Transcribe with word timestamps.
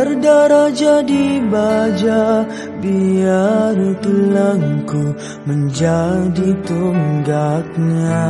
Berdarah 0.00 0.72
jadi 0.72 1.44
baja 1.44 2.48
Biar 2.80 3.76
tulangku 4.00 5.12
menjadi 5.44 6.56
tunggaknya. 6.64 8.24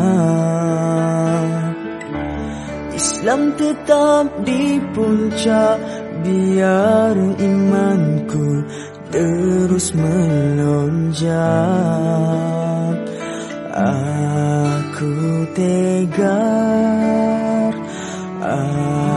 Islam 2.90 3.54
tetap 3.54 4.26
di 4.42 4.82
puncak 4.90 5.78
Biar 6.26 7.14
imanku 7.38 8.66
terus 9.14 9.94
melonjak. 9.94 11.38
Aku 13.78 15.14
tegar 15.54 16.50
Aku 18.42 19.09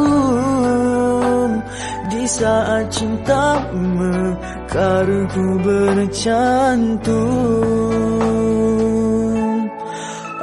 Di 2.08 2.23
saat 2.28 2.88
cinta 2.94 3.59
mekarku 3.75 5.59
bercantum. 5.59 7.28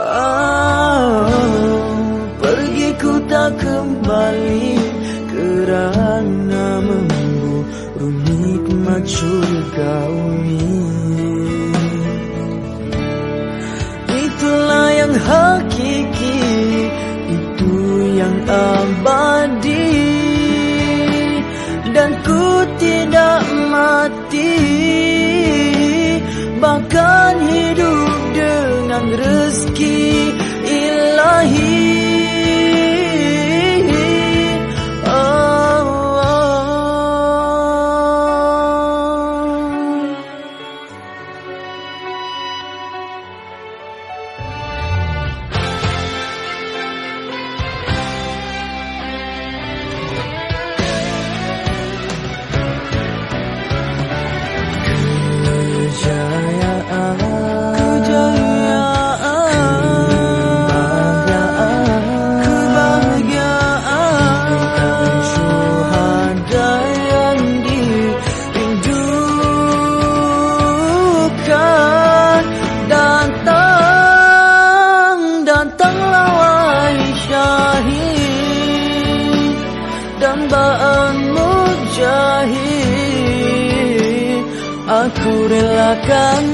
Oh, 0.04 1.24
Pergi 2.44 2.92
ku 3.00 3.12
tak 3.24 3.56
kembali 3.56 4.73
nikmat 9.04 9.08
syurgawi 9.08 10.64
Itulah 14.08 14.88
yang 14.92 15.14
hakiki 15.14 16.40
Itu 17.28 17.74
yang 18.16 18.36
abadi. 18.48 19.92
Dan 21.94 22.10
ku 22.26 22.44
tidak 22.80 23.44
mati 23.70 24.56
Bahkan 26.58 27.34
hidup 27.44 28.10
dengan 28.34 29.04
rezeki 29.14 30.00
ilahi 30.64 31.93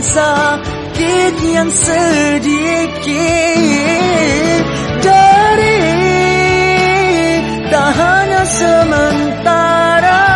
sakit 0.03 1.35
yang 1.53 1.71
sedikit. 1.71 3.11
Dari 5.01 5.81
tak 7.71 7.91
hanya 7.95 8.43
sementara 8.45 10.27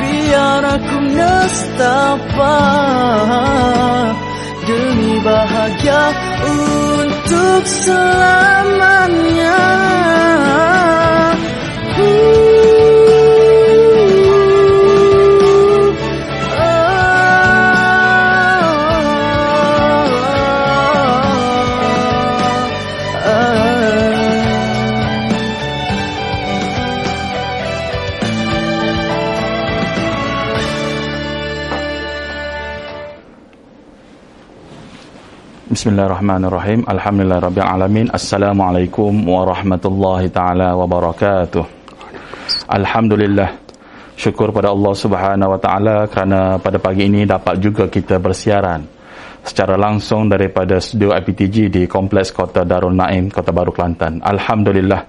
Biar 0.00 0.62
aku 0.64 0.96
nestapa 1.14 2.58
Demi 4.66 5.22
bahagia 5.22 6.10
untuk 6.42 7.62
selamanya 7.70 9.60
Bismillahirrahmanirrahim. 35.66 36.86
Alhamdulillahirabbil 36.86 38.14
Assalamualaikum 38.14 39.10
warahmatullahi 39.26 40.30
taala 40.30 40.78
wabarakatuh. 40.78 41.66
Alhamdulillah. 42.70 43.50
Syukur 44.14 44.54
pada 44.54 44.70
Allah 44.70 44.94
Subhanahu 44.94 45.50
wa 45.50 45.58
taala 45.58 46.06
kerana 46.06 46.62
pada 46.62 46.78
pagi 46.78 47.10
ini 47.10 47.26
dapat 47.26 47.58
juga 47.58 47.90
kita 47.90 48.22
bersiaran 48.22 48.86
secara 49.42 49.74
langsung 49.74 50.30
daripada 50.30 50.78
studio 50.78 51.10
IPTG 51.10 51.66
di 51.66 51.82
Kompleks 51.90 52.30
Kota 52.30 52.62
Darul 52.62 52.94
Naim, 52.94 53.26
Kota 53.34 53.50
Baru 53.50 53.74
Kelantan. 53.74 54.22
Alhamdulillah. 54.22 55.02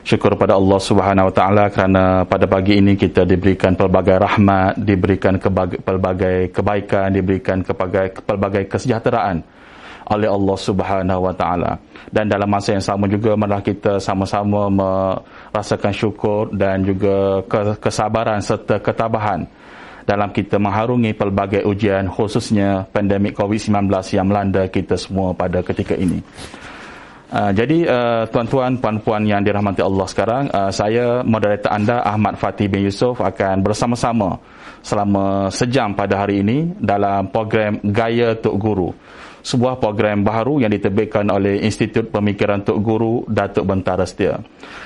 Syukur 0.00 0.32
pada 0.40 0.56
Allah 0.56 0.80
Subhanahu 0.80 1.28
wa 1.28 1.34
taala 1.36 1.68
kerana 1.68 2.24
pada 2.24 2.48
pagi 2.48 2.80
ini 2.80 2.96
kita 2.96 3.28
diberikan 3.28 3.76
pelbagai 3.76 4.16
rahmat, 4.16 4.80
diberikan 4.80 5.36
pelbagai 5.84 6.48
kebaikan, 6.56 7.12
diberikan 7.12 7.60
pelbagai 8.24 8.64
kesejahteraan 8.64 9.59
oleh 10.10 10.26
Allah 10.26 10.56
Subhanahu 10.58 11.20
wa 11.30 11.34
taala. 11.34 11.78
Dan 12.10 12.26
dalam 12.26 12.50
masa 12.50 12.74
yang 12.74 12.82
sama 12.82 13.06
juga 13.06 13.38
marilah 13.38 13.62
kita 13.62 14.02
sama-sama 14.02 14.66
merasakan 14.66 15.94
syukur 15.94 16.50
dan 16.50 16.82
juga 16.82 17.46
kesabaran 17.78 18.42
serta 18.42 18.82
ketabahan 18.82 19.46
dalam 20.02 20.34
kita 20.34 20.58
mengharungi 20.58 21.14
pelbagai 21.14 21.62
ujian 21.62 22.10
khususnya 22.10 22.82
pandemik 22.90 23.38
COVID-19 23.38 23.86
yang 24.10 24.26
melanda 24.26 24.66
kita 24.66 24.98
semua 24.98 25.30
pada 25.30 25.62
ketika 25.62 25.94
ini. 25.94 26.18
Uh, 27.30 27.54
jadi 27.54 27.86
uh, 27.86 28.22
tuan-tuan 28.26 28.74
puan-puan 28.82 29.22
yang 29.22 29.38
dirahmati 29.38 29.86
Allah 29.86 30.02
sekarang 30.10 30.50
uh, 30.50 30.74
saya 30.74 31.22
moderator 31.22 31.70
anda 31.70 32.02
Ahmad 32.02 32.34
Fatih 32.34 32.66
bin 32.66 32.82
Yusof 32.82 33.22
akan 33.22 33.62
bersama-sama 33.62 34.42
selama 34.82 35.46
sejam 35.54 35.94
pada 35.94 36.26
hari 36.26 36.42
ini 36.42 36.74
dalam 36.82 37.30
program 37.30 37.78
Gaya 37.86 38.34
Tok 38.34 38.56
Guru 38.58 38.90
sebuah 39.40 39.80
program 39.80 40.22
baru 40.22 40.60
yang 40.60 40.72
diterbitkan 40.72 41.26
oleh 41.28 41.64
Institut 41.64 42.12
Pemikiran 42.12 42.64
Tok 42.64 42.78
Guru 42.80 43.24
Datuk 43.28 43.64
Bentara 43.64 44.04
Setia. 44.04 44.40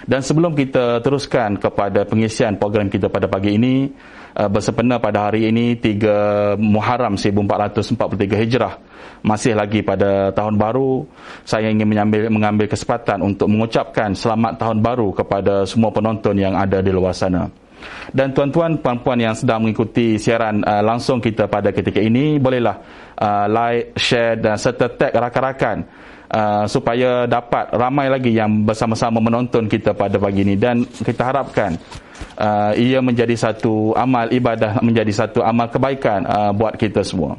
Dan 0.05 0.21
sebelum 0.23 0.55
kita 0.55 1.03
teruskan 1.03 1.59
kepada 1.59 2.07
pengisian 2.07 2.59
program 2.59 2.91
kita 2.91 3.11
pada 3.11 3.27
pagi 3.27 3.57
ini 3.59 3.91
bersempena 4.35 4.99
pada 4.99 5.31
hari 5.31 5.47
ini 5.47 5.79
3 5.79 6.59
Muharram 6.59 7.15
1443 7.15 8.43
Hijrah 8.43 8.75
masih 9.25 9.57
lagi 9.57 9.81
pada 9.81 10.35
tahun 10.37 10.61
baru 10.61 11.07
saya 11.49 11.73
ingin 11.73 11.89
mengambil 11.89 12.29
mengambil 12.29 12.67
kesempatan 12.69 13.25
untuk 13.25 13.49
mengucapkan 13.49 14.13
selamat 14.13 14.61
tahun 14.61 14.85
baru 14.85 15.15
kepada 15.17 15.65
semua 15.65 15.95
penonton 15.95 16.37
yang 16.37 16.59
ada 16.59 16.85
di 16.85 16.93
luar 16.93 17.17
sana. 17.17 17.49
Dan 18.13 18.33
tuan-tuan 18.33 18.81
puan-puan 18.81 19.21
yang 19.21 19.37
sedang 19.37 19.65
mengikuti 19.65 20.17
siaran 20.17 20.65
uh, 20.65 20.81
langsung 20.81 21.21
kita 21.21 21.49
pada 21.49 21.69
ketika 21.69 22.01
ini 22.01 22.41
bolehlah 22.41 22.81
uh, 23.19 23.47
like, 23.51 23.95
share 23.99 24.39
dan 24.39 24.59
serta 24.59 24.91
tag 24.91 25.13
rakan-rakan 25.15 25.87
uh, 26.31 26.65
supaya 26.67 27.27
dapat 27.31 27.71
ramai 27.75 28.11
lagi 28.11 28.35
yang 28.35 28.67
bersama-sama 28.67 29.23
menonton 29.23 29.71
kita 29.71 29.95
pada 29.95 30.19
pagi 30.19 30.43
ini 30.43 30.59
dan 30.59 30.83
kita 30.87 31.23
harapkan 31.23 31.79
uh, 32.39 32.73
ia 32.75 32.99
menjadi 32.99 33.35
satu 33.35 33.95
amal 33.95 34.31
ibadah 34.31 34.83
menjadi 34.83 35.13
satu 35.27 35.43
amal 35.43 35.71
kebaikan 35.71 36.27
uh, 36.27 36.51
buat 36.51 36.75
kita 36.75 37.03
semua. 37.07 37.39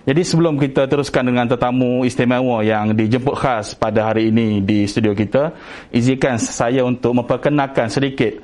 Jadi 0.00 0.24
sebelum 0.24 0.56
kita 0.56 0.88
teruskan 0.88 1.28
dengan 1.28 1.44
tetamu 1.44 2.08
istimewa 2.08 2.64
yang 2.64 2.96
dijemput 2.96 3.36
khas 3.36 3.76
pada 3.76 4.08
hari 4.08 4.32
ini 4.32 4.64
di 4.64 4.88
studio 4.88 5.12
kita, 5.12 5.52
izinkan 5.92 6.40
saya 6.40 6.80
untuk 6.88 7.12
memperkenalkan 7.20 7.92
sedikit 7.92 8.40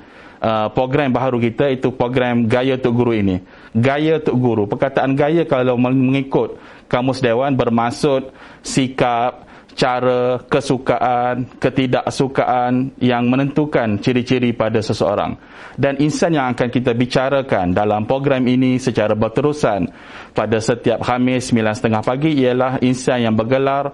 uh, 0.46 0.68
program 0.70 1.10
baharu 1.10 1.42
kita 1.42 1.74
itu 1.74 1.90
program 1.90 2.46
Gaya 2.46 2.78
Tok 2.78 2.94
Guru 2.94 3.12
ini. 3.18 3.42
Gaya 3.74 4.22
Tok 4.22 4.38
Guru, 4.38 4.64
perkataan 4.70 5.18
gaya 5.18 5.42
kalau 5.42 5.74
mengikut 5.74 6.56
Kamus 6.86 7.18
Dewan 7.18 7.58
bermaksud 7.58 8.30
sikap, 8.62 9.42
cara, 9.74 10.40
kesukaan, 10.46 11.58
ketidaksukaan 11.58 12.96
yang 13.02 13.26
menentukan 13.26 13.98
ciri-ciri 13.98 14.54
pada 14.54 14.78
seseorang. 14.78 15.36
Dan 15.76 16.00
insan 16.00 16.32
yang 16.32 16.54
akan 16.56 16.72
kita 16.72 16.96
bicarakan 16.96 17.76
dalam 17.76 18.08
program 18.08 18.46
ini 18.48 18.80
secara 18.80 19.12
berterusan 19.12 19.90
pada 20.32 20.56
setiap 20.62 21.04
Khamis 21.04 21.52
9.30 21.52 22.00
pagi 22.00 22.30
ialah 22.40 22.80
insan 22.80 23.28
yang 23.28 23.34
bergelar 23.36 23.92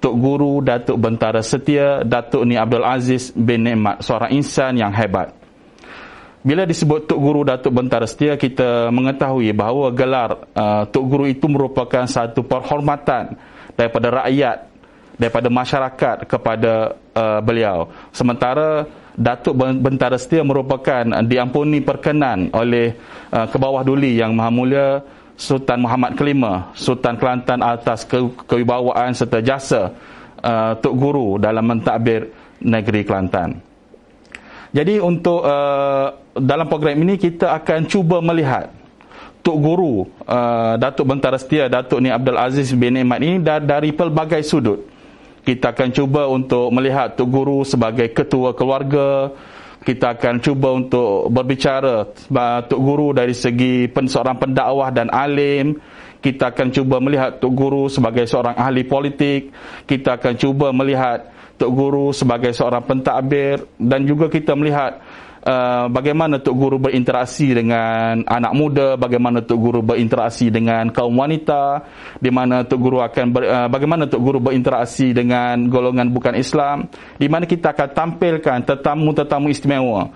Tok 0.00 0.16
Guru 0.16 0.64
Datuk 0.64 0.96
Bentara 0.96 1.44
Setia 1.44 2.02
Datuk 2.02 2.48
Ni 2.48 2.56
Abdul 2.56 2.82
Aziz 2.82 3.30
bin 3.36 3.68
Nikmat, 3.68 4.00
seorang 4.02 4.32
insan 4.32 4.80
yang 4.80 4.90
hebat. 4.90 5.39
Bila 6.40 6.64
disebut 6.64 7.04
Tok 7.04 7.20
Guru 7.20 7.44
Datuk 7.44 7.68
Bentara 7.68 8.08
Setia, 8.08 8.32
kita 8.40 8.88
mengetahui 8.88 9.52
bahawa 9.52 9.92
gelar 9.92 10.48
uh, 10.56 10.88
Tok 10.88 11.04
Guru 11.04 11.28
itu 11.28 11.44
merupakan 11.52 12.08
satu 12.08 12.40
perhormatan 12.40 13.36
daripada 13.76 14.24
rakyat 14.24 14.64
daripada 15.20 15.52
masyarakat 15.52 16.16
kepada 16.24 16.96
uh, 17.12 17.44
beliau. 17.44 17.92
Sementara 18.16 18.88
Datuk 19.12 19.52
Bentara 19.84 20.16
Setia 20.16 20.40
merupakan 20.40 21.04
uh, 21.12 21.20
diampuni 21.20 21.84
perkenan 21.84 22.48
oleh 22.56 22.96
uh, 23.36 23.44
ke 23.44 23.60
bawah 23.60 23.84
duli 23.84 24.16
yang 24.16 24.32
Maha 24.32 24.48
Mulia 24.48 24.88
Sultan 25.36 25.84
Muhammad 25.84 26.16
Kelima, 26.16 26.72
Sultan 26.72 27.20
Kelantan 27.20 27.60
atas 27.60 28.08
ke 28.08 28.16
kewibawaan 28.48 29.12
serta 29.12 29.44
jasa 29.44 29.92
uh, 30.40 30.72
Tok 30.72 30.94
Guru 30.96 31.36
dalam 31.36 31.68
mentadbir 31.68 32.32
negeri 32.64 33.04
Kelantan. 33.04 33.60
Jadi 34.70 35.02
untuk 35.02 35.42
uh, 35.42 36.19
dalam 36.36 36.66
program 36.70 36.94
ini 37.02 37.18
kita 37.18 37.50
akan 37.58 37.90
cuba 37.90 38.22
melihat 38.22 38.70
Tok 39.40 39.56
Guru 39.56 40.04
uh, 40.28 40.76
Datuk 40.76 41.08
Bentara 41.08 41.40
Setia 41.40 41.66
Datuk 41.66 41.98
Ni 41.98 42.12
Abdul 42.12 42.38
Aziz 42.38 42.70
bin 42.76 42.94
Ahmad 43.00 43.24
ini 43.24 43.40
dari 43.42 43.90
pelbagai 43.90 44.44
sudut. 44.44 44.84
Kita 45.40 45.72
akan 45.72 45.88
cuba 45.90 46.28
untuk 46.28 46.68
melihat 46.70 47.16
Tok 47.16 47.28
Guru 47.28 47.64
sebagai 47.64 48.12
ketua 48.12 48.52
keluarga. 48.52 49.32
Kita 49.80 50.12
akan 50.12 50.44
cuba 50.44 50.76
untuk 50.76 51.32
berbicara 51.32 52.04
Tok 52.68 52.80
Guru 52.80 53.16
dari 53.16 53.32
segi 53.32 53.88
seorang 53.88 54.36
pendakwah 54.36 54.92
dan 54.92 55.08
alim. 55.08 55.80
Kita 56.20 56.52
akan 56.52 56.68
cuba 56.68 57.00
melihat 57.00 57.40
Tok 57.40 57.52
Guru 57.56 57.88
sebagai 57.88 58.28
seorang 58.28 58.52
ahli 58.60 58.84
politik. 58.84 59.48
Kita 59.88 60.20
akan 60.20 60.36
cuba 60.36 60.68
melihat 60.76 61.32
Tok 61.56 61.72
Guru 61.72 62.12
sebagai 62.12 62.52
seorang 62.52 62.84
pentadbir. 62.84 63.64
Dan 63.80 64.04
juga 64.04 64.28
kita 64.28 64.52
melihat 64.52 65.00
Uh, 65.40 65.88
bagaimana 65.88 66.36
Tok 66.36 66.52
Guru 66.52 66.76
berinteraksi 66.76 67.56
dengan 67.56 68.20
anak 68.28 68.52
muda, 68.52 69.00
bagaimana 69.00 69.40
Tok 69.40 69.56
Guru 69.56 69.80
berinteraksi 69.80 70.52
dengan 70.52 70.92
kaum 70.92 71.16
wanita, 71.16 71.80
di 72.20 72.28
mana 72.28 72.60
Tok 72.60 72.76
Guru 72.76 73.00
akan 73.00 73.26
ber, 73.32 73.48
uh, 73.48 73.68
bagaimana 73.72 74.04
Tok 74.04 74.20
Guru 74.20 74.36
berinteraksi 74.36 75.16
dengan 75.16 75.64
golongan 75.72 76.12
bukan 76.12 76.36
Islam, 76.36 76.92
di 77.16 77.24
mana 77.32 77.48
kita 77.48 77.72
akan 77.72 77.88
tampilkan 77.88 78.68
tetamu-tetamu 78.68 79.48
istimewa, 79.48 80.12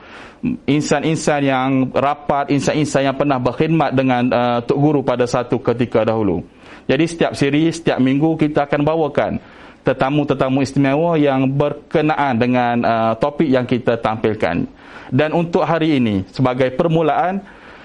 insan-insan 0.68 1.40
yang 1.40 1.70
rapat, 1.96 2.52
insan-insan 2.52 3.08
yang 3.08 3.16
pernah 3.16 3.40
berkhidmat 3.40 3.96
dengan 3.96 4.28
uh, 4.28 4.60
Tok 4.60 4.76
Guru 4.76 5.00
pada 5.00 5.24
satu 5.24 5.56
ketika 5.56 6.04
dahulu. 6.04 6.44
Jadi 6.84 7.04
setiap 7.08 7.32
siri, 7.32 7.72
setiap 7.72 7.96
minggu 7.96 8.36
kita 8.36 8.68
akan 8.68 8.84
bawakan 8.84 9.40
tetamu-tetamu 9.88 10.60
istimewa 10.60 11.16
yang 11.16 11.48
berkenaan 11.48 12.36
dengan 12.36 12.76
uh, 12.84 13.12
topik 13.16 13.48
yang 13.48 13.64
kita 13.64 13.96
tampilkan. 13.96 14.83
Dan 15.12 15.36
untuk 15.36 15.64
hari 15.64 16.00
ini 16.00 16.24
sebagai 16.32 16.72
permulaan 16.72 17.42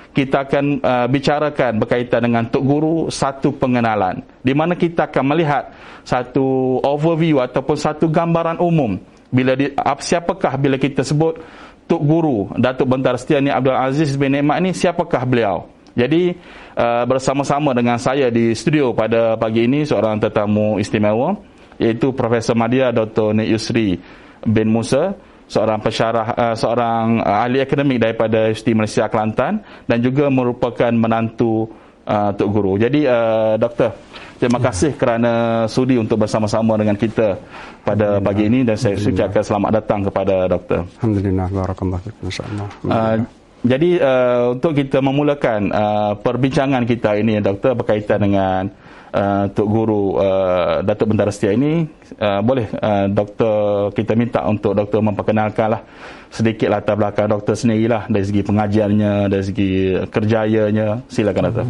kita 0.09 0.43
akan 0.43 0.65
uh, 0.81 1.07
bicarakan 1.07 1.79
berkaitan 1.79 2.21
dengan 2.25 2.43
Tok 2.49 2.63
Guru 2.65 2.95
satu 3.07 3.53
pengenalan. 3.55 4.25
Di 4.41 4.51
mana 4.57 4.73
kita 4.73 5.07
akan 5.07 5.23
melihat 5.35 5.71
satu 6.03 6.79
overview 6.81 7.39
ataupun 7.39 7.77
satu 7.77 8.09
gambaran 8.09 8.57
umum 8.59 8.97
bila 9.29 9.53
di, 9.53 9.69
siapakah 9.77 10.57
bila 10.57 10.75
kita 10.81 11.05
sebut 11.05 11.37
Tok 11.85 12.01
Guru 12.01 12.49
Datuk 12.57 12.89
Bentar 12.89 13.17
Setiani 13.17 13.53
Abdul 13.53 13.77
Aziz 13.77 14.17
bin 14.17 14.33
Nikmat 14.33 14.57
ni 14.65 14.71
siapakah 14.73 15.21
beliau? 15.25 15.69
Jadi 15.93 16.33
uh, 16.77 17.03
bersama-sama 17.05 17.73
dengan 17.73 17.97
saya 18.01 18.29
di 18.33 18.53
studio 18.53 18.93
pada 18.93 19.37
pagi 19.37 19.65
ini 19.65 19.85
seorang 19.85 20.17
tetamu 20.21 20.77
istimewa 20.81 21.37
iaitu 21.79 22.13
Profesor 22.13 22.57
Madya 22.57 22.93
Dr. 22.93 23.33
Nik 23.33 23.47
Yusri 23.55 23.97
bin 24.45 24.67
Musa 24.69 25.15
seorang 25.49 25.81
pensyarah 25.81 26.25
uh, 26.37 26.55
seorang 26.55 27.25
uh, 27.25 27.43
ahli 27.43 27.65
akademik 27.65 27.97
daripada 27.97 28.53
Universiti 28.53 28.71
Malaysia 28.77 29.09
Kelantan 29.09 29.65
dan 29.89 29.97
juga 29.99 30.29
merupakan 30.29 30.93
menantu 30.93 31.65
uh, 32.05 32.29
Tok 32.37 32.49
Guru. 32.53 32.77
Jadi 32.77 33.09
uh, 33.09 33.57
doktor, 33.57 33.97
terima 34.37 34.61
kasih 34.61 34.93
kerana 34.93 35.65
sudi 35.65 35.97
untuk 35.97 36.21
bersama-sama 36.21 36.77
dengan 36.77 36.93
kita 36.93 37.35
pada 37.81 38.21
pagi 38.21 38.45
ini 38.45 38.61
dan 38.61 38.77
saya 38.77 38.93
ucapkan 38.95 39.41
selamat 39.41 39.71
datang 39.81 40.05
kepada 40.05 40.45
doktor. 40.45 40.85
Alhamdulillah 41.01 41.47
barakallahu 41.49 42.01
fiik 42.05 42.15
insyaallah. 42.29 42.67
Uh, 42.85 43.17
jadi 43.59 43.89
uh, 43.99 44.55
untuk 44.55 44.71
kita 44.71 45.03
memulakan 45.03 45.67
uh, 45.73 46.13
perbincangan 46.15 46.87
kita 46.87 47.19
ini 47.19 47.43
doktor 47.43 47.75
berkaitan 47.75 48.23
dengan 48.23 48.71
uh, 49.13 49.45
Tok 49.49 49.67
Guru 49.67 50.17
uh, 50.17 50.81
Datuk 50.85 51.13
Bentara 51.13 51.33
Setia 51.33 51.53
ini 51.53 51.85
uh, 52.17 52.41
boleh 52.41 52.69
uh, 52.77 53.05
doktor 53.09 53.89
kita 53.93 54.13
minta 54.13 54.45
untuk 54.45 54.73
doktor 54.77 55.01
memperkenalkanlah 55.01 55.81
sedikit 56.29 56.69
latar 56.69 56.93
belakang 56.93 57.29
doktor 57.29 57.57
sendirilah 57.57 58.05
dari 58.05 58.25
segi 58.25 58.41
pengajiannya 58.45 59.11
dari 59.29 59.43
segi 59.43 59.69
kerjayanya 60.09 61.09
silakan 61.09 61.43
doktor. 61.49 61.65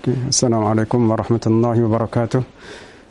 Okay. 0.00 0.16
Assalamualaikum 0.30 1.00
warahmatullahi 1.10 1.80
wabarakatuh. 1.82 2.42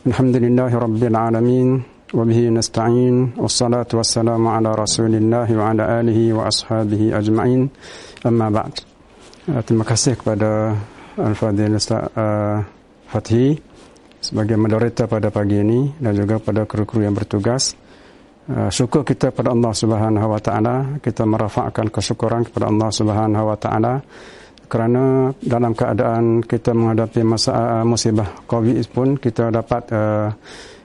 Alhamdulillahi 0.04 0.76
rabbil 0.76 1.16
alamin 1.16 1.70
wa 2.14 2.24
bihi 2.28 2.52
nasta'in 2.54 3.36
wassalatu 3.40 3.98
wassalamu 4.00 4.52
ala 4.54 4.76
rasulillah 4.78 5.48
wa 5.50 5.64
ala 5.72 6.00
alihi 6.00 6.32
wa 6.36 6.48
ashabihi 6.48 7.16
ajma'in 7.16 7.72
amma 8.24 8.48
ba'd. 8.52 8.84
Uh, 9.50 9.60
terima 9.64 9.84
kasih 9.84 10.16
kepada 10.16 10.72
Al-Fadhil 11.20 11.76
Ustaz 11.76 12.08
uh, 12.16 12.64
Fatih 13.12 13.60
sebagai 14.34 14.58
moderator 14.58 15.06
pada 15.06 15.30
pagi 15.30 15.62
ini 15.62 15.94
dan 16.02 16.18
juga 16.18 16.42
pada 16.42 16.66
kru-kru 16.66 17.06
yang 17.06 17.14
bertugas. 17.14 17.78
Uh, 18.50 18.66
syukur 18.74 19.06
kita 19.06 19.30
kepada 19.30 19.54
Allah 19.54 19.70
Subhanahu 19.78 20.28
Wa 20.34 20.42
Taala, 20.42 20.76
kita 21.06 21.22
merafakkan 21.22 21.94
kesyukuran 21.94 22.50
kepada 22.50 22.74
Allah 22.74 22.90
Subhanahu 22.90 23.46
Wa 23.54 23.58
Taala 23.62 23.94
kerana 24.66 25.30
dalam 25.38 25.78
keadaan 25.78 26.42
kita 26.42 26.74
menghadapi 26.74 27.22
masa 27.22 27.54
uh, 27.54 27.86
musibah 27.86 28.26
Covid 28.50 28.82
pun 28.90 29.22
kita 29.22 29.54
dapat 29.54 29.84
uh, 29.94 30.34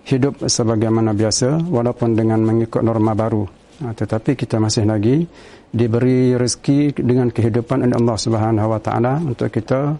hidup 0.04 0.44
sebagaimana 0.44 1.16
biasa 1.16 1.72
walaupun 1.72 2.12
dengan 2.12 2.44
mengikut 2.44 2.84
norma 2.84 3.16
baru. 3.16 3.48
Uh, 3.80 3.96
tetapi 3.96 4.36
kita 4.36 4.60
masih 4.60 4.84
lagi 4.84 5.24
diberi 5.72 6.36
rezeki 6.36 7.00
dengan 7.00 7.32
kehidupan 7.32 7.80
oleh 7.80 7.96
Allah 7.96 8.16
Subhanahu 8.20 8.76
Wa 8.76 8.80
Taala 8.84 9.24
untuk 9.24 9.48
kita 9.48 9.96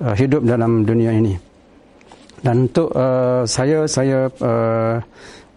uh, 0.00 0.14
hidup 0.16 0.48
dalam 0.48 0.80
dunia 0.88 1.12
ini. 1.12 1.55
Dan 2.46 2.70
untuk 2.70 2.94
uh, 2.94 3.42
saya, 3.42 3.90
saya 3.90 4.30
uh, 4.30 5.02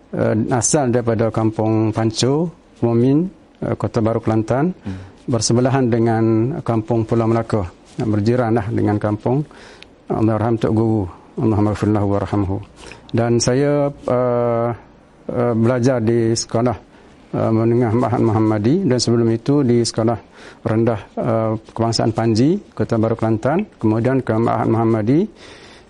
uh, 0.09 0.35
asal 0.57 0.89
daripada 0.89 1.29
kampung 1.29 1.93
Pancu, 1.93 2.49
Mumin, 2.81 3.29
uh, 3.61 3.77
Kota 3.77 4.01
Baru 4.01 4.17
Kelantan, 4.17 4.73
hmm. 4.73 5.29
bersebelahan 5.29 5.85
dengan 5.85 6.57
kampung 6.65 7.05
Pulau 7.05 7.29
Melaka. 7.29 7.69
Berjiranlah 8.01 8.73
dengan 8.73 8.97
kampung 8.97 9.45
Allahyarham 10.09 10.57
Tok 10.57 10.73
Guru. 10.73 11.05
Allahumma 11.37 11.77
warhamhu. 12.09 12.57
Dan 13.13 13.37
saya 13.37 13.93
uh, 13.93 14.67
uh, 15.29 15.53
belajar 15.53 16.01
di 16.01 16.33
sekolah 16.33 16.73
uh, 17.37 17.51
menengah 17.53 17.93
Mahat 17.93 18.19
Muhammadi 18.19 18.81
dan 18.89 18.97
sebelum 18.97 19.29
itu 19.29 19.61
di 19.61 19.85
sekolah 19.85 20.17
rendah 20.65 20.99
uh, 21.21 21.53
kebangsaan 21.69 22.17
Panji, 22.17 22.57
Kota 22.73 22.97
Baru 22.97 23.13
Kelantan. 23.13 23.69
Kemudian 23.77 24.25
ke 24.25 24.33
Mahat 24.33 24.65
Muhammadi. 24.65 25.29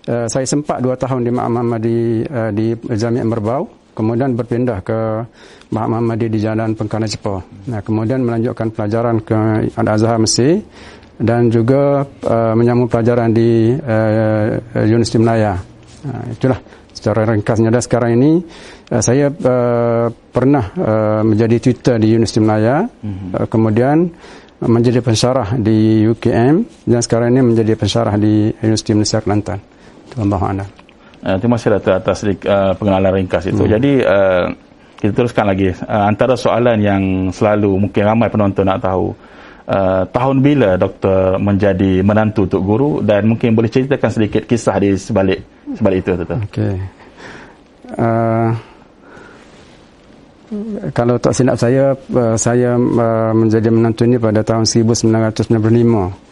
Uh, 0.08 0.24
saya 0.32 0.48
sempat 0.48 0.80
dua 0.80 0.96
tahun 0.96 1.28
di 1.28 1.30
Ma'am 1.32 1.60
Ahmadi 1.60 2.24
uh, 2.24 2.48
di 2.54 2.72
Jamiat 2.72 3.26
Merbau 3.28 3.80
kemudian 4.00 4.32
berpindah 4.32 4.80
ke 4.80 4.98
Bahak 5.70 5.88
Muhammadi 5.92 6.26
di 6.32 6.38
Jalan 6.40 6.74
Pengkana 6.74 7.06
Cepa. 7.06 7.36
Nah, 7.68 7.84
kemudian 7.84 8.24
melanjutkan 8.24 8.72
pelajaran 8.72 9.20
ke 9.22 9.36
Al-Azhar 9.76 10.16
Mesir 10.18 10.64
dan 11.20 11.52
juga 11.52 12.02
uh, 12.24 12.54
menyambung 12.56 12.88
pelajaran 12.88 13.30
di 13.30 13.76
uh, 13.76 14.56
Universiti 14.88 15.20
Melaya. 15.20 15.60
Uh, 16.00 16.32
itulah 16.32 16.56
secara 16.96 17.28
ringkasnya 17.28 17.68
dan 17.68 17.82
sekarang 17.84 18.10
ini 18.16 18.40
uh, 18.88 19.02
saya 19.04 19.28
uh, 19.28 20.08
pernah 20.10 20.64
uh, 20.80 21.22
menjadi 21.22 21.60
tutor 21.60 22.00
di 22.00 22.16
Universiti 22.16 22.40
Melaya 22.40 22.88
mm-hmm. 22.88 23.36
uh, 23.36 23.46
kemudian 23.52 24.08
menjadi 24.60 25.00
pensyarah 25.00 25.56
di 25.56 26.04
UKM 26.08 26.84
dan 26.84 27.00
sekarang 27.00 27.32
ini 27.32 27.40
menjadi 27.52 27.76
pensyarah 27.80 28.20
di 28.20 28.52
Universiti 28.60 28.92
Malaysia 28.92 29.20
Kelantan. 29.24 29.69
Terima 30.10 30.36
kasih. 30.36 30.68
Uh, 31.20 31.36
terima 31.36 31.54
kasih 31.60 31.70
Dato' 31.76 31.92
atas 31.92 32.18
uh, 32.24 32.72
pengenalan 32.80 33.12
ringkas 33.20 33.44
itu. 33.46 33.62
Hmm. 33.62 33.72
Jadi 33.76 33.92
uh, 34.00 34.46
kita 35.00 35.12
teruskan 35.12 35.46
lagi. 35.48 35.68
Uh, 35.72 36.04
antara 36.08 36.34
soalan 36.34 36.80
yang 36.80 37.02
selalu 37.28 37.88
mungkin 37.88 38.02
ramai 38.04 38.28
penonton 38.32 38.64
nak 38.64 38.80
tahu. 38.82 39.12
Uh, 39.70 40.02
tahun 40.10 40.42
bila 40.42 40.74
doktor 40.74 41.38
menjadi 41.38 42.02
menantu 42.02 42.42
untuk 42.42 42.62
guru 42.66 42.90
dan 43.06 43.22
mungkin 43.30 43.54
boleh 43.54 43.70
ceritakan 43.70 44.10
sedikit 44.10 44.42
kisah 44.42 44.74
di 44.82 44.98
sebalik 44.98 45.46
sebalik 45.78 45.98
itu 46.02 46.10
Dato'. 46.18 46.40
Okey. 46.50 46.74
Uh, 47.94 48.50
kalau 50.90 51.14
tak 51.22 51.30
silap 51.30 51.54
saya 51.54 51.94
uh, 51.94 52.34
saya 52.34 52.74
uh, 52.74 53.30
menjadi 53.30 53.70
menantu 53.70 54.02
ini 54.02 54.18
pada 54.18 54.42
tahun 54.42 54.66
1995 54.66 56.29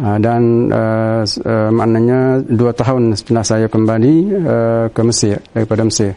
uh, 0.00 0.18
dan 0.18 0.72
uh, 0.72 1.22
uh, 1.22 1.70
maknanya 1.70 2.42
dua 2.46 2.72
tahun 2.72 3.14
setelah 3.18 3.44
saya 3.44 3.66
kembali 3.66 4.14
uh, 4.32 4.84
ke 4.90 5.00
Mesir 5.04 5.42
daripada 5.52 5.82
Mesir. 5.84 6.14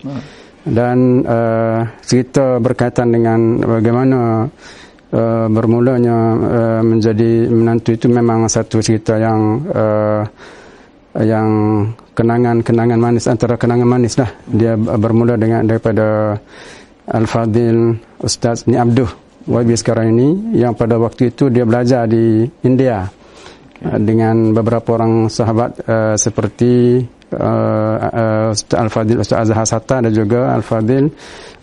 Dan 0.62 1.26
uh, 1.26 1.90
cerita 2.06 2.62
berkaitan 2.62 3.10
dengan 3.10 3.58
bagaimana 3.66 4.46
uh, 5.10 5.48
bermulanya 5.50 6.18
uh, 6.38 6.82
menjadi 6.86 7.50
menantu 7.50 7.98
itu 7.98 8.06
memang 8.06 8.46
satu 8.46 8.78
cerita 8.78 9.18
yang 9.18 9.66
uh, 9.74 10.22
yang 11.18 11.50
kenangan-kenangan 12.16 13.00
manis 13.02 13.26
antara 13.28 13.58
kenangan 13.58 13.90
manis 13.90 14.16
lah. 14.22 14.30
Dia 14.48 14.78
bermula 14.78 15.36
dengan 15.36 15.66
daripada 15.66 16.38
Al-Fadil 17.10 17.98
Ustaz 18.22 18.70
Ni 18.70 18.78
Abduh 18.78 19.10
YB 19.50 19.74
sekarang 19.74 20.14
ini 20.14 20.62
yang 20.62 20.78
pada 20.78 21.02
waktu 21.02 21.34
itu 21.34 21.50
dia 21.50 21.66
belajar 21.66 22.06
di 22.06 22.46
India. 22.62 23.10
Dengan 23.82 24.54
beberapa 24.54 24.94
orang 24.94 25.26
sahabat 25.26 25.82
uh, 25.90 26.14
seperti 26.14 27.02
uh, 27.34 27.98
uh, 27.98 28.54
Ustaz 28.54 28.78
Al-Fadil 28.78 29.18
Ustaz 29.18 29.50
Azhar 29.50 29.66
Sata 29.66 30.06
dan 30.06 30.14
juga 30.14 30.54
Al-Fadil 30.54 31.10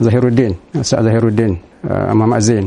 Zahiruddin 0.02 0.52
Ustaz 0.74 0.98
Zahiruddin 0.98 1.54
uh, 1.86 2.10
Imam 2.10 2.34
Azin 2.34 2.66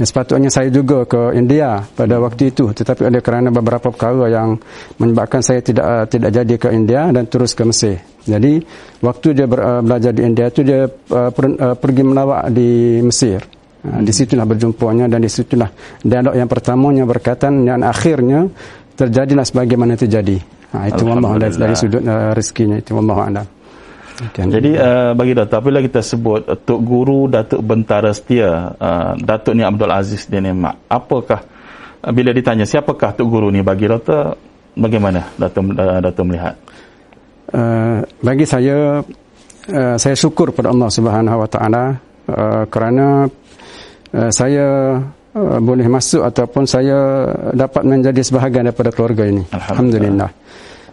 Ya, 0.00 0.08
sepatutnya 0.08 0.48
saya 0.48 0.72
juga 0.72 1.04
ke 1.04 1.36
India 1.36 1.84
pada 1.92 2.16
waktu 2.24 2.54
itu 2.54 2.72
tetapi 2.72 3.04
oleh 3.10 3.20
kerana 3.20 3.52
beberapa 3.52 3.92
perkara 3.92 4.32
yang 4.32 4.56
menyebabkan 4.96 5.44
saya 5.44 5.60
tidak 5.60 5.84
uh, 5.84 6.06
tidak 6.08 6.30
jadi 6.40 6.54
ke 6.56 6.68
India 6.72 7.12
dan 7.12 7.28
terus 7.28 7.52
ke 7.52 7.68
Mesir. 7.68 8.00
Jadi 8.24 8.64
waktu 9.04 9.36
dia 9.36 9.44
ber, 9.44 9.60
uh, 9.60 9.82
belajar 9.84 10.16
di 10.16 10.24
India 10.24 10.48
itu 10.48 10.64
dia 10.64 10.88
uh, 10.88 11.28
per, 11.28 11.44
uh, 11.52 11.76
pergi 11.76 12.00
melawat 12.00 12.48
di 12.48 13.02
Mesir. 13.04 13.44
Uh, 13.84 14.00
di 14.00 14.08
situlah 14.08 14.48
berjumpanya 14.48 15.04
dan 15.04 15.20
di 15.20 15.28
situlah 15.28 15.68
dialog 16.00 16.32
yang 16.32 16.48
pertamanya 16.48 17.04
berkaitan 17.04 17.68
dan 17.68 17.84
akhirnya 17.84 18.48
terjadilah 19.00 19.44
sebagaimana 19.48 19.96
terjadi. 19.96 20.36
Ha, 20.76 20.92
itu 20.92 21.02
Allah 21.08 21.32
dari, 21.40 21.54
dari 21.56 21.74
sudut 21.74 22.04
uh, 22.04 22.36
rezekinya 22.36 22.76
itu 22.78 22.92
Allah 22.94 23.18
anda. 23.24 23.42
Okay. 24.20 24.44
Jadi 24.44 24.76
uh, 24.76 25.16
bagi 25.16 25.32
Datuk 25.32 25.56
apabila 25.64 25.80
kita 25.80 26.04
sebut 26.04 26.44
uh, 26.44 26.52
Tok 26.52 26.80
Guru 26.84 27.24
Datuk 27.32 27.64
Bentara 27.64 28.12
Setia 28.12 28.76
uh, 28.76 29.16
Datuk 29.16 29.56
ni 29.56 29.64
Abdul 29.64 29.88
Aziz 29.88 30.28
dia 30.28 30.44
ni 30.44 30.52
mak 30.52 30.76
apakah 30.92 31.40
uh, 32.04 32.12
bila 32.12 32.36
ditanya 32.36 32.68
siapakah 32.68 33.16
Tok 33.16 33.24
Guru 33.24 33.48
ni 33.48 33.64
bagi 33.64 33.88
Datuk 33.88 34.36
bagaimana 34.76 35.24
Datuk 35.40 35.72
uh, 35.72 36.04
Datuk 36.04 36.24
melihat 36.28 36.52
uh, 37.56 38.04
bagi 38.20 38.44
saya 38.44 39.00
uh, 39.72 39.96
saya 39.96 40.16
syukur 40.20 40.52
pada 40.52 40.68
Allah 40.68 40.92
Subhanahu 40.92 41.40
Wa 41.40 41.48
Taala 41.48 41.84
uh, 42.28 42.64
kerana 42.68 43.24
uh, 44.12 44.30
saya 44.36 45.00
uh, 45.34 45.58
boleh 45.62 45.86
masuk 45.86 46.22
ataupun 46.24 46.64
saya 46.66 47.26
dapat 47.54 47.82
menjadi 47.86 48.20
sebahagian 48.22 48.70
daripada 48.70 48.90
keluarga 48.94 49.24
ini. 49.26 49.42
Alhamdulillah, 49.50 49.70
Alhamdulillah. 49.70 50.30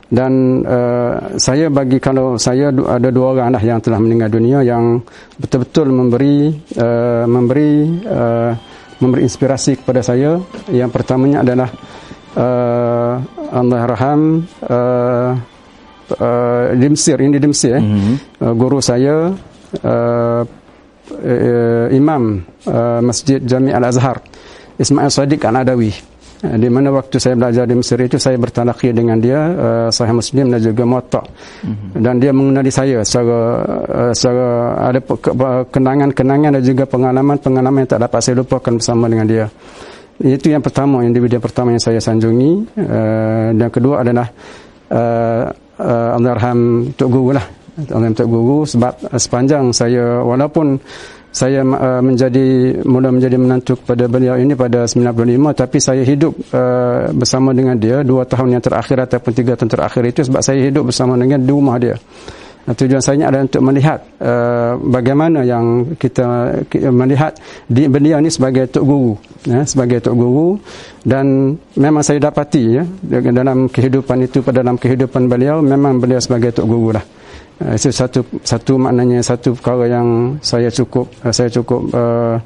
Dan 0.08 0.64
uh, 0.64 1.36
saya 1.36 1.68
bagi 1.68 2.00
kalau 2.00 2.40
saya 2.40 2.72
ada 2.72 3.10
dua 3.12 3.36
orang 3.36 3.52
lah 3.52 3.60
yang 3.60 3.84
telah 3.84 4.00
meninggal 4.00 4.32
dunia 4.32 4.64
yang 4.64 5.04
betul-betul 5.36 5.92
memberi 5.92 6.56
uh, 6.80 7.28
memberi 7.28 7.72
uh, 8.08 8.52
memberi 9.04 9.28
inspirasi 9.28 9.84
kepada 9.84 10.00
saya. 10.00 10.40
Yang 10.72 10.90
pertamanya 10.96 11.44
adalah 11.44 11.70
uh, 12.40 13.14
Allah 13.52 13.82
raham 13.84 14.48
uh, 14.64 15.32
uh, 16.16 16.64
di 16.72 16.88
Mesir 16.88 17.18
ini 17.20 17.36
di 17.36 17.48
Mesir 17.48 17.76
mm-hmm. 17.76 18.16
uh, 18.44 18.54
guru 18.56 18.80
saya 18.80 19.32
uh, 19.84 20.42
uh, 21.12 21.88
imam 21.92 22.44
uh, 22.68 23.00
Masjid 23.04 23.40
Jami 23.44 23.72
Al 23.72 23.88
Azhar 23.88 24.20
Ismail 24.78 25.10
Sadiq 25.10 25.42
Al-Adawi. 25.42 26.18
Eh, 26.38 26.58
di 26.62 26.70
mana 26.70 26.94
waktu 26.94 27.18
saya 27.18 27.34
belajar 27.34 27.66
di 27.66 27.74
Mesir 27.74 27.98
itu 27.98 28.22
saya 28.22 28.38
bertalaqi 28.38 28.94
dengan 28.94 29.18
dia 29.18 29.42
uh, 29.42 29.90
Sahih 29.90 30.14
Muslim 30.14 30.54
dan 30.54 30.62
juga 30.62 30.86
Muwatta. 30.86 31.22
Mm-hmm. 31.26 31.90
dan 31.98 32.14
dia 32.22 32.30
mengenali 32.30 32.70
saya 32.70 33.02
secara 33.02 33.66
uh, 33.90 34.14
secara 34.14 34.48
ada 34.86 35.02
kenangan-kenangan 35.66 36.62
dan 36.62 36.62
juga 36.62 36.86
pengalaman-pengalaman 36.86 37.82
yang 37.82 37.90
tak 37.90 38.02
dapat 38.06 38.20
saya 38.22 38.38
lupakan 38.38 38.70
bersama 38.70 39.10
dengan 39.10 39.26
dia. 39.26 39.46
Itu 40.22 40.54
yang 40.54 40.62
pertama 40.62 41.02
individu 41.02 41.42
yang 41.42 41.46
pertama 41.46 41.74
yang 41.74 41.82
saya 41.82 41.98
sanjungi. 41.98 42.52
Uh, 42.86 43.58
dan 43.58 43.70
kedua 43.74 44.06
adalah 44.06 44.30
uh, 44.94 45.44
uh, 45.82 46.18
Allahyarham 46.22 46.94
Tok 46.94 47.10
Guru 47.10 47.34
lah 47.34 47.46
Allahyarham 47.78 48.18
Tok 48.18 48.28
Guru 48.28 48.58
sebab 48.66 48.94
uh, 49.06 49.20
sepanjang 49.22 49.70
saya 49.70 50.26
walaupun 50.26 50.82
saya 51.30 51.62
uh, 51.62 52.02
menjadi 52.02 52.82
mula 52.82 53.14
menjadi 53.14 53.38
menantu 53.38 53.78
kepada 53.78 54.10
beliau 54.10 54.34
ini 54.42 54.58
pada 54.58 54.90
95 54.90 55.14
tapi 55.54 55.78
saya 55.78 56.02
hidup 56.02 56.34
uh, 56.50 57.14
bersama 57.14 57.54
dengan 57.54 57.78
dia 57.78 58.02
dua 58.02 58.26
tahun 58.26 58.58
yang 58.58 58.64
terakhir 58.66 59.06
ataupun 59.06 59.32
tiga 59.38 59.54
tahun 59.54 59.70
terakhir 59.70 60.04
itu 60.10 60.22
sebab 60.26 60.42
saya 60.42 60.66
hidup 60.66 60.90
bersama 60.90 61.14
dengan 61.14 61.38
di 61.38 61.52
rumah 61.54 61.78
dia. 61.78 61.94
Tujuan 62.68 63.00
saya 63.00 63.32
adalah 63.32 63.48
untuk 63.48 63.64
melihat 63.64 64.04
uh, 64.20 64.76
bagaimana 64.76 65.40
yang 65.48 65.96
kita, 65.96 66.52
kita 66.68 66.92
melihat 66.92 67.32
di, 67.64 67.88
beliau 67.88 68.20
ini 68.20 68.28
sebagai 68.28 68.68
tok 68.68 68.84
guru 68.84 69.16
ya, 69.48 69.64
sebagai 69.64 70.04
tok 70.04 70.12
guru. 70.20 70.60
Dan 71.00 71.56
memang 71.80 72.04
saya 72.04 72.20
dapati 72.20 72.64
ya, 72.76 72.84
dalam 73.32 73.72
kehidupan 73.72 74.28
itu 74.28 74.44
pada 74.44 74.68
dalam 74.68 74.76
kehidupan 74.76 75.32
beliau 75.32 75.64
memang 75.64 75.96
beliau 75.96 76.20
sebagai 76.20 76.60
tok 76.60 76.68
guru 76.68 76.92
lah 76.92 77.06
itu 77.58 77.90
satu 77.90 78.22
satu 78.46 78.78
maknanya 78.78 79.20
satu 79.26 79.58
perkara 79.58 79.90
yang 79.90 80.38
saya 80.46 80.70
cukup 80.70 81.10
uh, 81.26 81.34
saya 81.34 81.50
cukup 81.50 81.90
uh, 81.90 82.38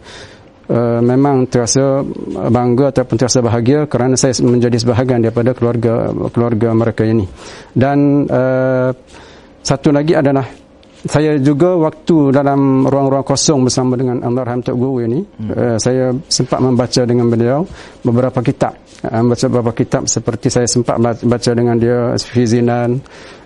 uh, 0.71 0.99
memang 1.03 1.51
terasa 1.51 1.99
bangga 2.47 2.95
ataupun 2.95 3.15
terasa 3.19 3.43
bahagia 3.43 3.91
kerana 3.91 4.15
saya 4.15 4.31
menjadi 4.39 4.79
sebahagian 4.79 5.19
daripada 5.19 5.51
keluarga 5.51 6.15
keluarga 6.31 6.69
mereka 6.71 7.03
ini 7.03 7.27
dan 7.75 8.23
uh, 8.31 8.95
satu 9.61 9.91
lagi 9.91 10.15
adalah 10.15 10.47
saya 11.01 11.41
juga 11.41 11.73
waktu 11.81 12.29
dalam 12.29 12.85
ruang-ruang 12.85 13.25
kosong 13.25 13.65
bersama 13.65 13.97
dengan 13.97 14.21
Almarhum 14.21 14.61
Tok 14.61 14.77
Guru 14.77 15.01
ini 15.01 15.19
hmm. 15.25 15.49
uh, 15.49 15.77
saya 15.81 16.13
sempat 16.29 16.61
membaca 16.61 17.01
dengan 17.09 17.25
beliau 17.25 17.65
beberapa 18.05 18.37
kitab 18.45 18.77
uh, 19.01 19.19
membaca 19.25 19.45
beberapa 19.49 19.73
kitab 19.73 20.05
seperti 20.05 20.53
saya 20.53 20.69
sempat 20.69 21.01
baca 21.01 21.51
dengan 21.57 21.75
dia 21.81 22.13
Fizinan 22.21 23.01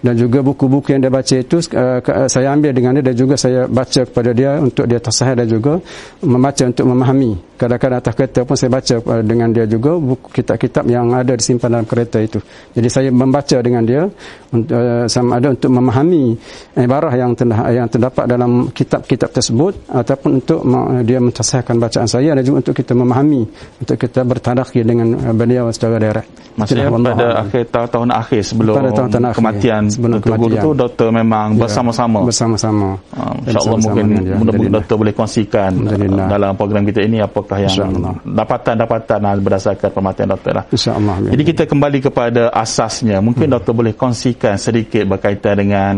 dan 0.05 0.13
juga 0.13 0.45
buku-buku 0.45 0.93
yang 0.93 1.01
dia 1.01 1.09
baca 1.09 1.33
itu 1.33 1.57
uh, 1.73 2.29
saya 2.29 2.53
ambil 2.53 2.77
dengan 2.77 2.93
dia 2.93 3.09
dan 3.09 3.17
juga 3.17 3.33
saya 3.33 3.65
baca 3.65 4.05
kepada 4.05 4.37
dia 4.37 4.61
untuk 4.61 4.85
dia 4.85 5.01
tersahih 5.01 5.33
dan 5.33 5.49
juga 5.49 5.81
membaca 6.21 6.61
untuk 6.61 6.85
memahami. 6.85 7.31
Kadang-kadang 7.57 8.03
atas 8.03 8.13
kereta 8.13 8.45
pun 8.45 8.53
saya 8.53 8.69
baca 8.69 8.95
uh, 9.01 9.23
dengan 9.25 9.49
dia 9.49 9.65
juga 9.65 9.97
buku 9.97 10.29
kitab-kitab 10.29 10.85
yang 10.85 11.09
ada 11.09 11.33
disimpan 11.33 11.81
dalam 11.81 11.87
kereta 11.89 12.21
itu. 12.21 12.37
Jadi 12.77 12.85
saya 12.85 13.09
membaca 13.09 13.57
dengan 13.65 13.81
dia 13.81 14.05
uh, 14.05 15.09
sama 15.09 15.41
ada 15.41 15.49
untuk 15.49 15.73
memahami 15.73 16.37
ibarah 16.77 17.13
yang 17.17 17.33
yang 17.73 17.89
terdapat 17.89 18.29
dalam 18.29 18.69
kitab-kitab 18.69 19.33
tersebut 19.33 19.89
ataupun 19.89 20.29
untuk 20.37 20.61
uh, 20.69 21.01
dia 21.01 21.17
mentersahihkan 21.17 21.81
bacaan 21.81 22.05
saya 22.05 22.37
dan 22.37 22.45
juga 22.45 22.61
untuk 22.61 22.77
kita 22.77 22.93
memahami 22.93 23.41
untuk 23.81 23.97
kita 23.97 24.21
bertadakki 24.21 24.85
dengan 24.85 25.17
uh, 25.17 25.33
beliau 25.33 25.73
secara 25.73 25.97
direct. 25.97 26.29
Maksudnya 26.55 26.87
pada 26.87 27.43
akhir 27.43 27.63
tahun-tahun 27.67 28.09
akhir 28.15 28.41
sebelum 28.47 28.75
tahun 28.79 29.09
-tahun 29.11 29.35
kematian 29.35 29.83
sebelum 29.95 30.19
Doktor 30.19 30.35
Guru 30.35 30.45
kematian. 30.51 30.63
tu 30.63 30.71
doktor 30.75 31.07
memang 31.09 31.47
Ya, 31.55 31.59
bersama-sama. 31.63 32.19
Bersama-sama. 32.27 32.89
Dan 33.15 33.55
InsyaAllah 33.55 33.79
mungkin 33.79 34.05
ya. 34.21 34.35
mudah-mudahan 34.35 34.75
doktor 34.75 34.95
boleh 34.99 35.13
kongsikan 35.15 35.71
uh, 35.87 36.27
dalam 36.27 36.51
program 36.53 36.83
kita 36.83 36.99
ini 37.01 37.17
apakah 37.23 37.57
yang 37.63 37.73
dapatan-dapatan 38.25 39.19
uh, 39.23 39.39
berdasarkan 39.39 39.89
pematian 39.89 40.27
doktor 40.29 40.51
lah. 40.59 40.65
InsyaAllah. 40.67 41.15
ya. 41.23 41.29
Jadi 41.31 41.43
kita 41.47 41.63
kembali 41.65 41.99
kepada 42.03 42.43
asasnya. 42.51 43.17
Mungkin 43.23 43.47
doktor 43.47 43.73
boleh 43.73 43.95
kongsikan 43.95 44.59
sedikit 44.59 45.07
berkaitan 45.07 45.55
dengan 45.55 45.93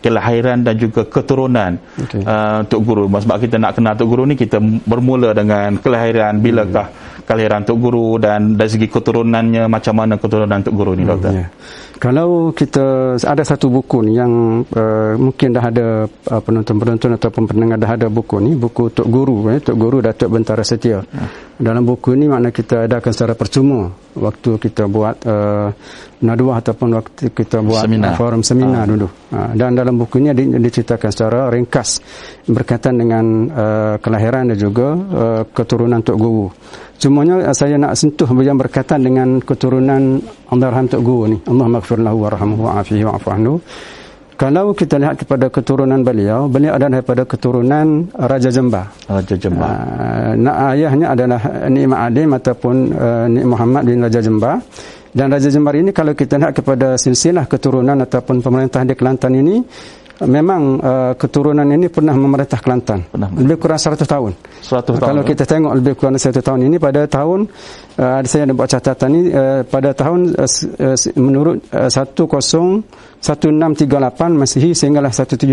kelahiran 0.00 0.64
dan 0.64 0.74
juga 0.76 1.04
keturunan 1.04 1.76
Okey. 1.98 2.24
uh, 2.24 2.64
Tok 2.64 2.80
Guru. 2.80 3.04
Sebab 3.10 3.36
kita 3.36 3.56
nak 3.58 3.76
kenal 3.76 3.92
Tok 3.96 4.08
Guru 4.08 4.22
ni 4.24 4.34
kita 4.34 4.56
bermula 4.86 5.34
dengan 5.34 5.76
kelahiran 5.76 6.40
bilakah 6.40 6.88
kelahiran 7.24 7.62
Tok 7.62 7.78
Guru 7.78 8.18
dan 8.18 8.56
dari 8.56 8.70
segi 8.72 8.88
keturunannya 8.88 9.68
macam 9.68 9.94
mana 9.94 10.16
keturunan 10.16 10.60
Tok 10.60 10.74
Guru 10.74 10.92
ni 10.96 11.04
doktor. 11.04 11.32
Ya. 11.36 11.46
Kalau 12.00 12.48
kita 12.56 13.20
ada 13.20 13.44
satu 13.44 13.68
buku 13.68 14.00
ni 14.08 14.16
yang 14.16 14.64
uh, 14.72 15.20
mungkin 15.20 15.52
dah 15.52 15.68
ada 15.68 16.08
uh, 16.08 16.40
penonton-penonton 16.40 17.20
ataupun 17.20 17.44
pendengar 17.44 17.76
dah 17.76 17.92
ada 17.92 18.08
buku 18.08 18.40
ni, 18.40 18.56
buku 18.56 18.88
Tok 18.88 19.04
Guru, 19.04 19.52
eh, 19.52 19.60
Tok 19.60 19.76
Guru 19.76 20.00
Datuk 20.00 20.32
Bentara 20.32 20.64
Setia. 20.64 21.04
Ya. 21.04 21.04
Dalam 21.60 21.84
buku 21.84 22.16
ni 22.16 22.24
makna 22.24 22.48
kita 22.48 22.88
adakan 22.88 23.12
secara 23.12 23.36
percuma 23.36 23.92
waktu 24.16 24.56
kita 24.56 24.88
buat 24.88 25.20
uh, 25.28 25.68
naduah 26.24 26.64
ataupun 26.64 26.88
waktu 26.96 27.36
kita 27.36 27.60
buat 27.60 27.84
Seminar. 27.84 28.12
uh, 28.12 28.16
forum 28.16 28.40
seminar 28.40 28.88
dulu. 28.88 29.04
Uh, 29.28 29.52
dan 29.52 29.76
dalam 29.76 30.00
buku 30.00 30.24
ni 30.24 30.32
di- 30.32 30.56
diceritakan 30.56 31.12
secara 31.12 31.52
ringkas 31.52 32.00
berkaitan 32.48 32.96
dengan 32.96 33.24
uh, 33.52 33.94
kelahiran 34.00 34.48
dan 34.48 34.56
juga 34.56 34.96
uh, 34.96 35.42
keturunan 35.52 36.00
Tok 36.00 36.16
Guru. 36.16 36.48
Cumanya 36.96 37.52
saya 37.52 37.76
nak 37.76 37.92
sentuh 37.92 38.28
yang 38.40 38.56
berkaitan 38.56 39.04
dengan 39.04 39.36
keturunan 39.44 40.16
Allahyarham 40.48 40.88
Tok 40.88 41.02
Guru 41.04 41.24
ni. 41.28 41.38
Allah 41.44 41.66
maghfir 41.68 42.00
lahu 42.00 42.24
warhamhu 42.24 42.72
wa'afihi 42.72 43.04
wa'afu 43.04 43.28
anhu. 43.36 43.60
Kalau 44.40 44.72
kita 44.72 44.96
lihat 44.96 45.20
kepada 45.20 45.52
keturunan 45.52 46.00
beliau, 46.00 46.48
beliau 46.48 46.72
adalah 46.72 46.96
daripada 46.96 47.28
keturunan 47.28 48.08
Raja 48.16 48.48
Jembar. 48.48 48.88
Raja 49.04 49.36
Jembar. 49.36 49.68
Uh, 49.68 50.32
nak 50.40 50.56
ayahnya 50.72 51.12
adalah 51.12 51.40
Nik 51.68 51.84
Ma'adim 51.84 52.32
ataupun 52.32 52.74
uh, 52.88 53.26
Nik 53.28 53.44
Muhammad 53.44 53.84
bin 53.84 54.00
Raja 54.00 54.24
Jembar. 54.24 54.64
Dan 55.12 55.28
Raja 55.28 55.52
Jembar 55.52 55.76
ini 55.76 55.92
kalau 55.92 56.16
kita 56.16 56.40
lihat 56.40 56.56
kepada 56.56 56.96
silsilah 56.96 57.44
keturunan 57.44 58.00
ataupun 58.00 58.40
pemerintah 58.40 58.80
di 58.80 58.96
Kelantan 58.96 59.36
ini, 59.36 59.60
memang 60.28 60.62
uh, 60.80 61.12
keturunan 61.16 61.64
ini 61.64 61.88
pernah 61.88 62.12
memerintah 62.12 62.60
Kelantan. 62.60 63.08
Pernah. 63.08 63.28
Lebih 63.32 63.56
kurang 63.56 63.80
100 63.80 64.04
tahun. 64.04 64.32
100 64.60 64.92
tahun. 64.92 65.00
Kalau 65.00 65.22
kita 65.24 65.44
tengok 65.48 65.72
lebih 65.80 65.92
kurang 65.96 66.20
100 66.20 66.40
tahun 66.44 66.60
ini 66.68 66.76
pada 66.76 67.08
tahun 67.08 67.48
uh, 67.96 68.20
saya 68.28 68.44
ada 68.44 68.52
buat 68.52 68.68
catatan 68.68 69.10
ini 69.16 69.22
uh, 69.32 69.60
pada 69.64 69.96
tahun 69.96 70.36
uh, 70.36 70.44
uh, 70.44 70.96
menurut 71.16 71.56
uh, 71.72 71.88
10 71.88 72.16
1638 73.20 74.32
Masihi 74.32 74.72
sehinggalah 74.72 75.12
1720 75.12 75.52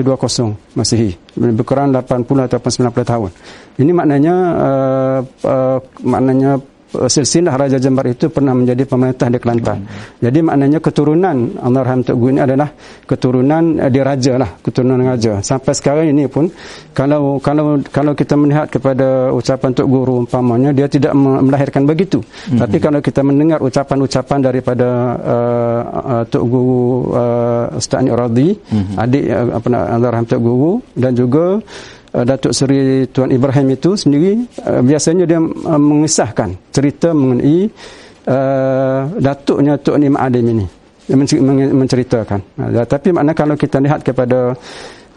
Masihi 0.75 1.12
lebih 1.36 1.63
kurang 1.67 1.91
80 1.91 2.47
ataupun 2.47 2.71
90 2.91 3.12
tahun. 3.12 3.31
Ini 3.77 3.91
maknanya 3.91 4.36
uh, 4.55 5.19
uh, 5.43 5.77
maknanya 6.03 6.51
uh, 6.57 6.76
silsilah 6.88 7.53
Raja 7.60 7.77
Jembar 7.77 8.08
itu 8.08 8.32
pernah 8.32 8.56
menjadi 8.56 8.88
pemerintah 8.88 9.27
di 9.27 9.38
Kelantan. 9.38 9.84
Jadi 10.24 10.39
maknanya 10.39 10.79
keturunan 10.79 11.60
Allahyarham 11.60 12.00
Tok 12.08 12.15
Guru 12.15 12.32
ini 12.32 12.41
adalah 12.41 12.70
keturunan 13.03 13.63
uh, 13.77 13.91
diraja 13.91 14.34
lah, 14.39 14.50
keturunan 14.63 15.00
raja. 15.03 15.44
Sampai 15.44 15.75
sekarang 15.75 16.08
ini 16.10 16.25
pun 16.32 16.48
kalau 16.96 17.38
kalau 17.44 17.77
kalau 17.91 18.15
kita 18.15 18.39
melihat 18.39 18.72
kepada 18.72 19.29
ucapan 19.36 19.72
Tok 19.75 19.88
Guru 19.88 20.24
umpamanya 20.24 20.72
dia 20.72 20.88
tidak 20.88 21.12
me- 21.12 21.44
melahirkan 21.44 21.84
begitu. 21.84 22.24
Mhm. 22.48 22.60
Tapi 22.63 22.77
kalau 22.79 23.00
kita 23.03 23.22
mendengar 23.22 23.60
ucapan-ucapan 23.60 24.39
daripada 24.39 24.88
uh, 25.20 25.82
uh, 26.01 26.24
Tok 26.24 26.44
Guru 26.48 27.12
uh, 27.12 27.75
Ustaz 27.75 28.03
Radhi, 28.08 28.56
Mhm. 28.72 28.94
adik 28.96 29.24
uh, 29.27 29.48
apa 29.60 29.67
nak 29.67 29.84
Allahyarham 29.91 30.25
Tok 30.25 30.41
Guru 30.41 30.72
dan 30.96 31.12
juga 31.13 31.60
Datuk 32.24 32.53
Seri 32.55 33.05
Tuan 33.12 33.29
Ibrahim 33.29 33.75
itu 33.75 33.93
sendiri 33.93 34.39
uh, 34.63 34.81
biasanya 34.81 35.25
dia 35.27 35.38
uh, 35.41 35.81
mengisahkan 35.81 36.74
cerita 36.74 37.12
mengenai 37.12 37.67
uh, 38.25 39.01
datuknya 39.19 39.75
Tok 39.77 39.97
Ni 40.00 40.07
Ma'adim 40.09 40.45
ini. 40.55 40.65
Menceritakan. 41.71 42.39
Uh, 42.59 42.83
tapi 42.83 43.15
makna 43.15 43.31
kalau 43.31 43.55
kita 43.55 43.79
lihat 43.79 44.03
kepada 44.03 44.55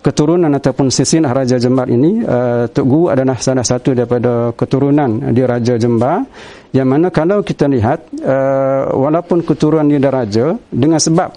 keturunan 0.00 0.48
ataupun 0.56 0.88
silsilah 0.88 1.30
Raja 1.30 1.60
Jembar 1.60 1.86
ini 1.92 2.24
uh, 2.24 2.64
Tok 2.72 2.86
Guru 2.88 3.12
adalah 3.12 3.36
salah 3.36 3.64
satu 3.64 3.92
daripada 3.92 4.50
keturunan 4.56 5.30
di 5.30 5.42
Raja 5.44 5.76
Jembar 5.76 6.24
yang 6.72 6.88
mana 6.88 7.12
kalau 7.12 7.44
kita 7.44 7.68
lihat 7.68 8.08
uh, 8.24 8.96
walaupun 8.96 9.44
keturunan 9.44 9.84
dia 9.86 10.08
Raja 10.08 10.56
dengan 10.72 10.96
sebab 10.96 11.28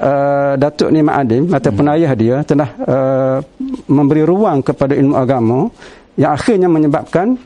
uh, 0.00 0.52
Datuk 0.56 0.88
Ni 0.90 1.04
Ma'adim 1.04 1.52
ataupun 1.52 1.84
Hmm. 1.86 1.94
ayah 2.00 2.12
dia 2.16 2.36
telah 2.42 2.70
uh, 2.88 3.38
memberi 3.86 4.24
ruang 4.24 4.64
kepada 4.64 4.96
ilmu 4.96 5.14
agama 5.14 5.68
yang 6.16 6.32
akhirnya 6.34 6.66
menyebabkan 6.66 7.36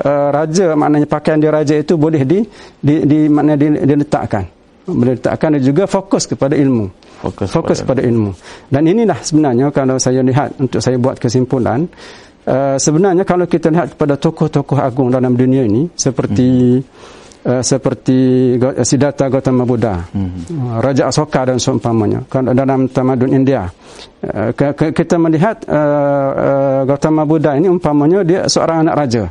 uh, 0.00 0.28
raja 0.30 0.72
maknanya 0.78 1.06
pakaian 1.10 1.38
dia 1.42 1.50
raja 1.52 1.74
itu 1.74 1.98
boleh 1.98 2.22
di 2.22 2.46
di, 2.80 3.04
di 3.04 3.18
makna 3.26 3.58
di, 3.58 3.74
diletakkan. 3.82 4.46
Boleh 4.84 5.18
diletakkan 5.18 5.58
dan 5.58 5.62
juga 5.64 5.84
fokus 5.90 6.24
kepada 6.30 6.54
ilmu. 6.54 6.86
Fokus 7.24 7.48
fokus 7.48 7.78
kepada 7.80 8.04
pada 8.04 8.10
ilmu. 8.10 8.36
dan 8.68 8.82
inilah 8.84 9.16
sebenarnya 9.24 9.72
kalau 9.72 9.96
saya 9.96 10.20
lihat 10.20 10.60
untuk 10.60 10.84
saya 10.84 11.00
buat 11.00 11.16
kesimpulan 11.16 11.88
uh, 12.44 12.76
sebenarnya 12.76 13.24
kalau 13.24 13.48
kita 13.48 13.72
lihat 13.72 13.96
kepada 13.96 14.20
tokoh-tokoh 14.20 14.76
agung 14.76 15.08
dalam 15.08 15.32
dunia 15.32 15.64
ini 15.64 15.88
seperti 15.96 16.80
uh, 17.44 17.62
seperti 17.62 18.18
Gau- 18.58 18.76
Siddhartha 18.80 19.28
Gautama 19.28 19.62
Buddha 19.68 20.00
uh, 20.00 20.80
Raja 20.80 21.08
Asoka 21.08 21.46
dan 21.46 21.60
seumpamanya. 21.60 22.24
Kalau 22.28 22.56
dalam 22.56 22.88
tamadun 22.90 23.30
India. 23.32 23.68
Uh, 24.24 24.50
ke- 24.56 24.74
ke- 24.74 24.92
kita 24.96 25.20
melihat 25.20 25.62
uh, 25.68 26.30
uh, 26.34 26.80
Gautama 26.88 27.22
Buddha 27.28 27.54
ini 27.54 27.68
umpamanya 27.70 28.24
dia 28.26 28.40
seorang 28.48 28.88
anak 28.88 28.96
raja. 28.96 29.24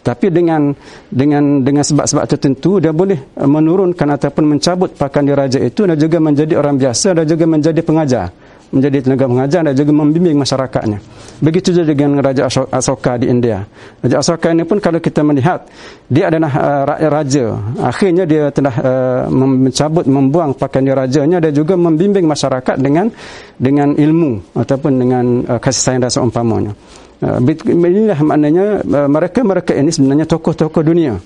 Tapi 0.00 0.32
dengan 0.32 0.72
dengan 1.12 1.60
dengan 1.60 1.84
sebab-sebab 1.84 2.24
tertentu 2.24 2.80
dia 2.80 2.88
boleh 2.88 3.36
menurunkan 3.36 4.16
ataupun 4.16 4.56
mencabut 4.56 4.96
pakaian 4.96 5.28
di 5.28 5.34
raja 5.36 5.60
itu 5.60 5.84
dan 5.84 6.00
juga 6.00 6.16
menjadi 6.16 6.56
orang 6.56 6.80
biasa 6.80 7.20
dan 7.20 7.28
juga 7.28 7.44
menjadi 7.44 7.84
pengajar 7.84 8.32
menjadi 8.70 9.02
tenaga 9.02 9.26
pengajar 9.26 9.60
dan 9.66 9.74
juga 9.74 9.92
membimbing 9.94 10.38
masyarakatnya. 10.38 10.98
Begitu 11.42 11.74
juga 11.74 11.90
dengan 11.90 12.22
Raja 12.22 12.46
Asoka 12.48 13.18
di 13.18 13.26
India. 13.26 13.66
Raja 13.98 14.22
Asoka 14.22 14.54
ini 14.54 14.62
pun 14.62 14.78
kalau 14.78 15.02
kita 15.02 15.26
melihat 15.26 15.66
dia 16.06 16.30
adalah 16.30 16.50
uh, 16.54 16.82
rakyat 16.94 17.10
raja. 17.10 17.44
Akhirnya 17.82 18.24
dia 18.30 18.44
telah 18.54 18.74
uh, 18.78 19.22
mencabut 19.30 20.06
membuang 20.06 20.54
pakaian 20.54 20.86
rajanya 20.94 21.42
dan 21.42 21.50
juga 21.50 21.74
membimbing 21.74 22.30
masyarakat 22.30 22.78
dengan 22.78 23.10
dengan 23.58 23.90
ilmu 23.98 24.54
ataupun 24.54 24.92
dengan 24.94 25.24
uh, 25.50 25.58
kasih 25.58 25.82
sayang 25.82 26.00
dan 26.06 26.10
seumpamanya. 26.14 26.72
Uh, 27.20 27.42
inilah 27.66 28.20
maknanya 28.22 28.66
uh, 28.86 29.08
mereka-mereka 29.10 29.74
ini 29.74 29.90
sebenarnya 29.90 30.30
tokoh-tokoh 30.30 30.86
dunia. 30.86 31.18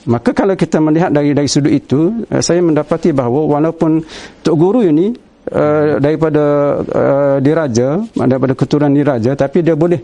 Maka 0.00 0.32
kalau 0.32 0.56
kita 0.56 0.80
melihat 0.80 1.12
dari 1.12 1.36
dari 1.36 1.48
sudut 1.48 1.72
itu, 1.72 2.24
uh, 2.28 2.40
saya 2.44 2.60
mendapati 2.60 3.12
bahawa 3.12 3.56
walaupun 3.56 4.04
Tok 4.44 4.56
Guru 4.56 4.84
ini 4.84 5.29
uh, 5.50 5.98
daripada 5.98 6.44
uh, 6.80 7.36
diraja, 7.42 8.00
daripada 8.14 8.54
keturunan 8.54 8.90
diraja, 8.94 9.34
tapi 9.34 9.62
dia 9.66 9.74
boleh 9.74 10.00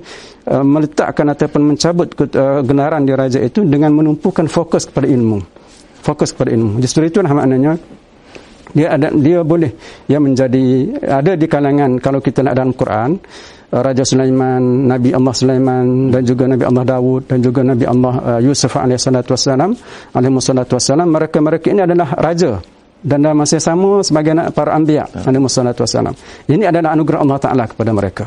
uh, 0.50 0.64
meletakkan 0.66 1.26
ataupun 1.32 1.74
mencabut 1.74 2.08
uh, 2.14 2.60
genaran 2.62 3.06
diraja 3.06 3.38
itu 3.40 3.62
dengan 3.62 3.94
menumpukan 3.94 4.46
fokus 4.50 4.86
kepada 4.90 5.06
ilmu. 5.06 5.42
Fokus 6.02 6.34
kepada 6.34 6.54
ilmu. 6.54 6.78
Justru 6.82 7.06
itulah 7.06 7.30
maknanya 7.30 7.78
dia 8.74 8.92
ada 8.92 9.08
dia 9.14 9.40
boleh 9.40 9.72
yang 10.10 10.26
menjadi 10.26 10.64
ada 11.06 11.32
di 11.32 11.46
kalangan 11.48 11.96
kalau 12.02 12.20
kita 12.20 12.44
lihat 12.44 12.56
dalam 12.58 12.74
Quran 12.76 13.16
Raja 13.66 14.06
Sulaiman, 14.06 14.62
Nabi 14.86 15.10
Allah 15.10 15.34
Sulaiman 15.34 16.12
dan 16.12 16.22
juga 16.22 16.46
Nabi 16.46 16.64
Allah 16.66 16.84
Dawud 16.86 17.26
dan 17.26 17.38
juga 17.40 17.66
Nabi 17.66 17.84
Allah 17.88 18.14
Yusuf 18.44 18.76
alaihi 18.76 19.00
salatu 19.00 19.32
wassalam 19.32 19.72
alaihi 20.12 20.38
salatu 20.44 20.76
wassalam 20.76 21.08
mereka-mereka 21.08 21.72
ini 21.72 21.82
adalah 21.82 22.14
raja 22.20 22.60
dan 23.04 23.18
dalam 23.20 23.36
masa 23.36 23.60
yang 23.60 23.66
sama 23.66 23.90
sebagai 24.00 24.32
anak 24.32 24.56
para 24.56 24.72
anbiya 24.72 25.04
alaihi 25.12 25.50
salatu 25.52 25.84
wassalam. 25.84 26.14
Ini 26.48 26.72
adalah 26.72 26.96
anugerah 26.96 27.20
Allah 27.20 27.38
Taala 27.38 27.64
kepada 27.68 27.90
mereka. 27.92 28.24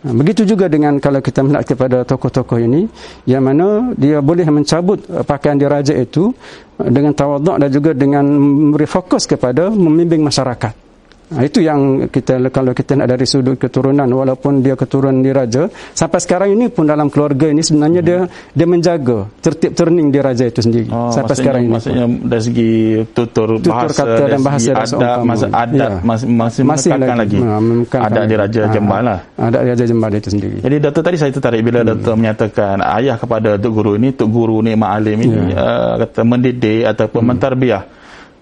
Begitu 0.00 0.56
juga 0.56 0.70
dengan 0.70 0.96
kalau 1.02 1.20
kita 1.20 1.44
melihat 1.44 1.66
kepada 1.76 2.06
tokoh-tokoh 2.06 2.58
ini 2.62 2.88
yang 3.28 3.44
mana 3.44 3.92
dia 3.98 4.22
boleh 4.22 4.46
mencabut 4.48 5.02
uh, 5.10 5.26
pakaian 5.26 5.58
dia 5.58 5.68
raja 5.68 5.92
itu 5.92 6.32
uh, 6.80 6.88
dengan 6.88 7.12
tawaduk 7.12 7.58
dan 7.60 7.68
juga 7.68 7.90
dengan 7.92 8.24
memberi 8.30 8.88
fokus 8.88 9.28
kepada 9.28 9.68
membimbing 9.68 10.24
masyarakat. 10.24 10.85
Nah, 11.26 11.42
itu 11.42 11.58
yang 11.58 12.06
kita 12.06 12.38
kalau 12.48 12.70
kita 12.70 12.94
nak 12.94 13.10
dari 13.10 13.26
sudut 13.26 13.58
keturunan 13.58 14.06
walaupun 14.06 14.62
dia 14.62 14.72
keturunan 14.72 15.18
diraja 15.18 15.66
sampai 15.90 16.22
sekarang 16.22 16.54
ini 16.54 16.70
pun 16.70 16.86
dalam 16.86 17.10
keluarga 17.10 17.50
ini 17.50 17.60
sebenarnya 17.60 17.98
dia 17.98 18.18
dia 18.52 18.62
menjaga 18.62 19.26
tertib 19.42 19.74
terning 19.74 20.08
di 20.08 20.22
raja 20.22 20.46
itu 20.46 20.62
sendiri 20.62 20.86
Oh, 20.86 21.10
sampai 21.10 21.26
maksudnya, 21.26 21.34
sekarang 21.34 21.60
ini. 21.60 21.66
pun. 21.66 21.74
maksudnya 21.74 22.04
dari 22.22 22.42
segi 22.42 22.70
tutur, 23.10 23.48
Tutur 23.58 23.74
bahasa, 23.74 23.98
kata 23.98 24.14
dari 24.14 24.30
dan 24.30 24.40
bahasa 24.40 24.62
segi 24.62 24.70
adat, 24.70 24.86
seumpamanya. 24.86 25.26
masa 25.26 25.46
adat 25.50 25.74
Ya. 25.90 25.98
masih 25.98 26.26
masih, 26.30 26.62
menekankan 26.94 27.16
lagi. 27.18 27.38
Ha, 27.38 27.54
menekankan 27.58 28.06
adat 28.06 28.22
di 28.22 28.26
lagi. 28.30 28.34
Raja 28.36 28.60
Ha, 28.62 28.70
Jembar 28.70 29.00
lah. 29.02 29.18
Adat 29.34 29.60
di 29.60 29.68
Raja 29.68 29.84
Jembar 29.84 30.10
itu 30.12 30.28
sendiri. 30.30 30.56
Jadi 30.62 30.76
doktor 30.78 31.02
tadi 31.02 31.16
saya 31.16 31.30
tertarik 31.30 31.60
bila 31.60 31.78
Hmm. 31.82 31.90
doktor 31.90 32.14
menyatakan 32.14 32.76
ayah 32.94 33.16
kepada 33.16 33.50
Tok 33.56 33.72
Guru 33.72 33.92
ini, 33.94 34.08
Tok 34.10 34.28
Guru 34.28 34.56
ni 34.60 34.72
Mak 34.72 34.90
Alim 34.92 35.18
ini 35.20 35.34
Ya. 35.50 35.58
uh, 35.58 35.92
kata 36.00 36.22
mendidik 36.22 36.86
ataupun 36.86 37.18
Hmm. 37.18 37.28
mentarbiah 37.32 37.82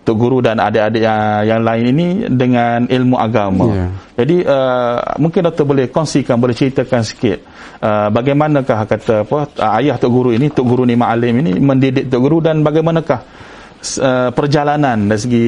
Tok 0.04 0.16
Guru 0.20 0.44
dan 0.44 0.60
adik-adik 0.60 1.00
yang, 1.00 1.48
yang 1.48 1.60
lain 1.64 1.84
ini 1.96 2.06
dengan 2.28 2.84
ilmu 2.84 3.16
agama. 3.16 3.66
Yeah. 3.72 3.90
Jadi 4.20 4.36
uh, 4.44 5.16
mungkin 5.16 5.40
doktor 5.48 5.64
boleh 5.64 5.88
kongsikan, 5.88 6.36
boleh 6.36 6.52
ceritakan 6.52 7.00
sikit 7.00 7.40
uh, 7.80 8.12
bagaimanakah 8.12 8.84
kata 8.84 9.24
apa 9.24 9.38
uh, 9.58 9.78
ayah 9.80 9.96
Tok 9.96 10.12
Guru 10.12 10.30
ini, 10.36 10.52
Tok 10.52 10.66
Guru 10.68 10.84
ni 10.84 10.92
Alim 11.00 11.40
ini 11.40 11.56
mendidik 11.56 12.12
Tok 12.12 12.20
Guru 12.20 12.44
dan 12.44 12.60
bagaimanakah 12.60 13.20
uh, 14.04 14.30
perjalanan 14.36 15.08
dari 15.08 15.20
segi 15.24 15.46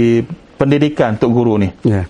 pendidikan 0.57 1.21
Tok 1.21 1.31
Guru 1.31 1.61
ni. 1.61 1.69
Yeah. 1.85 2.09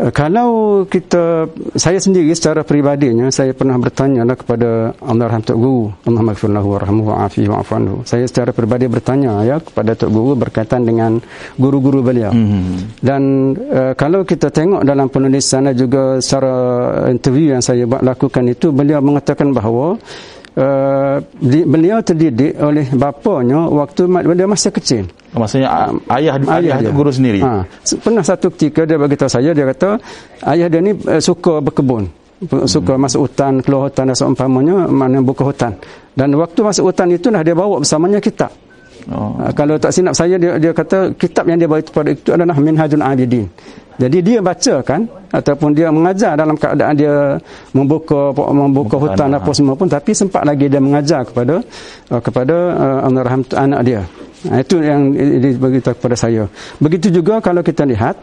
Eh, 0.00 0.08
kalau 0.08 0.82
kita 0.88 1.44
saya 1.76 2.00
sendiri 2.00 2.32
secara 2.32 2.64
peribadinya 2.64 3.28
saya 3.28 3.52
pernah 3.52 3.76
bertanya 3.76 4.24
lah 4.24 4.40
kepada 4.40 4.96
Almarhum 5.04 5.44
Tok 5.44 5.58
Guru 5.60 5.84
Allah 6.08 6.22
maghfirlahu 6.32 6.68
warhamuhu 6.72 7.12
wa'afihi 7.12 7.52
wa'afanhu 7.52 8.00
saya 8.08 8.24
secara 8.24 8.56
peribadi 8.56 8.88
bertanya 8.88 9.44
ya 9.44 9.60
kepada 9.60 9.92
Tok 9.92 10.08
Guru 10.08 10.32
berkaitan 10.32 10.88
dengan 10.88 11.20
guru-guru 11.60 12.00
beliau 12.00 12.32
mm-hmm. 12.32 13.04
dan 13.04 13.22
uh, 13.68 13.92
kalau 13.92 14.24
kita 14.24 14.48
tengok 14.48 14.80
dalam 14.80 15.12
penulisan 15.12 15.68
dan 15.68 15.76
juga 15.76 16.16
secara 16.24 16.54
interview 17.12 17.52
yang 17.52 17.60
saya 17.60 17.84
buat 17.84 18.00
lakukan 18.00 18.48
itu 18.48 18.72
beliau 18.72 19.04
mengatakan 19.04 19.52
bahawa 19.52 20.00
uh, 20.56 21.16
di, 21.38 21.64
beliau 21.64 22.00
terdidik 22.04 22.56
oleh 22.60 22.86
bapanya 22.92 23.68
waktu 23.68 24.08
beliau 24.08 24.48
masih 24.50 24.72
kecil 24.72 25.04
Maksudnya 25.32 25.68
ayah 26.12 26.36
ayah, 26.36 26.76
ayah 26.76 26.92
guru 26.92 27.08
sendiri. 27.08 27.40
Ha. 27.40 27.64
Pernah 28.04 28.20
satu 28.20 28.52
ketika 28.52 28.84
dia 28.84 29.00
bagi 29.00 29.16
tahu 29.16 29.32
saya 29.32 29.56
dia 29.56 29.64
kata 29.64 29.96
ayah 30.52 30.68
dia 30.68 30.80
ni 30.84 30.92
uh, 30.92 31.20
suka 31.24 31.64
berkebun. 31.64 32.04
Suka 32.66 32.98
hmm. 32.98 33.02
masuk 33.06 33.20
hutan, 33.30 33.62
keluar 33.62 33.86
hutan 33.88 34.10
dan 34.10 34.16
seumpamanya 34.18 34.90
mana 34.90 35.22
buka 35.24 35.46
hutan. 35.46 35.72
Dan 36.12 36.36
waktu 36.36 36.60
masuk 36.60 36.90
hutan 36.90 37.08
itu 37.14 37.30
itulah 37.30 37.40
dia 37.40 37.54
bawa 37.56 37.80
bersamanya 37.80 38.20
kitab. 38.20 38.52
Oh. 39.08 39.40
Uh, 39.40 39.48
kalau 39.56 39.80
tak 39.80 39.96
sinap 39.96 40.12
saya 40.12 40.36
dia 40.36 40.60
dia 40.60 40.76
kata 40.76 41.16
kitab 41.16 41.48
yang 41.48 41.56
dia 41.56 41.70
bawa 41.70 41.80
itu 41.80 41.90
pada 41.96 42.10
itu 42.12 42.28
adalah 42.28 42.56
Minhajul 42.60 43.00
Abidin. 43.00 43.48
Jadi 44.00 44.18
dia 44.24 44.38
baca 44.40 44.74
kan 44.80 45.04
ataupun 45.32 45.76
dia 45.76 45.88
mengajar 45.92 46.32
dalam 46.36 46.56
keadaan 46.56 46.94
dia 46.96 47.36
membuka 47.76 48.32
membuka 48.32 48.96
hutan 48.96 49.36
apa 49.36 49.50
semua 49.52 49.76
pun 49.76 49.88
tapi 49.88 50.16
sempat 50.16 50.44
lagi 50.48 50.68
dia 50.68 50.80
mengajar 50.80 51.24
kepada 51.28 51.60
uh, 52.08 52.20
kepada 52.20 52.56
uh, 53.08 53.60
anak 53.60 53.80
dia. 53.84 54.02
Nah, 54.42 54.58
itu 54.58 54.82
yang 54.82 55.14
diberitahu 55.14 55.94
kepada 56.02 56.16
saya. 56.18 56.42
Begitu 56.82 57.14
juga 57.14 57.38
kalau 57.38 57.62
kita 57.62 57.86
lihat 57.86 58.18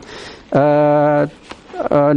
uh, 0.52 1.24
uh, 1.88 2.12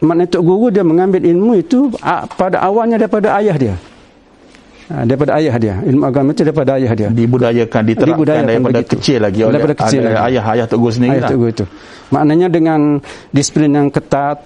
makna 0.00 0.24
Tok 0.24 0.40
Guru 0.40 0.72
dia 0.72 0.80
mengambil 0.80 1.20
ilmu 1.20 1.60
itu 1.60 1.92
uh, 2.00 2.24
pada 2.40 2.64
awalnya 2.64 2.96
daripada 2.96 3.36
ayah 3.36 3.56
dia. 3.60 3.76
Uh, 4.90 5.06
daripada 5.06 5.38
ayah 5.38 5.54
dia. 5.54 5.74
Ilmu 5.86 6.02
agama 6.02 6.34
itu 6.34 6.42
daripada 6.42 6.74
ayah 6.74 6.92
dia. 6.98 7.08
Dibudayakan, 7.14 7.82
diterapkan 7.86 8.10
dibudayakan 8.10 8.46
daripada 8.50 8.78
begitu. 8.82 8.92
kecil 8.98 9.18
lagi 9.22 9.40
oleh 9.46 9.52
daripada 9.54 9.74
kecil 9.78 10.00
lagi. 10.02 10.18
ayah 10.34 10.44
ayah 10.50 10.64
Tok 10.66 10.78
Guru 10.82 10.92
sendiri. 10.98 11.10
Ayah 11.14 11.22
lah. 11.22 11.30
Tok 11.30 11.38
Guru 11.38 11.50
itu. 11.54 11.64
Maknanya 12.10 12.48
dengan 12.50 12.80
disiplin 13.30 13.70
yang 13.70 13.86
ketat 13.94 14.36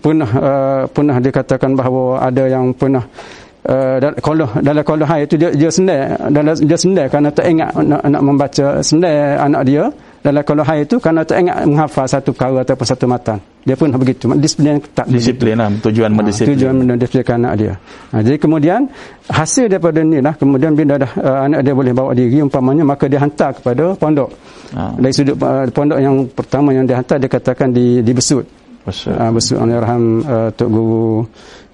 pernah 0.00 0.30
uh, 0.32 0.82
pernah 0.88 1.16
dikatakan 1.20 1.76
bahawa 1.76 2.24
ada 2.24 2.44
yang 2.48 2.72
pernah 2.72 3.04
Uh, 3.64 3.96
kalau 4.20 4.44
dalam 4.60 4.84
kalau 4.84 5.08
hai 5.08 5.24
itu 5.24 5.40
dia 5.40 5.48
dia 5.48 5.72
sendai 5.72 6.12
dalam 6.28 6.52
dia 6.52 6.76
sendai 6.76 7.08
kerana 7.08 7.32
tak 7.32 7.48
ingat 7.48 7.72
nak, 7.80 8.04
nak 8.12 8.20
membaca 8.20 8.66
sendai 8.84 9.40
anak 9.40 9.64
dia 9.64 9.88
dalam 10.24 10.40
kalau 10.40 10.64
hai 10.64 10.88
itu 10.88 10.96
kerana 10.96 11.20
tak 11.20 11.44
ingat 11.44 11.68
menghafal 11.68 12.08
satu 12.08 12.32
perkara 12.32 12.64
ataupun 12.64 12.86
satu 12.88 13.04
matan. 13.04 13.36
Dia 13.60 13.76
pun 13.76 13.92
begitu. 13.92 14.32
Disiplin 14.40 14.80
tak 14.96 15.04
disiplin 15.12 15.52
lah 15.52 15.68
tujuan 15.84 16.08
ha, 16.08 16.16
mendisiplin. 16.16 16.56
tujuan 16.56 16.74
mendisiplinkan 16.80 17.36
anak 17.44 17.54
dia. 17.60 17.72
Ha, 18.08 18.24
jadi 18.24 18.36
kemudian 18.40 18.88
hasil 19.28 19.68
daripada 19.68 20.00
ni 20.00 20.24
lah. 20.24 20.32
Kemudian 20.32 20.72
bila 20.72 20.96
dah 20.96 21.12
uh, 21.20 21.38
anak 21.44 21.60
dia 21.60 21.76
boleh 21.76 21.92
bawa 21.92 22.16
diri 22.16 22.40
umpamanya 22.40 22.88
maka 22.88 23.04
dia 23.04 23.20
hantar 23.20 23.52
kepada 23.52 23.92
pondok. 24.00 24.32
Ha. 24.72 24.96
dari 24.96 25.12
sudut 25.12 25.36
uh, 25.44 25.68
pondok 25.68 26.00
yang 26.00 26.16
pertama 26.32 26.72
yang 26.72 26.88
dia 26.88 26.96
hantar 27.04 27.20
dia 27.20 27.28
katakan 27.28 27.68
di 27.68 28.00
di 28.00 28.12
besut. 28.16 28.48
Besut 28.88 29.12
uh, 29.12 29.28
besut. 29.28 29.60
Allahyarham 29.60 30.24
uh, 30.24 30.48
Tok 30.56 30.68
Guru 30.72 31.28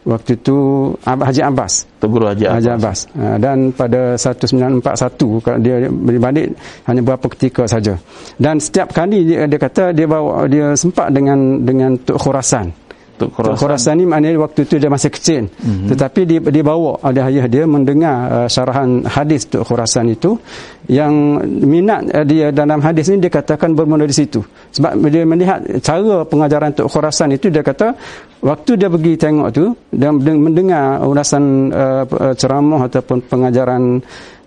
waktu 0.05 0.41
itu 0.41 0.57
Haji 1.05 1.43
Abbas. 1.45 1.85
Guru 2.01 2.25
Haji 2.33 2.45
Abbas, 2.49 2.57
Haji 2.57 2.71
Abbas. 2.73 2.99
Ha, 3.13 3.25
dan 3.37 3.57
pada 3.77 4.17
1941 4.17 5.45
kalau 5.45 5.59
dia 5.61 5.77
berbalik 5.89 6.47
hanya 6.89 7.01
beberapa 7.05 7.27
ketika 7.37 7.69
saja. 7.69 7.95
Dan 8.41 8.57
setiap 8.61 8.97
kali 8.97 9.29
dia, 9.29 9.45
dia 9.45 9.61
kata 9.61 9.93
dia 9.93 10.09
bawa 10.09 10.49
dia 10.49 10.73
sempat 10.73 11.13
dengan 11.13 11.61
dengan 11.61 12.01
Tok 12.01 12.17
Khurasan 12.17 12.90
Tok 13.21 13.37
Khurasan. 13.37 13.61
Khurasan 13.61 13.95
ni 14.01 14.05
maknanya 14.09 14.41
waktu 14.41 14.65
itu 14.65 14.81
dia 14.81 14.89
masih 14.89 15.13
kecil. 15.13 15.53
Mm-hmm. 15.53 15.89
Tetapi 15.93 16.21
dia, 16.25 16.41
dia 16.41 16.65
bawa 16.65 16.97
oleh 17.05 17.23
ayah 17.29 17.45
dia 17.53 17.69
mendengar 17.69 18.17
uh, 18.33 18.49
syarahan 18.49 19.05
hadis 19.05 19.45
Tok 19.53 19.69
Khurasan 19.69 20.09
itu 20.09 20.41
yang 20.89 21.37
minat 21.45 22.09
uh, 22.09 22.25
dia 22.25 22.49
dalam 22.49 22.81
hadis 22.81 23.13
ini 23.13 23.29
dia 23.29 23.29
katakan 23.29 23.77
bermula 23.77 24.09
di 24.09 24.17
situ. 24.17 24.41
Sebab 24.73 24.97
dia 25.13 25.29
melihat 25.29 25.61
cara 25.85 26.25
pengajaran 26.25 26.73
Tok 26.73 26.89
Khurasan 26.89 27.37
itu 27.37 27.53
dia 27.53 27.61
kata 27.61 27.93
waktu 28.41 28.81
dia 28.81 28.89
pergi 28.89 29.13
tengok 29.21 29.49
tu 29.53 29.77
dan 29.93 30.17
mendengar 30.17 31.05
ulasan 31.05 31.69
uh, 31.69 32.09
uh, 32.09 32.33
ceramah 32.33 32.89
ataupun 32.89 33.29
pengajaran 33.29 34.01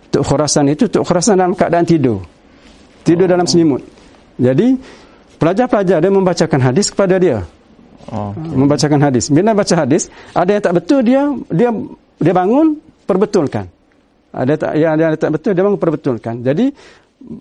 Tok 0.09 0.23
Khurasan 0.25 0.73
itu 0.73 0.89
Tok 0.89 1.05
Khurasan 1.05 1.37
dalam 1.37 1.53
keadaan 1.53 1.85
tidur. 1.85 2.25
Tidur 3.05 3.29
oh. 3.29 3.37
dalam 3.37 3.45
selimut. 3.45 3.85
Jadi 4.41 4.73
pelajar-pelajar 5.37 6.01
dia 6.01 6.09
membacakan 6.09 6.73
hadis 6.73 6.89
kepada 6.89 7.21
dia 7.21 7.45
okay. 8.09 8.55
membacakan 8.55 8.99
hadis. 8.99 9.29
Bila 9.29 9.55
baca 9.55 9.73
hadis, 9.75 10.11
ada 10.33 10.49
yang 10.51 10.63
tak 10.63 10.75
betul 10.79 10.99
dia 11.05 11.21
dia 11.51 11.69
dia 12.19 12.33
bangun 12.33 12.79
perbetulkan. 13.05 13.67
Ada 14.33 14.53
tak 14.57 14.71
yang 14.79 14.91
ada 14.97 15.01
yang 15.07 15.13
tak 15.15 15.31
betul 15.33 15.51
dia 15.53 15.63
bangun 15.63 15.79
perbetulkan. 15.79 16.41
Jadi 16.41 16.65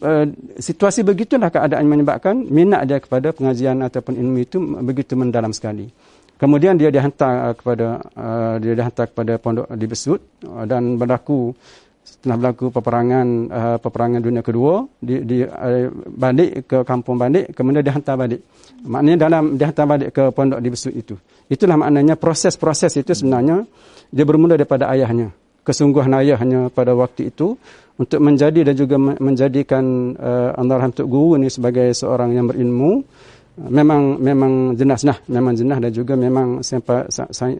uh, 0.04 0.26
situasi 0.60 1.02
begitulah 1.02 1.48
keadaan 1.48 1.88
menyebabkan 1.88 2.36
minat 2.46 2.84
dia 2.84 3.00
kepada 3.00 3.32
pengajian 3.32 3.80
ataupun 3.80 4.14
ilmu 4.18 4.38
itu 4.42 4.58
begitu 4.84 5.16
mendalam 5.16 5.50
sekali. 5.54 5.88
Kemudian 6.36 6.74
dia 6.74 6.90
dihantar 6.90 7.54
kepada 7.54 8.02
uh, 8.18 8.54
dia 8.58 8.74
dihantar 8.74 9.06
kepada 9.14 9.38
pondok 9.38 9.70
di 9.78 9.86
Besut 9.86 10.20
uh, 10.42 10.66
dan 10.66 10.98
berlaku 10.98 11.54
setelah 12.02 12.34
berlaku 12.34 12.74
peperangan 12.74 13.26
uh, 13.46 13.78
peperangan 13.78 14.20
dunia 14.20 14.42
kedua 14.42 14.82
di, 14.98 15.22
di 15.22 15.46
uh, 15.46 15.86
balik 16.10 16.66
ke 16.66 16.78
kampung 16.82 17.14
balik 17.14 17.54
kemudian 17.54 17.82
dihantar 17.86 18.18
balik. 18.18 18.42
Maknanya 18.82 19.18
dalam 19.30 19.54
dihantar 19.54 19.86
balik 19.86 20.08
ke 20.10 20.24
pondok 20.34 20.58
di 20.58 20.68
Besut 20.68 20.94
itu. 20.94 21.14
Itulah 21.46 21.78
maknanya 21.78 22.18
proses-proses 22.18 22.98
itu 22.98 23.14
sebenarnya 23.14 23.62
dia 24.10 24.24
bermula 24.26 24.58
daripada 24.58 24.90
ayahnya. 24.90 25.30
Kesungguhan 25.62 26.10
ayahnya 26.18 26.74
pada 26.74 26.90
waktu 26.90 27.30
itu 27.30 27.54
untuk 27.94 28.18
menjadi 28.18 28.66
dan 28.66 28.74
juga 28.74 28.98
menjadikan 28.98 30.14
uh, 30.18 30.58
Anwar 30.58 30.82
Hamtuk 30.82 31.06
Guru 31.06 31.38
ini 31.38 31.46
sebagai 31.46 31.94
seorang 31.94 32.34
yang 32.34 32.50
berilmu. 32.50 33.06
Memang 33.52 34.16
memang 34.16 34.74
jenas 34.74 35.04
nah 35.04 35.20
memang 35.28 35.52
jenas 35.52 35.76
dan 35.76 35.92
juga 35.92 36.16
memang 36.16 36.64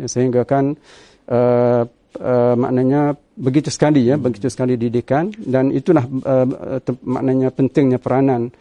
sehingga 0.09 0.42
kan 0.48 0.72
uh, 1.28 1.85
uh, 2.20 2.55
maknanya 2.59 3.16
begitu 3.33 3.72
sekali 3.72 4.05
ya 4.05 4.20
begitu 4.20 4.51
sekali 4.53 4.77
didikan. 4.77 5.33
Dan 5.37 5.72
itulah 5.72 6.05
uh, 6.05 6.46
maknanya 7.07 7.48
pentingnya 7.55 7.96
peranan 7.96 8.53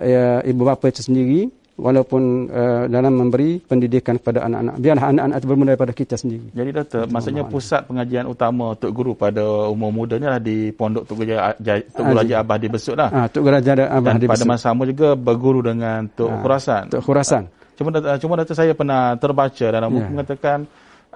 uh, 0.00 0.40
ibu 0.42 0.62
bapa 0.66 0.90
itu 0.90 1.04
sendiri. 1.06 1.52
Walaupun 1.76 2.48
uh, 2.48 2.88
dalam 2.88 3.20
memberi 3.20 3.60
pendidikan 3.60 4.16
kepada 4.16 4.48
anak-anak. 4.48 4.80
Biarlah 4.80 5.12
anak-anak 5.12 5.36
itu 5.36 5.44
bermula 5.52 5.68
daripada 5.76 5.92
kita 5.92 6.16
sendiri. 6.16 6.48
Jadi 6.56 6.70
doktor 6.72 7.04
itu 7.04 7.12
maksudnya 7.12 7.44
pusat 7.44 7.84
pengajian 7.84 8.24
utama 8.24 8.72
Tok 8.80 8.96
Guru 8.96 9.12
pada 9.12 9.44
umur 9.68 9.92
muda 9.92 10.16
ni 10.16 10.24
lah 10.24 10.40
di 10.40 10.72
Pondok 10.72 11.04
Tok 11.04 11.20
Guru 11.20 11.36
Tok 11.36 12.00
Guru 12.00 12.16
Haji. 12.16 12.32
Abah 12.32 12.56
di 12.56 12.68
Besut 12.72 12.96
lah. 12.96 13.12
Ha, 13.12 13.28
Tok 13.28 13.44
Guru 13.44 13.60
Abah 13.60 14.00
dan 14.00 14.16
di 14.16 14.24
pada 14.24 14.44
masa 14.48 14.72
sama 14.72 14.88
juga 14.88 15.12
berguru 15.20 15.60
dengan 15.60 16.08
Tok 16.08 16.32
ha, 16.32 16.40
Khurasan. 16.40 16.82
Tok 16.96 17.02
Khurasan. 17.04 17.44
Cuma 17.76 17.88
cuma 17.92 18.32
doktor 18.40 18.56
saya 18.56 18.72
pernah 18.72 19.12
terbaca 19.20 19.66
dalam 19.68 19.88
buku 19.92 20.00
ya. 20.00 20.08
mengatakan 20.16 20.58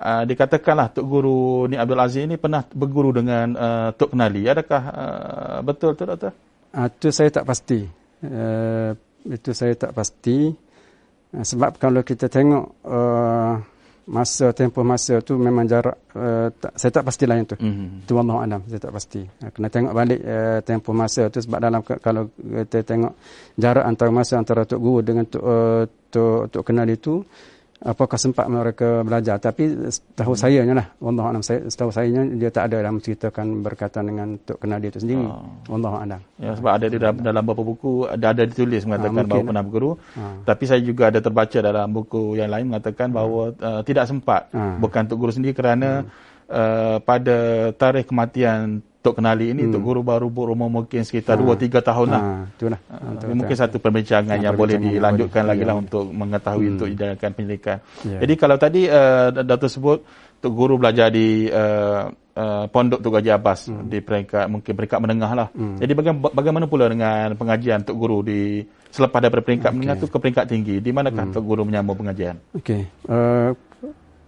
uh, 0.00 0.24
dikatakanlah 0.24 0.96
Tok 0.96 1.06
Guru 1.06 1.68
Ni 1.68 1.76
Abdul 1.76 2.00
Aziz 2.00 2.24
ini 2.24 2.40
pernah 2.40 2.64
berguru 2.64 3.12
dengan 3.12 3.52
uh, 3.54 3.88
Tok 3.92 4.16
Kenali. 4.16 4.48
Adakah 4.48 4.82
uh, 4.88 5.58
betul 5.60 5.92
tu 5.94 6.08
doktor? 6.08 6.32
Uh, 6.72 6.88
itu 6.88 7.08
saya 7.12 7.28
tak 7.28 7.44
pasti. 7.44 7.80
Uh, 8.24 8.96
itu 9.28 9.50
saya 9.52 9.76
tak 9.76 9.92
pasti. 9.92 10.48
Uh, 11.30 11.44
sebab 11.44 11.76
kalau 11.76 12.00
kita 12.00 12.32
tengok 12.32 12.64
uh, 12.88 13.54
masa 14.10 14.50
tempoh 14.50 14.82
masa 14.82 15.22
tu 15.22 15.38
memang 15.38 15.62
jarak 15.70 15.94
uh, 16.18 16.50
tak, 16.50 16.74
saya 16.74 16.90
tak 16.90 17.04
pastilah 17.06 17.38
yang 17.38 17.46
tu. 17.46 17.54
Mm-hmm. 17.60 18.10
Tu 18.10 18.12
Allah 18.18 18.36
Alam 18.42 18.60
saya 18.66 18.80
tak 18.82 18.92
pasti. 18.96 19.22
Uh, 19.22 19.50
kena 19.54 19.68
tengok 19.70 19.92
balik 19.94 20.20
uh, 20.24 20.58
tempoh 20.66 20.94
masa 20.96 21.30
tu 21.30 21.38
sebab 21.38 21.58
dalam 21.62 21.80
kalau 21.84 22.26
kita 22.34 22.82
tengok 22.82 23.12
jarak 23.54 23.84
antara 23.86 24.10
masa 24.10 24.40
antara 24.40 24.66
Tok 24.66 24.80
Guru 24.80 24.98
dengan 25.04 25.24
Tok 25.28 25.44
uh, 25.44 25.84
Tok, 26.10 26.42
Tok 26.50 26.62
Kenali 26.66 26.98
itu 26.98 27.22
apakah 27.80 28.20
sempat 28.20 28.44
mereka 28.44 29.00
belajar 29.00 29.40
tapi 29.40 29.88
setahu 29.88 30.36
hmm. 30.36 30.40
saya 30.40 30.60
lah 30.68 30.86
Allah 31.00 31.24
alam 31.32 31.40
saya 31.40 31.64
setahu 31.64 31.88
saya 31.88 32.28
dia 32.36 32.52
tak 32.52 32.68
ada 32.68 32.84
dalam 32.84 33.00
menceritakan 33.00 33.64
berkaitan 33.64 34.04
dengan 34.04 34.36
Tok 34.44 34.60
Kenali 34.60 34.92
itu 34.92 35.00
sendiri 35.00 35.24
oh. 35.24 35.48
Allah 35.72 35.92
alam 36.04 36.20
ya 36.36 36.52
sebab 36.60 36.72
ada 36.76 36.86
di 36.92 36.96
dalam, 37.00 37.16
dalam 37.24 37.40
beberapa 37.40 37.64
buku 37.64 38.04
ada 38.04 38.36
ada 38.36 38.42
ditulis 38.44 38.84
mengatakan 38.84 39.24
ha, 39.24 39.28
bahawa 39.32 39.44
pernah 39.48 39.64
berguru 39.64 39.92
ha. 39.96 40.44
tapi 40.44 40.64
saya 40.68 40.80
juga 40.84 41.08
ada 41.08 41.24
terbaca 41.24 41.58
dalam 41.64 41.88
buku 41.88 42.36
yang 42.36 42.52
lain 42.52 42.68
mengatakan 42.68 43.08
bahawa 43.08 43.56
ha. 43.56 43.80
uh, 43.80 43.80
tidak 43.80 44.04
sempat 44.04 44.52
ha. 44.52 44.76
bukan 44.76 45.08
Tok 45.08 45.16
Guru 45.16 45.32
sendiri 45.32 45.56
kerana 45.56 46.04
hmm. 46.04 46.08
uh, 46.52 46.96
pada 47.00 47.72
tarikh 47.80 48.12
kematian 48.12 48.84
Tok 49.00 49.16
kenali 49.16 49.48
ini 49.48 49.64
hmm. 49.64 49.72
Tok 49.72 49.80
Guru 49.80 50.00
baru 50.04 50.28
berumur 50.28 50.68
mungkin 50.68 51.08
sekitar 51.08 51.40
2 51.40 51.48
ha. 51.48 51.56
3 51.56 51.88
tahun 51.88 52.08
lah. 52.12 52.20
Ha, 52.20 52.32
itulah. 52.52 52.80
Ha, 52.84 52.94
betul, 53.16 53.28
mungkin 53.32 53.56
betul. 53.56 53.64
satu 53.64 53.76
perbincangan 53.80 54.36
ha, 54.36 54.44
yang 54.44 54.52
boleh 54.52 54.76
dilanjutkan 54.76 55.44
lagi 55.48 55.64
lah 55.64 55.72
ya. 55.72 55.80
untuk 55.80 56.04
mengetahui 56.12 56.66
hmm. 56.68 56.72
untuk 56.76 56.86
jalankan 56.92 57.30
penyelidikan. 57.32 57.76
Yeah. 58.04 58.20
Jadi 58.20 58.34
kalau 58.36 58.56
tadi 58.60 58.82
uh, 58.92 59.32
Datuk 59.32 59.72
sebut 59.72 59.98
Tok 60.44 60.52
Guru 60.52 60.76
belajar 60.76 61.08
di 61.08 61.48
uh, 61.48 62.12
uh, 62.12 62.64
Pondok 62.68 63.00
Tok 63.00 63.12
Gaji 63.16 63.30
Abbas 63.32 63.72
hmm. 63.72 63.88
di 63.88 63.98
peringkat 64.04 64.44
mungkin 64.52 64.72
peringkat 64.76 64.98
menengah 65.00 65.32
lah. 65.32 65.48
Hmm. 65.56 65.80
Jadi 65.80 65.92
bagaimana, 65.96 66.28
bagaimana 66.36 66.64
pula 66.68 66.84
dengan 66.92 67.32
pengajian 67.40 67.80
Tok 67.80 67.96
Guru 67.96 68.20
di 68.20 68.60
selepas 68.92 69.16
daripada 69.24 69.40
peringkat 69.40 69.70
okay. 69.72 69.76
menengah 69.80 69.96
tu 69.96 70.12
ke 70.12 70.18
peringkat 70.20 70.44
tinggi? 70.44 70.76
Di 70.84 70.92
manakah 70.92 71.24
hmm. 71.24 71.34
Tok 71.40 71.44
Guru 71.44 71.64
menyambung 71.64 71.96
pengajian? 71.96 72.36
Okey. 72.52 72.84
Uh, 73.08 73.56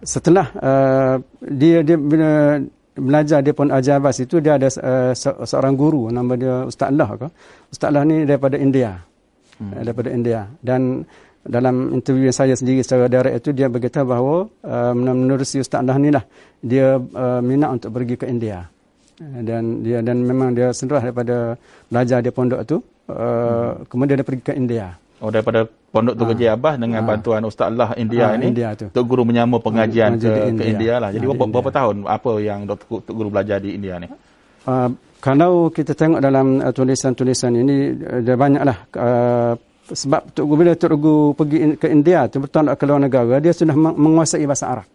setelah 0.01 0.49
uh, 0.59 1.17
dia 1.45 1.85
dia 1.85 2.01
bila 2.01 2.59
belajar 2.97 3.41
dia 3.41 3.55
pun 3.57 3.73
Ajar 3.73 3.97
Abbas 4.01 4.21
itu 4.21 4.37
dia 4.43 4.61
ada 4.61 4.69
uh, 4.69 5.13
seorang 5.47 5.75
guru 5.77 6.13
nama 6.13 6.33
dia 6.37 6.69
Ustaz 6.69 6.93
Allah 6.93 7.09
ke. 7.17 7.29
Ustaz 7.73 7.89
Allah 7.89 8.05
ni 8.05 8.29
daripada 8.29 8.61
India. 8.61 9.01
Hmm. 9.57 9.73
Uh, 9.73 9.83
daripada 9.85 10.09
India 10.13 10.49
dan 10.61 11.05
dalam 11.43 11.91
interview 11.99 12.31
yang 12.31 12.39
saya 12.39 12.55
sendiri 12.55 12.87
secara 12.87 13.11
direct 13.11 13.43
itu 13.43 13.51
dia 13.51 13.67
berkata 13.67 14.07
bahawa 14.07 14.47
uh, 14.63 14.95
menurut 14.95 15.45
si 15.49 15.59
Ustaz 15.59 15.83
Allah 15.83 15.97
ni 15.99 16.13
lah 16.13 16.25
dia 16.61 17.01
uh, 17.01 17.41
minat 17.43 17.81
untuk 17.81 17.91
pergi 17.97 18.15
ke 18.21 18.27
India. 18.29 18.69
Uh, 19.19 19.41
dan 19.41 19.81
dia 19.81 20.05
dan 20.05 20.21
memang 20.23 20.53
dia 20.53 20.71
senderah 20.77 21.03
daripada 21.03 21.57
belajar 21.89 22.21
di 22.21 22.31
pondok 22.31 22.61
itu 22.61 22.77
uh, 22.77 23.13
hmm. 23.13 23.89
kemudian 23.89 24.17
dia 24.21 24.27
pergi 24.27 24.45
ke 24.45 24.53
India. 24.53 25.02
Oh 25.23 25.31
daripada 25.31 25.63
Pondok 25.95 26.19
tu 26.19 26.25
Gaji 26.27 26.51
Abah 26.51 26.75
dengan 26.75 27.07
ha. 27.07 27.07
bantuan 27.07 27.47
Ustaz 27.47 27.71
Allah 27.71 27.95
India 27.95 28.35
ha, 28.35 28.35
ini 28.35 28.51
India 28.51 28.75
tu. 28.75 28.91
Tok 28.91 29.07
Guru 29.07 29.23
menyambung 29.23 29.63
pengajian 29.63 30.19
ke, 30.19 30.27
India. 30.51 30.51
ke 30.59 30.65
India 30.67 30.95
lah. 30.99 31.11
Jadi 31.15 31.23
ha, 31.23 31.31
berapa, 31.31 31.45
berapa 31.47 31.71
tahun 31.71 31.95
apa 32.11 32.31
yang 32.43 32.67
Tok 32.67 33.07
Guru 33.07 33.31
belajar 33.31 33.63
di 33.63 33.79
India 33.79 34.03
ni? 34.03 34.11
Uh, 34.67 34.91
kalau 35.23 35.71
kita 35.71 35.95
tengok 35.95 36.19
dalam 36.19 36.59
uh, 36.59 36.75
tulisan-tulisan 36.75 37.55
ini 37.55 37.95
uh, 38.03 38.19
dia 38.19 38.35
banyaklah 38.35 38.77
uh, 38.99 39.55
sebab 39.95 40.35
Tok 40.35 40.43
Guru 40.43 40.59
bila 40.59 40.73
Tok 40.75 40.91
Guru 40.99 41.39
pergi 41.39 41.79
ke 41.79 41.87
India 41.87 42.27
tu 42.27 42.43
bertolak 42.43 42.75
ke 42.75 42.83
luar 42.83 42.99
negara 43.07 43.39
dia 43.39 43.55
sudah 43.55 43.79
menguasai 43.79 44.43
bahasa 44.43 44.75
Arab. 44.75 44.87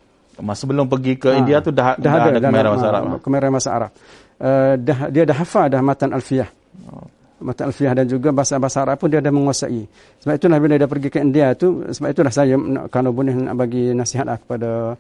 Masa 0.44 0.68
sebelum 0.68 0.92
pergi 0.92 1.16
ke 1.16 1.32
ha. 1.32 1.40
India 1.40 1.64
tu 1.64 1.72
dah, 1.72 1.96
dah, 1.96 2.04
dah 2.04 2.12
ada, 2.20 2.30
ada 2.36 2.40
kemerahan 2.44 2.72
bahasa 2.76 2.88
Arab. 2.92 3.02
Kemerahan 3.24 3.54
bahasa 3.56 3.70
Arab. 3.72 3.92
Uh, 4.38 4.74
dah, 4.76 5.00
dia 5.08 5.24
dah 5.24 5.38
hafal 5.40 5.72
dah 5.72 5.80
matan 5.80 6.12
alfiyah. 6.12 6.52
Oh 6.92 7.16
mata 7.42 7.70
alfiah 7.70 7.94
dan 7.94 8.10
juga 8.10 8.34
bahasa-bahasa 8.34 8.84
Arab 8.86 8.98
pun 8.98 9.08
dia 9.14 9.22
ada 9.22 9.30
menguasai. 9.30 9.86
Sebab 10.24 10.34
itulah 10.38 10.58
bila 10.58 10.74
dia 10.78 10.90
pergi 10.90 11.10
ke 11.14 11.22
India 11.22 11.54
tu, 11.54 11.86
sebab 11.86 12.10
itulah 12.10 12.34
saya 12.34 12.58
kalau 12.90 13.14
boleh 13.14 13.38
nak 13.38 13.56
bagi 13.56 13.94
nasihat 13.94 14.26
lah 14.26 14.38
kepada 14.42 14.98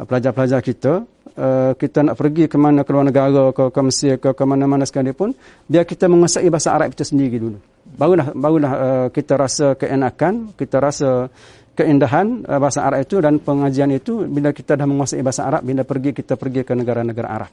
pelajar-pelajar 0.00 0.60
kita, 0.64 0.92
uh, 1.36 1.72
kita 1.76 1.98
nak 2.00 2.16
pergi 2.16 2.48
ke 2.48 2.56
mana 2.56 2.86
ke 2.86 2.90
luar 2.94 3.04
negara, 3.04 3.52
ke, 3.52 3.68
ke 3.68 3.80
Mesir, 3.84 4.14
ke, 4.16 4.32
ke 4.32 4.44
mana-mana 4.48 4.88
sekalipun, 4.88 5.36
biar 5.68 5.84
kita 5.84 6.08
menguasai 6.08 6.48
bahasa 6.48 6.72
Arab 6.72 6.96
itu 6.96 7.04
sendiri 7.04 7.36
dulu. 7.36 7.58
Barulah 7.84 8.32
barulah 8.32 8.72
uh, 8.72 9.06
kita 9.12 9.36
rasa 9.36 9.76
keenakan, 9.76 10.56
kita 10.56 10.80
rasa 10.80 11.28
keindahan 11.76 12.48
uh, 12.48 12.56
bahasa 12.56 12.80
Arab 12.86 13.04
itu 13.04 13.20
dan 13.20 13.36
pengajian 13.44 13.92
itu 13.92 14.24
bila 14.24 14.56
kita 14.56 14.78
dah 14.78 14.86
menguasai 14.88 15.20
bahasa 15.20 15.44
Arab, 15.44 15.68
bila 15.68 15.84
pergi 15.84 16.16
kita 16.16 16.40
pergi 16.40 16.64
ke 16.64 16.72
negara-negara 16.72 17.28
Arab. 17.28 17.50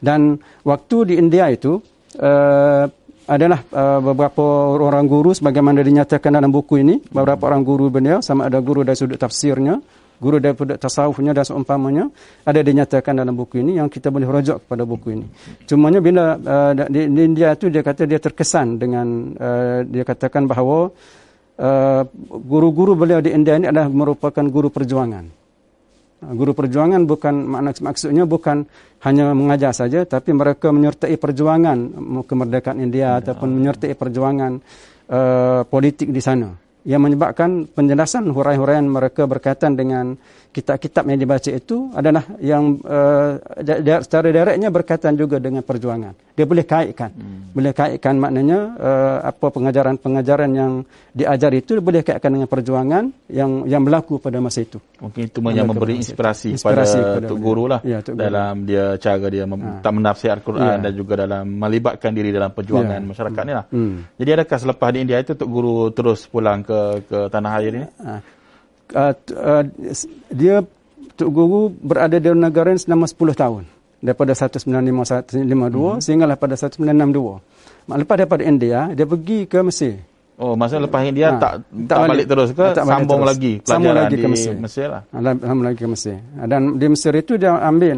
Dan 0.00 0.40
waktu 0.64 0.96
di 1.12 1.14
India 1.20 1.52
itu, 1.52 1.76
uh, 2.16 2.84
adalah 3.28 3.60
uh, 3.72 4.00
beberapa 4.00 4.44
orang 4.76 5.04
guru 5.04 5.36
sebagaimana 5.36 5.84
dinyatakan 5.84 6.32
dalam 6.36 6.48
buku 6.48 6.80
ini. 6.80 7.00
Beberapa 7.00 7.48
orang 7.50 7.64
guru 7.64 7.92
beliau 7.92 8.24
sama 8.24 8.46
ada 8.48 8.60
guru 8.60 8.86
dari 8.86 8.96
sudut 8.96 9.20
tafsirnya 9.20 9.80
guru 10.20 10.36
dari 10.36 10.52
sudut 10.52 10.76
tasawufnya 10.76 11.32
dan 11.32 11.44
seumpamanya 11.48 12.04
ada 12.44 12.60
dinyatakan 12.60 13.16
dalam 13.16 13.32
buku 13.32 13.64
ini 13.64 13.80
yang 13.80 13.88
kita 13.88 14.12
boleh 14.12 14.28
rujuk 14.28 14.68
kepada 14.68 14.84
buku 14.84 15.16
ini. 15.16 15.26
Cumanya 15.64 15.98
bila 16.04 16.36
uh, 16.36 16.72
di, 16.76 17.08
di 17.08 17.20
India 17.24 17.56
itu 17.56 17.72
dia 17.72 17.80
kata 17.80 18.04
dia 18.04 18.20
terkesan 18.20 18.76
dengan 18.76 19.32
uh, 19.40 19.80
dia 19.88 20.04
katakan 20.04 20.44
bahawa 20.44 20.92
uh, 21.56 22.02
guru-guru 22.28 22.92
beliau 22.92 23.24
di 23.24 23.32
India 23.32 23.56
ini 23.56 23.72
adalah 23.72 23.88
merupakan 23.88 24.44
guru 24.44 24.68
perjuangan 24.68 25.39
Guru 26.20 26.52
perjuangan 26.52 27.08
bukan 27.08 27.48
maksudnya 27.80 28.28
bukan 28.28 28.68
hanya 29.00 29.32
mengajar 29.32 29.72
saja 29.72 30.04
tapi 30.04 30.36
mereka 30.36 30.68
menyertai 30.68 31.16
perjuangan 31.16 31.96
kemerdekaan 32.28 32.76
India 32.76 33.16
ya. 33.16 33.24
ataupun 33.24 33.48
menyertai 33.56 33.96
perjuangan 33.96 34.60
uh, 35.08 35.64
politik 35.64 36.12
di 36.12 36.20
sana 36.20 36.52
yang 36.84 37.00
menyebabkan 37.04 37.68
penjelasan 37.72 38.28
huraian-huraian 38.32 38.84
mereka 38.84 39.24
berkaitan 39.24 39.76
dengan 39.76 40.16
kitab-kitab 40.50 41.06
yang 41.06 41.18
dibaca 41.22 41.50
itu 41.50 41.94
adalah 41.94 42.26
yang 42.42 42.82
uh, 42.82 43.38
secara 44.02 44.34
direktnya 44.34 44.66
berkaitan 44.74 45.14
juga 45.14 45.38
dengan 45.38 45.62
perjuangan. 45.62 46.34
Dia 46.34 46.42
boleh 46.42 46.66
kaitkan. 46.66 47.10
Hmm. 47.14 47.54
Boleh 47.54 47.70
kaitkan 47.70 48.18
maknanya 48.18 48.58
uh, 48.74 49.18
apa 49.30 49.46
pengajaran-pengajaran 49.52 50.50
yang 50.50 50.72
diajar 51.14 51.54
itu 51.54 51.78
boleh 51.78 52.02
kaitkan 52.02 52.34
dengan 52.34 52.50
perjuangan 52.50 53.04
yang 53.30 53.68
yang 53.70 53.82
berlaku 53.86 54.18
pada 54.18 54.42
masa 54.42 54.66
itu. 54.66 54.82
Mungkin 54.98 55.30
itu 55.30 55.38
yang 55.54 55.70
memberi 55.70 56.02
inspirasi, 56.02 56.58
inspirasi 56.58 56.98
pada, 56.98 57.30
pada 57.30 57.34
guru 57.38 57.64
lah 57.70 57.80
ya, 57.86 58.02
dalam 58.02 58.66
dia 58.66 58.98
cara 58.98 59.26
dia 59.30 59.44
mem- 59.46 59.82
ha. 59.82 59.90
menafsir 59.90 60.34
Al-Quran 60.34 60.82
ya. 60.82 60.82
dan 60.82 60.92
juga 60.98 61.14
dalam 61.14 61.46
melibatkan 61.46 62.10
diri 62.10 62.34
dalam 62.34 62.50
perjuangan 62.50 62.98
ya. 62.98 63.06
masyarakat 63.06 63.42
ni 63.46 63.52
lah. 63.54 63.64
Hmm. 63.70 63.94
Jadi 64.18 64.30
adakah 64.34 64.58
selepas 64.58 64.88
di 64.90 64.98
India 64.98 65.18
itu 65.22 65.32
Tok 65.38 65.46
Guru 65.46 65.94
terus 65.94 66.26
pulang 66.26 66.66
ke 66.66 67.06
ke 67.06 67.18
tanah 67.30 67.52
air 67.62 67.72
ini? 67.78 67.86
Ha. 68.02 68.39
Uh, 68.90 69.14
uh, 69.38 69.62
dia 70.34 70.66
Tok 71.14 71.30
Guru 71.30 71.68
berada 71.70 72.16
di 72.16 72.28
negara 72.32 72.72
ini 72.72 72.80
selama 72.80 73.04
10 73.04 73.36
tahun 73.36 73.64
daripada 74.00 74.32
1952 74.32 75.36
hmm. 75.36 76.00
sehinggalah 76.00 76.36
pada 76.40 76.56
1962. 76.56 77.94
Lepas 78.00 78.16
daripada 78.16 78.42
India, 78.42 78.88
dia 78.96 79.04
pergi 79.04 79.44
ke 79.44 79.60
Mesir. 79.60 80.00
Oh, 80.40 80.56
masa 80.56 80.80
lepas 80.80 81.04
India 81.04 81.36
ha, 81.36 81.36
tak, 81.36 81.52
tak, 81.68 82.00
tak 82.00 82.08
balik, 82.08 82.26
terus 82.32 82.48
ke? 82.56 82.66
Tak 82.72 82.84
sambung 82.88 83.20
terus. 83.20 83.28
lagi 83.28 83.52
pelajaran 83.60 83.76
sambung 83.76 83.92
lagi 84.00 84.16
ke 84.16 84.28
Mesir. 84.32 84.54
Mesir 84.56 84.86
lah. 84.88 85.02
Sambung 85.12 85.66
lagi 85.68 85.78
ke 85.84 85.88
Mesir. 85.92 86.16
Dan 86.48 86.60
di 86.80 86.86
Mesir 86.88 87.12
itu 87.12 87.32
dia 87.36 87.52
ambil 87.60 87.96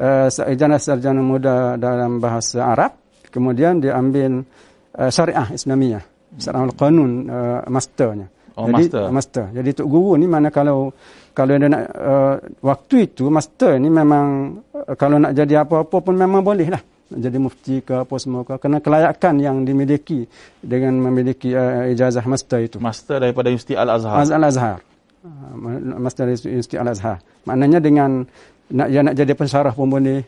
uh, 0.00 0.28
sarjana-sarjana 0.32 1.20
muda 1.20 1.76
dalam 1.76 2.24
bahasa 2.24 2.64
Arab. 2.64 2.96
Kemudian 3.28 3.84
dia 3.84 4.00
ambil 4.00 4.48
uh, 4.96 5.10
syariah 5.12 5.52
Islamiyah. 5.52 6.02
Syariah 6.40 6.64
al-Qanun 6.72 7.12
uh, 7.28 7.60
masternya. 7.68 8.32
Oh, 8.54 8.70
Jadi, 8.70 8.86
master. 8.86 9.04
master. 9.10 9.44
Jadi 9.50 9.70
Tok 9.74 9.88
Guru 9.90 10.14
ni 10.14 10.30
mana 10.30 10.48
kalau 10.54 10.94
kalau 11.34 11.58
dia 11.58 11.66
nak 11.66 11.82
uh, 11.90 12.34
waktu 12.62 13.10
itu 13.10 13.26
master 13.26 13.82
ni 13.82 13.90
memang 13.90 14.58
uh, 14.70 14.94
kalau 14.94 15.18
nak 15.18 15.34
jadi 15.34 15.66
apa-apa 15.66 15.98
pun 15.98 16.14
memang 16.14 16.46
boleh 16.46 16.70
lah. 16.70 16.82
Jadi 17.10 17.36
mufti 17.36 17.82
ke 17.82 18.06
apa 18.06 18.14
semua 18.22 18.46
ke. 18.46 18.54
Kerana 18.62 18.78
kelayakan 18.78 19.42
yang 19.42 19.56
dimiliki 19.66 20.30
dengan 20.62 20.94
memiliki 21.02 21.50
uh, 21.50 21.90
ijazah 21.90 22.22
master 22.30 22.62
itu. 22.62 22.78
Master 22.78 23.18
daripada 23.18 23.50
Universiti 23.50 23.74
Al-Azhar. 23.74 24.22
Al-Azhar. 24.22 24.78
Uh, 25.26 25.98
master 25.98 26.30
dari 26.30 26.38
Universiti 26.46 26.78
Al-Azhar. 26.78 27.18
Maknanya 27.50 27.82
dengan 27.82 28.22
nak 28.70 28.88
dia 28.88 29.02
nak 29.02 29.14
jadi 29.18 29.32
pensyarah 29.34 29.74
pun 29.74 29.90
boleh 29.90 30.22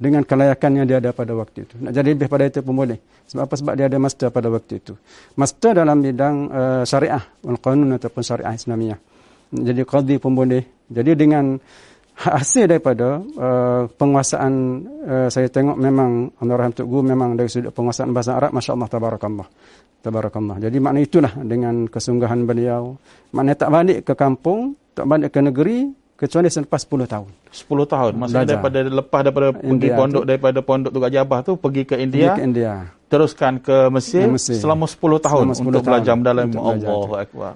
dengan 0.00 0.24
kelayakan 0.24 0.80
yang 0.80 0.86
dia 0.88 0.96
ada 0.96 1.12
pada 1.12 1.36
waktu 1.36 1.68
itu. 1.68 1.76
Nak 1.76 1.92
jadi 1.92 2.16
lebih 2.16 2.32
pada 2.32 2.48
itu 2.48 2.64
pun 2.64 2.72
boleh. 2.72 2.96
Sebab 3.28 3.44
apa? 3.44 3.54
Sebab 3.60 3.72
dia 3.76 3.86
ada 3.86 4.00
master 4.00 4.32
pada 4.32 4.48
waktu 4.48 4.80
itu. 4.80 4.96
Master 5.36 5.76
dalam 5.76 6.00
bidang 6.00 6.36
uh, 6.48 6.82
syariah, 6.88 7.20
al-qanun 7.44 8.00
ataupun 8.00 8.22
syariah 8.24 8.56
Islamiyah 8.56 9.00
jadi 9.50 9.82
qadhi 9.82 10.16
pun 10.22 10.32
boleh. 10.32 10.62
Jadi 10.90 11.12
dengan 11.18 11.58
hasil 12.20 12.70
daripada 12.70 13.18
uh, 13.18 13.82
penguasaan 13.90 14.52
uh, 15.06 15.28
saya 15.32 15.48
tengok 15.50 15.76
memang 15.78 16.30
Allah 16.38 16.56
Rahmat 16.66 16.84
Guru 16.84 17.02
memang 17.02 17.34
dari 17.34 17.48
sudut 17.50 17.72
penguasaan 17.74 18.14
bahasa 18.14 18.38
Arab 18.38 18.54
masya-Allah 18.54 18.88
tabarakallah. 18.90 19.48
Tabarakallah. 20.00 20.56
Jadi 20.62 20.76
makna 20.80 21.04
itulah 21.04 21.32
dengan 21.44 21.84
kesungguhan 21.90 22.48
beliau. 22.48 22.96
Makna 23.36 23.52
tak 23.52 23.68
balik 23.68 23.98
ke 24.08 24.12
kampung, 24.16 24.78
tak 24.96 25.04
balik 25.04 25.34
ke 25.34 25.40
negeri 25.44 25.92
kecuali 26.20 26.52
selepas 26.52 26.84
10 26.84 27.08
tahun. 27.08 27.30
10 27.48 27.88
tahun. 27.88 28.12
Maksudnya 28.20 28.44
daripada 28.44 28.78
lepas 28.84 29.20
daripada 29.24 29.48
pergi 29.56 29.88
pondok 29.96 30.22
tu. 30.22 30.28
daripada 30.28 30.58
pondok 30.60 30.90
tu 30.92 31.00
Jabah 31.00 31.40
tu 31.40 31.52
pergi 31.56 31.82
ke 31.88 31.96
India. 31.96 32.36
Pergi 32.36 32.36
ke 32.36 32.44
India 32.44 32.74
teruskan 33.10 33.58
ke 33.58 33.90
Mesir, 33.90 34.30
Mesir. 34.30 34.54
selama 34.54 34.86
10 34.86 35.02
tahun 35.18 35.44
selama 35.50 35.54
10 35.58 35.66
untuk 35.66 35.82
tahun 35.82 35.90
belajar 35.90 36.14
dalam 36.22 36.46
Allahu 36.54 37.14
Akbar. 37.18 37.52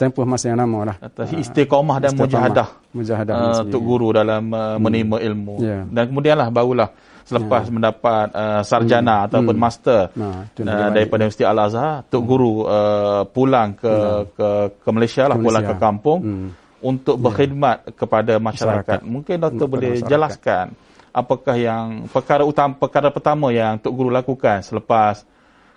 Tempoh 0.00 0.24
masa 0.24 0.48
yang 0.48 0.64
lama 0.64 0.78
lah. 0.88 0.96
Istiqamah 1.28 1.96
dan 2.00 2.16
mujahadah. 2.16 2.68
Mujahadah. 2.96 3.34
Uh, 3.36 3.60
untuk 3.68 3.82
guru 3.84 4.16
dalam 4.16 4.48
uh, 4.48 4.80
menerima 4.80 5.16
hmm. 5.20 5.28
ilmu. 5.28 5.54
Yeah. 5.60 5.82
Dan 5.92 6.08
kemudianlah 6.08 6.48
barulah 6.48 6.88
selepas 7.28 7.68
yeah. 7.68 7.72
mendapat 7.76 8.26
uh, 8.32 8.62
sarjana 8.64 9.16
hmm. 9.20 9.26
ataupun 9.28 9.54
hmm. 9.56 9.64
master 9.64 10.00
nah, 10.16 10.40
uh, 10.48 10.88
daripada 10.88 11.20
Universiti 11.28 11.44
Al-Azhar, 11.44 12.08
Tok 12.08 12.22
hmm. 12.24 12.28
Guru 12.28 12.52
uh, 12.64 13.22
pulang 13.28 13.76
ke, 13.76 13.92
hmm. 13.92 14.24
ke 14.32 14.48
ke 14.80 14.88
Malaysia 14.88 15.28
lah, 15.28 15.36
ke 15.36 15.44
pulang 15.44 15.64
ke 15.68 15.74
kampung 15.76 16.20
hmm. 16.24 16.48
Untuk 16.84 17.16
ya. 17.16 17.22
berkhidmat 17.24 17.78
yeah. 17.88 17.94
kepada 17.96 18.32
masyarakat. 18.36 19.00
masyarakat. 19.00 19.00
Mungkin 19.08 19.36
doktor 19.40 19.66
boleh 19.66 19.90
masyarakat. 19.96 20.10
jelaskan 20.12 20.66
apakah 21.14 21.54
yang 21.54 22.10
perkara 22.10 22.42
utama 22.42 22.74
perkara 22.74 23.08
pertama 23.14 23.54
yang 23.54 23.78
Tok 23.78 23.94
Guru 23.94 24.10
lakukan 24.10 24.66
selepas 24.66 25.22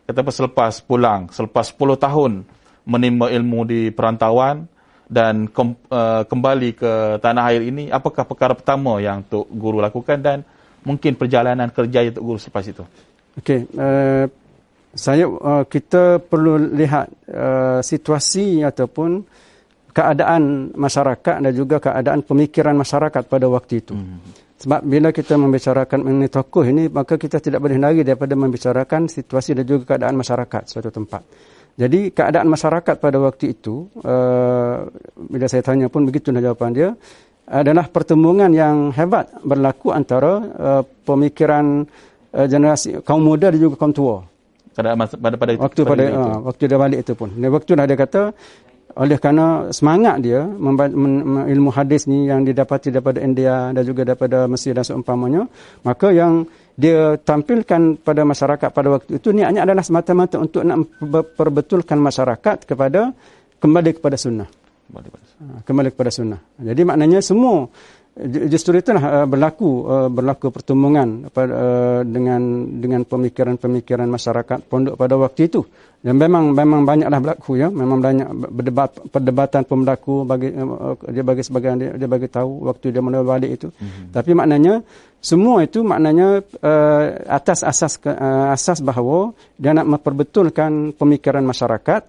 kata 0.10 0.26
apa 0.26 0.32
selepas 0.34 0.74
pulang 0.82 1.30
selepas 1.30 1.70
10 1.70 1.78
tahun 2.02 2.32
menimba 2.90 3.30
ilmu 3.30 3.62
di 3.70 3.94
perantauan 3.94 4.66
dan 5.08 5.48
kem, 5.48 5.78
uh, 5.88 6.26
kembali 6.26 6.70
ke 6.76 7.22
tanah 7.24 7.54
air 7.54 7.64
ini 7.70 7.88
apakah 7.88 8.26
perkara 8.26 8.58
pertama 8.58 8.98
yang 8.98 9.22
Tok 9.24 9.46
Guru 9.54 9.78
lakukan 9.78 10.20
dan 10.20 10.42
mungkin 10.82 11.14
perjalanan 11.14 11.70
kerja 11.70 12.10
Tok 12.12 12.26
Guru 12.26 12.40
selepas 12.42 12.66
itu? 12.66 12.84
Okey, 13.38 13.70
uh, 13.78 14.26
saya 14.98 15.30
uh, 15.30 15.64
kita 15.70 16.18
perlu 16.18 16.58
lihat 16.74 17.08
uh, 17.30 17.80
situasi 17.86 18.66
ataupun 18.66 19.22
keadaan 19.98 20.70
masyarakat 20.78 21.36
dan 21.42 21.54
juga 21.58 21.82
keadaan 21.82 22.22
pemikiran 22.22 22.78
masyarakat 22.78 23.24
pada 23.26 23.50
waktu 23.50 23.82
itu. 23.82 23.98
Hmm. 23.98 24.22
Sebab 24.58 24.86
bila 24.86 25.10
kita 25.10 25.38
membicarakan 25.38 26.06
mengenai 26.06 26.30
tokoh 26.30 26.66
ini, 26.66 26.90
maka 26.90 27.18
kita 27.18 27.42
tidak 27.42 27.62
boleh 27.62 27.78
lari 27.82 28.02
daripada 28.06 28.34
membicarakan 28.38 29.10
situasi 29.10 29.58
dan 29.58 29.66
juga 29.66 29.94
keadaan 29.94 30.18
masyarakat 30.18 30.62
suatu 30.70 30.90
tempat. 30.94 31.22
Jadi 31.78 32.10
keadaan 32.10 32.50
masyarakat 32.50 32.96
pada 32.98 33.18
waktu 33.22 33.54
itu, 33.54 33.86
uh, 34.02 34.90
bila 35.14 35.46
saya 35.46 35.62
tanya 35.62 35.94
pun 35.94 36.10
begitu 36.10 36.34
jawapan 36.34 36.74
dia, 36.74 36.90
adalah 37.46 37.86
pertemuan 37.86 38.50
yang 38.50 38.90
hebat 38.98 39.30
berlaku 39.46 39.94
antara 39.94 40.42
uh, 40.42 40.84
pemikiran 41.06 41.86
uh, 42.34 42.48
generasi 42.50 42.98
kaum 43.06 43.22
muda 43.22 43.54
dan 43.54 43.62
juga 43.62 43.78
kaum 43.78 43.94
tua. 43.94 44.26
Pada 44.74 44.94
pada 44.94 45.36
pada 45.38 45.52
waktu 45.58 45.82
pada, 45.86 46.06
pada 46.06 46.06
uh, 46.18 46.38
waktu 46.50 46.64
dia 46.66 46.78
balik 46.82 47.00
itu 47.06 47.14
pun. 47.14 47.30
Dan 47.34 47.50
waktu 47.54 47.72
dah 47.78 47.86
dia 47.86 47.98
kata 47.98 48.22
oleh 48.96 49.18
kerana 49.20 49.68
semangat 49.76 50.24
dia 50.24 50.48
ilmu 50.48 51.70
hadis 51.76 52.08
ni 52.08 52.32
yang 52.32 52.48
didapati 52.48 52.88
daripada 52.90 53.20
India 53.20 53.76
dan 53.76 53.84
juga 53.84 54.08
daripada 54.08 54.48
Mesir 54.48 54.72
dan 54.72 54.88
seumpamanya 54.88 55.44
maka 55.84 56.10
yang 56.16 56.48
dia 56.78 57.18
tampilkan 57.18 57.98
pada 58.00 58.22
masyarakat 58.22 58.70
pada 58.70 58.88
waktu 58.94 59.18
itu 59.18 59.34
niatnya 59.34 59.66
adalah 59.66 59.82
semata-mata 59.82 60.38
untuk 60.38 60.62
nak 60.62 60.86
perbetulkan 61.34 61.98
masyarakat 61.98 62.70
kepada 62.70 63.12
kembali 63.58 63.98
kepada 63.98 64.18
sunnah. 64.18 64.50
Kembali 65.68 65.92
kepada 65.92 66.08
sunnah. 66.14 66.40
Jadi 66.62 66.82
maknanya 66.88 67.20
semua 67.20 67.68
justru 68.50 68.82
itulah 68.82 69.04
uh, 69.04 69.28
berlaku 69.30 69.86
uh, 69.86 70.10
berlaku 70.10 70.50
pertemuan 70.50 71.30
uh, 71.30 72.02
dengan 72.02 72.42
dengan 72.82 73.06
pemikiran-pemikiran 73.06 74.10
masyarakat 74.10 74.66
pondok 74.66 74.98
pada 74.98 75.16
waktu 75.18 75.50
itu. 75.50 75.62
Dan 75.98 76.18
memang 76.22 76.54
memang 76.54 76.86
banyaklah 76.86 77.20
berlaku 77.20 77.58
ya. 77.58 77.70
Memang 77.74 78.02
banyak 78.02 78.30
berdebat 78.54 78.92
perdebatan 79.10 79.62
pun 79.66 79.82
berlaku 79.82 80.26
bagi 80.26 80.54
dia 81.10 81.24
bagi 81.26 81.42
sebagian 81.46 81.76
dia, 81.78 81.92
dia 81.98 82.10
bagi 82.10 82.30
tahu 82.30 82.70
waktu 82.70 82.94
dia 82.94 83.02
mula 83.02 83.22
balik 83.22 83.52
itu. 83.54 83.68
Mm-hmm. 83.74 84.14
tapi 84.14 84.32
maknanya 84.38 84.82
semua 85.18 85.66
itu 85.66 85.82
maknanya 85.82 86.46
uh, 86.62 87.04
atas 87.26 87.66
asas 87.66 87.98
uh, 88.06 88.54
asas 88.54 88.80
bahawa 88.86 89.34
dia 89.58 89.74
nak 89.74 89.98
memperbetulkan 89.98 90.94
pemikiran 90.94 91.42
masyarakat 91.42 92.06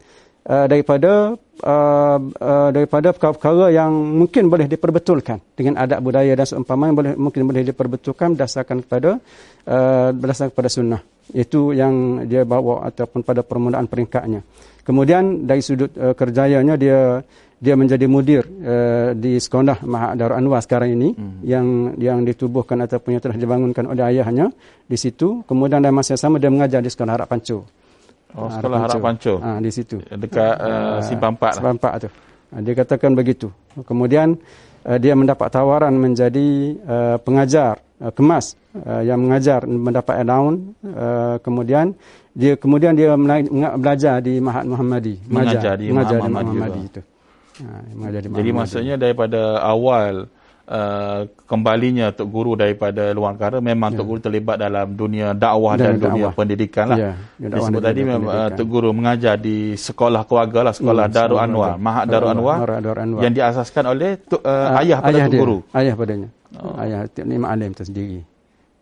uh, 0.49 0.67
daripada 0.67 1.37
uh, 1.63 2.19
uh, 2.19 2.69
daripada 2.73 3.13
perkara-perkara 3.13 3.71
yang 3.71 3.93
mungkin 3.93 4.49
boleh 4.49 4.67
diperbetulkan 4.67 5.39
dengan 5.55 5.85
adab 5.85 6.01
budaya 6.01 6.33
dan 6.33 6.47
seumpamanya 6.49 6.93
boleh 6.97 7.13
mungkin 7.15 7.45
boleh 7.45 7.63
diperbetulkan 7.69 8.35
berdasarkan 8.35 8.83
kepada 8.83 9.21
uh, 9.69 10.09
berdasarkan 10.17 10.51
kepada 10.57 10.71
sunnah. 10.73 11.01
Itu 11.29 11.77
yang 11.77 12.25
dia 12.25 12.49
bawa 12.49 12.89
ataupun 12.89 13.21
pada 13.21 13.45
permulaan 13.45 13.85
peringkatnya. 13.85 14.41
Kemudian 14.81 15.45
dari 15.45 15.61
sudut 15.61 15.93
uh, 16.01 16.17
kerjayanya 16.17 16.81
dia 16.81 17.21
dia 17.59 17.75
menjadi 17.75 18.07
mudir 18.07 18.47
uh, 18.47 19.13
di 19.19 19.37
sekolah 19.37 19.83
Mahat 19.83 20.15
Darul 20.17 20.39
Anwar 20.39 20.63
sekarang 20.63 20.95
ini 20.95 21.13
hmm. 21.13 21.43
yang 21.45 21.67
yang 22.01 22.19
ditubuhkan 22.25 22.81
ataupun 22.87 23.19
yang 23.19 23.23
telah 23.23 23.37
dibangunkan 23.37 23.85
oleh 23.85 24.17
ayahnya 24.17 24.49
di 24.89 24.97
situ. 24.97 25.45
Kemudian 25.45 25.85
dalam 25.85 25.99
masa 25.99 26.17
yang 26.17 26.23
sama 26.23 26.41
dia 26.41 26.49
mengajar 26.49 26.81
di 26.81 26.89
sekolah 26.89 27.13
Harap 27.19 27.29
Pancu 27.29 27.61
Oh, 28.37 28.53
sekolah 28.53 28.79
Harap 28.85 29.01
Panco. 29.01 29.41
Ha, 29.41 29.57
di 29.63 29.71
situ. 29.73 29.97
Dekat 30.05 30.55
uh, 30.61 31.01
Simpang 31.01 31.33
4 31.33 31.41
lah. 31.41 31.53
Simpang 31.57 31.77
4 31.81 32.05
tu. 32.05 32.09
Ha, 32.53 32.55
dia 32.61 32.75
katakan 32.77 33.13
begitu. 33.17 33.49
Kemudian 33.89 34.37
uh, 34.85 34.99
dia 35.01 35.17
mendapat 35.17 35.49
tawaran 35.49 35.97
menjadi 35.97 36.77
uh, 36.85 37.17
pengajar 37.25 37.81
uh, 38.05 38.13
kemas 38.13 38.59
uh, 38.85 39.01
yang 39.01 39.25
mengajar 39.25 39.65
mendapat 39.65 40.21
allowance. 40.21 40.61
Uh, 40.85 41.37
kemudian 41.41 41.97
dia 42.37 42.55
kemudian 42.61 42.93
dia 42.93 43.17
belajar 43.81 44.21
di 44.21 44.37
Mahat 44.45 44.69
Muhammadi. 44.69 45.17
Mengajar, 45.25 45.33
mengajar 45.33 45.75
di 45.81 45.87
Mahat 45.89 46.13
Muhammadi, 46.13 46.53
Muhammadi 46.53 46.81
itu. 46.85 47.01
Ha, 47.59 47.71
mengajar 47.97 48.21
di 48.21 48.29
Jadi 48.29 48.51
maksudnya 48.53 48.95
daripada 49.01 49.41
awal 49.65 50.29
Uh, 50.69 51.25
kembalinya 51.49 52.13
Tok 52.13 52.29
Guru 52.29 52.53
daripada 52.53 53.17
luar 53.17 53.33
negara 53.33 53.57
memang 53.57 53.89
ya. 53.89 54.05
Tok 54.05 54.05
Guru 54.05 54.21
terlibat 54.21 54.61
dalam 54.61 54.93
dunia 54.93 55.33
dakwah 55.33 55.81
dan, 55.81 55.97
dan 55.97 56.13
dunia 56.13 56.29
dakwah. 56.29 56.45
pendidikan 56.45 56.93
lah. 56.93 56.99
Ya, 57.01 57.13
Disebut 57.41 57.81
tadi 57.81 58.05
memang 58.05 58.29
uh, 58.29 58.53
Tok 58.53 58.69
Guru 58.69 58.93
mengajar 58.93 59.41
di 59.41 59.73
sekolah 59.81 60.29
keluarga 60.29 60.69
lah, 60.69 60.75
sekolah 60.77 61.09
hmm, 61.09 61.17
Darul 61.17 61.41
Anwar, 61.41 61.81
Mahat 61.81 62.05
Darul 62.13 62.37
Anwar, 62.37 62.69
Anwar 62.85 63.25
yang 63.25 63.33
diasaskan 63.33 63.97
oleh 63.97 64.21
tuk, 64.21 64.45
uh, 64.45 64.77
uh, 64.77 64.81
ayah 64.85 65.01
pada 65.01 65.17
ayah 65.17 65.25
Tok 65.25 65.33
dia, 65.33 65.41
Guru. 65.41 65.59
Ayah 65.73 65.95
padanya. 65.97 66.29
Oh. 66.61 66.77
Ayah 66.77 67.01
Imam 67.17 67.49
Alim 67.49 67.73
itu 67.73 67.85
sendiri. 67.89 68.21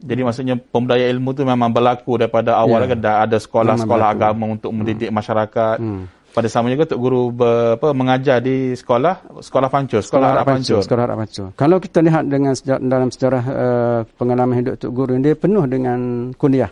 Jadi 0.03 0.20
maksudnya 0.27 0.59
pemberdayaan 0.59 1.22
ilmu 1.22 1.38
tu 1.38 1.46
memang 1.46 1.70
berlaku 1.70 2.18
daripada 2.18 2.59
awal 2.59 2.83
ya. 2.83 2.99
kan 2.99 3.31
ada 3.31 3.38
sekolah-sekolah 3.38 4.11
agama 4.11 4.59
untuk 4.59 4.75
mendidik 4.75 5.07
hmm. 5.07 5.16
masyarakat. 5.22 5.79
Hmm 5.79 6.15
pada 6.37 6.53
sama 6.53 6.68
juga 6.68 6.85
Tok 6.85 7.01
Guru 7.01 7.33
ber, 7.33 7.81
apa, 7.81 7.96
mengajar 7.96 8.44
di 8.44 8.77
sekolah 8.77 9.40
sekolah 9.40 9.68
Pancu, 9.72 10.05
sekolah, 10.05 10.05
sekolah 10.05 10.29
Harap 10.29 10.44
Pancu. 10.44 10.77
Sekolah 10.85 11.03
Harap 11.09 11.18
Pancu. 11.25 11.44
Kalau 11.57 11.81
kita 11.81 12.05
lihat 12.05 12.29
dengan 12.29 12.53
dalam 12.85 13.09
sejarah 13.09 13.44
uh, 13.49 14.01
pengalaman 14.20 14.61
hidup 14.61 14.77
Tok 14.77 14.92
Guru 14.92 15.16
dia 15.16 15.33
penuh 15.33 15.64
dengan 15.64 16.29
kuliah. 16.37 16.68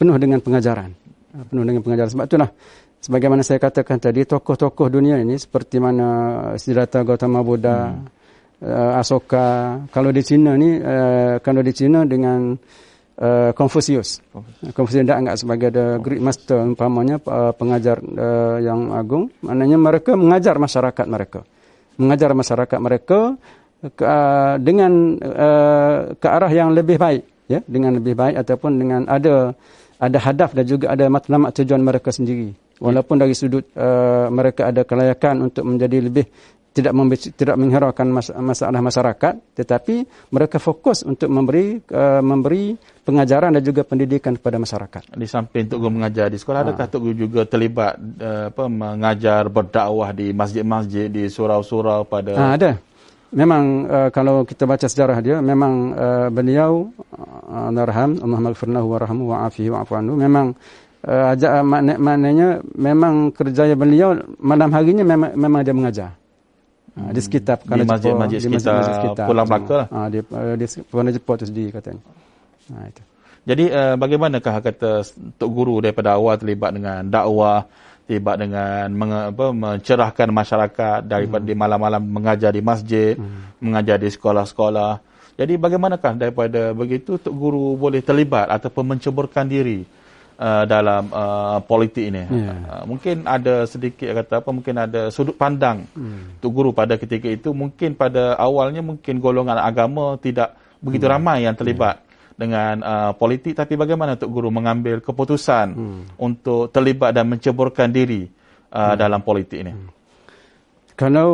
Penuh 0.00 0.16
dengan 0.16 0.40
pengajaran. 0.40 0.88
Uh, 1.36 1.44
penuh 1.44 1.68
dengan 1.68 1.84
pengajaran. 1.84 2.10
Sebab 2.16 2.24
itulah 2.24 2.48
sebagaimana 3.04 3.44
saya 3.44 3.60
katakan 3.60 4.00
tadi 4.00 4.24
tokoh-tokoh 4.24 4.88
dunia 4.88 5.20
ini 5.20 5.36
seperti 5.36 5.76
mana 5.76 6.08
Siddhartha 6.56 7.04
Gautama 7.04 7.44
Buddha, 7.44 7.92
hmm. 7.92 8.64
uh, 8.64 8.96
Asoka, 8.96 9.84
kalau 9.92 10.08
di 10.08 10.24
China 10.24 10.56
ni 10.56 10.80
uh, 10.80 11.36
kalau 11.44 11.60
di 11.60 11.76
China 11.76 12.08
dengan 12.08 12.56
uh, 13.20 13.50
Confucius. 13.56 14.20
Confucius 14.72 15.04
tidak 15.04 15.18
anggap 15.24 15.36
sebagai 15.36 15.68
the 15.72 15.86
great 16.00 16.22
master 16.22 16.60
umpamanya 16.62 17.16
uh, 17.24 17.52
pengajar 17.56 18.00
uh, 18.00 18.58
yang 18.60 18.92
agung. 18.92 19.32
Maknanya 19.44 19.78
mereka 19.80 20.12
mengajar 20.14 20.56
masyarakat 20.60 21.06
mereka. 21.08 21.40
Mengajar 21.96 22.30
masyarakat 22.36 22.78
mereka 22.80 23.18
ke, 23.80 24.04
uh, 24.04 24.56
dengan 24.60 25.16
uh, 25.20 26.12
ke 26.16 26.26
arah 26.28 26.52
yang 26.52 26.72
lebih 26.76 27.00
baik, 27.00 27.24
ya, 27.48 27.60
dengan 27.64 27.96
lebih 27.96 28.16
baik 28.16 28.36
ataupun 28.44 28.76
dengan 28.76 29.00
ada 29.08 29.56
ada 29.96 30.18
hadaf 30.20 30.52
dan 30.52 30.64
juga 30.68 30.92
ada 30.92 31.08
matlamat 31.08 31.56
tujuan 31.56 31.80
mereka 31.80 32.12
sendiri. 32.12 32.52
Walaupun 32.76 33.16
dari 33.16 33.32
sudut 33.32 33.64
uh, 33.72 34.28
mereka 34.28 34.68
ada 34.68 34.84
kelayakan 34.84 35.48
untuk 35.48 35.64
menjadi 35.64 36.04
lebih 36.04 36.28
tidak 36.76 36.92
tidak 37.40 37.56
menghiraukan 37.56 38.04
masalah 38.36 38.84
masyarakat 38.84 39.34
tetapi 39.56 40.04
mereka 40.28 40.60
fokus 40.60 41.08
untuk 41.08 41.32
memberi 41.32 41.80
uh, 41.88 42.20
memberi 42.20 42.76
pengajaran 43.06 43.54
dan 43.54 43.62
juga 43.62 43.86
pendidikan 43.86 44.34
kepada 44.34 44.58
masyarakat. 44.58 45.14
Di 45.14 45.28
samping 45.30 45.70
Tok 45.70 45.78
Guru 45.78 45.94
mengajar 45.94 46.26
di 46.26 46.38
sekolah, 46.42 46.60
ha. 46.60 46.64
adakah 46.66 46.86
Tok 46.90 47.00
Guru 47.06 47.14
juga 47.14 47.46
terlibat 47.46 47.94
uh, 48.18 48.50
apa 48.50 48.66
mengajar 48.66 49.46
berdakwah 49.46 50.10
di 50.10 50.34
masjid-masjid 50.34 51.06
di 51.06 51.30
surau-surau 51.30 52.02
pada 52.02 52.34
ha, 52.34 52.58
ada. 52.58 52.82
Memang 53.30 53.62
uh, 53.86 54.08
kalau 54.10 54.42
kita 54.42 54.66
baca 54.66 54.86
sejarah 54.90 55.18
dia 55.22 55.38
memang 55.38 55.94
uh, 55.94 56.28
beliau 56.34 56.90
uh, 57.14 57.70
narham 57.70 58.18
Allah 58.18 58.40
maghfirnahu 58.42 58.86
wa 58.90 58.98
rahmu 58.98 59.24
wa 59.30 59.36
afihi 59.46 59.68
wa 59.70 59.82
afu 59.86 59.98
memang 59.98 60.54
uh, 61.06 61.34
ajak, 61.34 61.50
makna, 61.62 61.94
maknanya 61.98 62.48
memang 62.74 63.30
kerja 63.30 63.70
beliau 63.78 64.18
malam 64.42 64.70
harinya 64.74 65.06
memang, 65.06 65.30
memang 65.38 65.60
dia 65.62 65.74
mengajar. 65.74 66.10
Ha, 66.96 67.12
di 67.12 67.20
sekitar 67.20 67.60
di 67.60 67.84
masjid-masjid 67.84 68.40
sekitar, 68.40 69.04
sekitar 69.04 69.26
Pulau 69.28 69.44
Melaka 69.44 69.74
lah. 69.84 69.86
Ha, 69.92 69.98
di, 70.08 70.18
uh, 70.24 70.54
di 70.56 70.64
Pulau 70.88 71.12
Jeput 71.12 71.36
tu 71.44 71.44
sendiri 71.44 71.68
katanya. 71.68 72.00
Ha, 72.72 72.90
itu. 72.90 73.02
Jadi 73.46 73.64
uh, 73.70 73.94
bagaimanakah 73.94 74.54
kata 74.58 75.06
Tok 75.38 75.50
Guru 75.54 75.78
daripada 75.78 76.18
awal 76.18 76.34
terlibat 76.34 76.74
dengan 76.74 77.06
dakwah, 77.06 77.62
terlibat 78.10 78.42
dengan 78.42 78.86
meng, 78.90 79.12
apa, 79.30 79.54
mencerahkan 79.54 80.28
masyarakat 80.34 80.98
daripada 81.06 81.46
hmm. 81.46 81.50
di 81.50 81.54
malam-malam 81.54 82.02
mengajar 82.02 82.50
di 82.50 82.58
masjid, 82.58 83.14
hmm. 83.14 83.62
mengajar 83.62 84.02
di 84.02 84.10
sekolah-sekolah. 84.10 84.98
Jadi 85.36 85.54
bagaimanakah 85.62 86.18
daripada 86.18 86.74
begitu 86.74 87.22
Tok 87.22 87.34
Guru 87.38 87.78
boleh 87.78 88.02
terlibat 88.02 88.50
ataupun 88.50 88.98
menceburkan 88.98 89.46
diri 89.46 89.86
uh, 90.42 90.64
dalam 90.66 91.06
uh, 91.12 91.62
politik 91.62 92.08
ini. 92.08 92.26
Yeah. 92.26 92.56
Uh, 92.66 92.82
mungkin 92.88 93.30
ada 93.30 93.62
sedikit 93.68 94.10
kata 94.10 94.42
apa 94.42 94.50
mungkin 94.50 94.74
ada 94.74 95.12
sudut 95.14 95.36
pandang 95.38 95.86
hmm. 95.94 96.42
Tok 96.42 96.50
Guru 96.50 96.70
pada 96.74 96.98
ketika 96.98 97.30
itu 97.30 97.54
mungkin 97.54 97.94
pada 97.94 98.34
awalnya 98.42 98.82
mungkin 98.82 99.22
golongan 99.22 99.60
agama 99.60 100.18
tidak 100.18 100.56
begitu 100.82 101.06
hmm. 101.06 101.14
ramai 101.14 101.46
yang 101.46 101.54
terlibat. 101.54 102.05
Dengan 102.36 102.84
uh, 102.84 103.12
politik 103.16 103.56
tapi 103.56 103.80
bagaimana 103.80 104.20
Tok 104.20 104.28
Guru 104.28 104.52
mengambil 104.52 105.00
keputusan 105.00 105.66
hmm. 105.72 106.02
untuk 106.20 106.68
terlibat 106.68 107.16
dan 107.16 107.26
menceburkan 107.32 107.88
diri 107.88 108.28
uh, 108.70 108.92
hmm. 108.92 108.96
dalam 109.00 109.20
politik 109.24 109.64
ini. 109.64 109.72
Hmm. 109.72 109.88
Kalau 110.96 111.30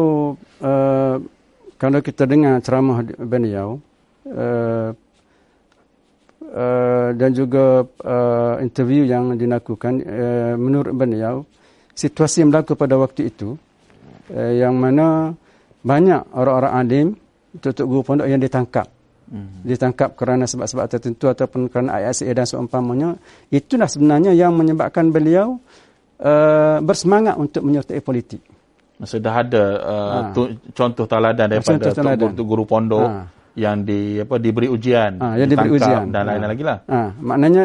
uh, 0.62 1.16
kalau 1.76 1.98
kita 1.98 2.26
dengar 2.26 2.62
ceramah 2.62 3.02
beliau 3.18 3.82
uh, 4.30 4.94
Uh, 6.52 7.16
dan 7.16 7.32
juga 7.32 7.80
uh, 8.04 8.60
interview 8.60 9.08
yang 9.08 9.40
dilakukan 9.40 10.04
uh, 10.04 10.52
menurut 10.60 10.92
beliau 10.92 11.48
situasi 11.96 12.44
yang 12.44 12.52
berlaku 12.52 12.76
pada 12.76 13.00
waktu 13.00 13.32
itu 13.32 13.56
uh, 14.28 14.52
yang 14.52 14.76
mana 14.76 15.32
banyak 15.80 16.20
orang-orang 16.36 16.72
alim 16.76 17.06
tutup 17.56 17.88
guru 17.88 18.02
pondok 18.04 18.28
yang 18.28 18.36
ditangkap 18.36 18.84
Hmm. 19.32 19.64
Ditangkap 19.64 20.12
kerana 20.12 20.44
sebab-sebab 20.44 20.84
tertentu 20.92 21.24
ataupun 21.24 21.72
kerana 21.72 22.04
ayat 22.04 22.20
dan 22.20 22.44
seumpamanya. 22.44 23.16
Itulah 23.48 23.88
sebenarnya 23.88 24.36
yang 24.36 24.52
menyebabkan 24.52 25.08
beliau 25.08 25.56
uh, 26.20 26.78
bersemangat 26.84 27.40
untuk 27.40 27.64
menyertai 27.64 28.04
politik. 28.04 28.44
Masa 29.00 29.16
dah 29.16 29.32
ada 29.32 29.64
uh, 29.80 30.12
ha. 30.12 30.18
tu, 30.36 30.52
contoh 30.76 31.08
teladan 31.08 31.48
daripada 31.48 31.80
contoh 31.80 31.96
teladan. 31.96 32.36
Guru, 32.36 32.44
guru 32.44 32.64
pondok 32.68 33.08
ha. 33.08 33.24
yang 33.56 33.80
di 33.88 34.20
apa 34.20 34.36
diberi 34.36 34.68
ujian, 34.68 35.16
ha, 35.16 35.34
yang 35.40 35.48
diberi 35.48 35.80
ujian 35.80 36.12
dan 36.12 36.28
lain-lain 36.28 36.44
ha. 36.44 36.52
lagi 36.52 36.64
lah. 36.68 36.78
Ha. 36.84 37.00
Maknanya 37.16 37.62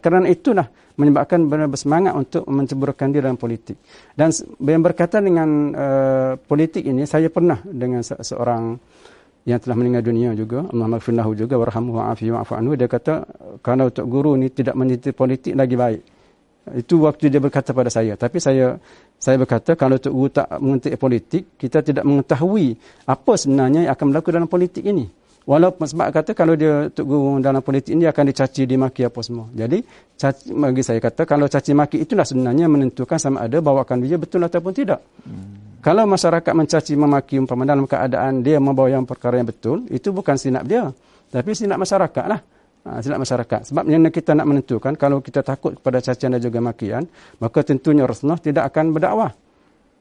kerana 0.00 0.26
itulah 0.32 0.66
menyebabkan 0.96 1.44
benar 1.44 1.68
bersemangat 1.68 2.16
untuk 2.16 2.48
menceburkan 2.48 3.12
diri 3.12 3.28
dalam 3.28 3.36
politik. 3.36 3.76
Dan 4.16 4.32
yang 4.64 4.80
berkaitan 4.80 5.28
dengan 5.28 5.48
uh, 5.76 6.32
politik 6.40 6.88
ini, 6.88 7.04
saya 7.04 7.28
pernah 7.28 7.60
dengan 7.62 8.00
se 8.00 8.16
seorang 8.24 8.80
yang 9.46 9.62
telah 9.62 9.78
meninggal 9.78 10.02
dunia 10.02 10.34
juga, 10.34 10.66
Allah 10.66 10.90
maghfirlahu 10.90 11.38
juga, 11.38 11.54
warhamuhu 11.54 12.02
wa'afi 12.02 12.34
wa'afu 12.34 12.52
anhu, 12.58 12.74
dia 12.74 12.90
kata, 12.90 13.22
kerana 13.62 13.86
untuk 13.86 14.04
guru 14.10 14.34
ini 14.34 14.50
tidak 14.50 14.74
menjadi 14.74 15.14
politik 15.14 15.54
lagi 15.54 15.78
baik. 15.78 16.02
Itu 16.74 17.06
waktu 17.06 17.30
dia 17.30 17.38
berkata 17.38 17.70
pada 17.70 17.86
saya. 17.86 18.18
Tapi 18.18 18.42
saya 18.42 18.74
saya 19.22 19.38
berkata 19.38 19.78
kalau 19.78 20.02
Tok 20.02 20.10
Guru 20.10 20.28
tak 20.34 20.50
mengerti 20.58 20.98
politik, 20.98 21.42
kita 21.54 21.78
tidak 21.78 22.02
mengetahui 22.02 22.74
apa 23.06 23.32
sebenarnya 23.38 23.86
yang 23.86 23.94
akan 23.94 24.06
berlaku 24.10 24.28
dalam 24.34 24.50
politik 24.50 24.82
ini. 24.82 25.06
Walaupun 25.46 25.86
sebab 25.86 26.10
kata 26.10 26.34
kalau 26.34 26.58
dia 26.58 26.90
Tok 26.90 27.06
Guru 27.06 27.38
dalam 27.38 27.62
politik 27.62 27.94
ini 27.94 28.02
akan 28.10 28.34
dicaci, 28.34 28.66
dimaki 28.66 29.06
apa 29.06 29.22
semua. 29.22 29.46
Jadi 29.54 29.78
caci, 30.18 30.50
bagi 30.50 30.82
saya 30.82 30.98
kata 30.98 31.22
kalau 31.22 31.46
caci 31.46 31.70
maki 31.70 32.02
itulah 32.02 32.26
sebenarnya 32.26 32.66
menentukan 32.66 33.14
sama 33.14 33.46
ada 33.46 33.62
bawakan 33.62 34.02
dia 34.02 34.18
betul 34.18 34.42
ataupun 34.42 34.74
tidak. 34.74 34.98
Hmm. 35.22 35.78
Kalau 35.78 36.02
masyarakat 36.02 36.50
mencaci 36.50 36.98
memaki 36.98 37.38
umpama 37.38 37.62
dalam 37.62 37.86
keadaan 37.86 38.42
dia 38.42 38.58
membawa 38.58 38.90
yang 38.90 39.06
perkara 39.06 39.38
yang 39.38 39.46
betul, 39.46 39.86
itu 39.86 40.10
bukan 40.10 40.34
sinap 40.34 40.66
dia. 40.66 40.90
Tapi 41.30 41.54
sinap 41.54 41.78
masyarakat 41.78 42.26
lah 42.26 42.42
ha, 42.86 43.02
silap 43.02 43.18
masyarakat. 43.26 43.60
Sebab 43.74 43.84
yang 43.90 44.06
kita 44.08 44.32
nak 44.38 44.46
menentukan, 44.46 44.94
kalau 44.94 45.18
kita 45.18 45.42
takut 45.42 45.74
kepada 45.74 45.98
cacian 45.98 46.38
dan 46.38 46.40
juga 46.40 46.62
makian, 46.62 47.04
maka 47.42 47.66
tentunya 47.66 48.06
Rasulullah 48.06 48.38
tidak 48.38 48.70
akan 48.70 48.94
berdakwah. 48.94 49.32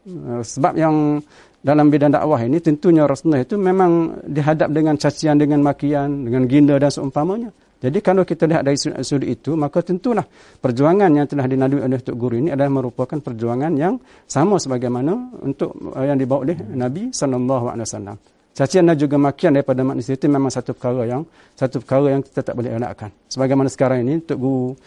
Ha, 0.05 0.45
sebab 0.45 0.73
yang 0.77 1.19
dalam 1.65 1.89
bidang 1.89 2.13
dakwah 2.13 2.37
ini, 2.45 2.61
tentunya 2.61 3.09
Rasulullah 3.09 3.41
itu 3.41 3.57
memang 3.57 4.21
dihadap 4.21 4.69
dengan 4.69 5.01
cacian, 5.01 5.41
dengan 5.41 5.65
makian, 5.65 6.29
dengan 6.29 6.45
ginda 6.45 6.77
dan 6.77 6.93
seumpamanya. 6.93 7.49
Jadi 7.81 8.05
kalau 8.05 8.21
kita 8.21 8.45
lihat 8.45 8.61
dari 8.61 8.77
sudut 8.77 9.25
itu, 9.25 9.57
maka 9.57 9.81
tentulah 9.81 10.23
perjuangan 10.61 11.09
yang 11.09 11.25
telah 11.25 11.49
dinadui 11.49 11.81
oleh 11.81 11.97
Tok 12.01 12.15
Guru 12.15 12.37
ini 12.37 12.49
adalah 12.53 12.69
merupakan 12.69 13.17
perjuangan 13.17 13.73
yang 13.77 13.97
sama 14.29 14.61
sebagaimana 14.61 15.41
untuk 15.41 15.73
uh, 15.93 16.05
yang 16.05 16.21
dibawa 16.21 16.45
oleh 16.45 16.57
Nabi 16.73 17.09
wasallam. 17.09 18.15
Cacian 18.55 18.87
dan 18.87 18.95
juga 18.95 19.19
makian 19.19 19.51
daripada 19.51 19.83
manusia 19.83 20.15
itu 20.15 20.31
memang 20.31 20.47
satu 20.47 20.71
perkara 20.71 21.03
yang 21.03 21.27
satu 21.59 21.83
perkara 21.83 22.15
yang 22.15 22.21
kita 22.23 22.39
tak 22.45 22.55
boleh 22.55 22.71
elakkan. 22.71 23.11
Sebagaimana 23.27 23.67
sekarang 23.67 24.05
ini 24.05 24.23
Tok 24.23 24.37
Guru 24.37 24.77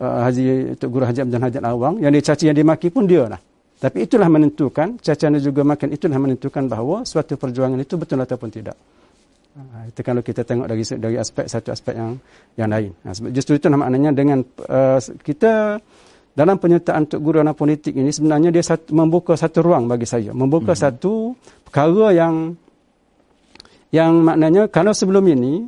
uh, 0.00 0.20
Haji 0.24 0.74
Tok 0.78 0.88
Guru 0.88 1.04
Haji 1.04 1.20
Abdul 1.26 1.42
Hajat 1.42 1.62
Awang 1.66 1.94
yang 2.00 2.14
dicaci 2.14 2.48
yang 2.48 2.56
dimaki 2.56 2.88
pun 2.88 3.04
dia 3.04 3.28
lah. 3.28 3.49
Tapi 3.80 4.04
itulah 4.04 4.28
menentukan 4.28 5.00
cacian 5.00 5.32
dan 5.32 5.40
juga 5.40 5.64
makian 5.64 5.88
itulah 5.96 6.20
menentukan 6.20 6.68
bahawa 6.68 7.00
suatu 7.08 7.40
perjuangan 7.40 7.80
itu 7.80 7.96
betul 7.96 8.20
ataupun 8.20 8.48
tidak. 8.52 8.76
Uh, 9.56 9.88
itu 9.88 10.00
kalau 10.04 10.20
kita 10.20 10.44
tengok 10.44 10.68
dari 10.68 10.84
dari 11.00 11.16
aspek 11.16 11.48
satu 11.48 11.72
aspek 11.72 11.96
yang 11.96 12.20
yang 12.60 12.68
lain. 12.68 12.92
Nah, 13.02 13.16
justru 13.32 13.56
itu 13.56 13.66
maknanya 13.72 14.12
dengan 14.12 14.44
uh, 14.68 15.00
kita 15.00 15.80
dalam 16.36 16.60
penyertaan 16.60 17.08
Tok 17.08 17.20
Guru 17.24 17.42
dalam 17.42 17.56
politik 17.56 17.96
ini 17.96 18.12
sebenarnya 18.14 18.52
dia 18.54 18.62
satu, 18.62 18.94
membuka 18.94 19.34
satu 19.34 19.64
ruang 19.64 19.88
bagi 19.90 20.06
saya, 20.06 20.30
membuka 20.30 20.76
hmm. 20.76 20.82
satu 20.84 21.34
perkara 21.66 22.14
yang 22.14 22.54
yang 23.90 24.22
maknanya 24.22 24.70
kalau 24.70 24.94
sebelum 24.94 25.24
ini 25.24 25.66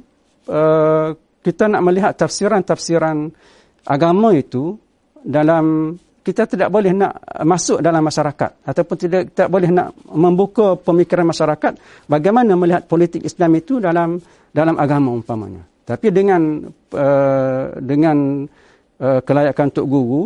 uh, 0.53 1.11
kita 1.43 1.67
nak 1.67 1.83
melihat 1.83 2.13
tafsiran-tafsiran 2.15 3.35
agama 3.83 4.31
itu 4.37 4.79
dalam 5.27 5.99
kita 6.23 6.47
tidak 6.47 6.69
boleh 6.71 6.95
nak 6.95 7.19
masuk 7.43 7.83
dalam 7.83 8.03
masyarakat 8.07 8.51
ataupun 8.63 8.97
tidak 8.97 9.23
tidak 9.35 9.49
boleh 9.51 9.71
nak 9.75 9.91
membuka 10.15 10.79
pemikiran 10.79 11.27
masyarakat 11.27 11.73
bagaimana 12.07 12.55
melihat 12.55 12.87
politik 12.87 13.27
Islam 13.27 13.59
itu 13.59 13.83
dalam 13.83 14.23
dalam 14.55 14.79
agama 14.79 15.11
umpamanya 15.11 15.67
tapi 15.83 16.15
dengan 16.15 16.63
uh, 16.95 17.75
dengan 17.83 18.47
uh, 19.03 19.21
kelayakan 19.27 19.67
untuk 19.75 19.87
guru 19.91 20.23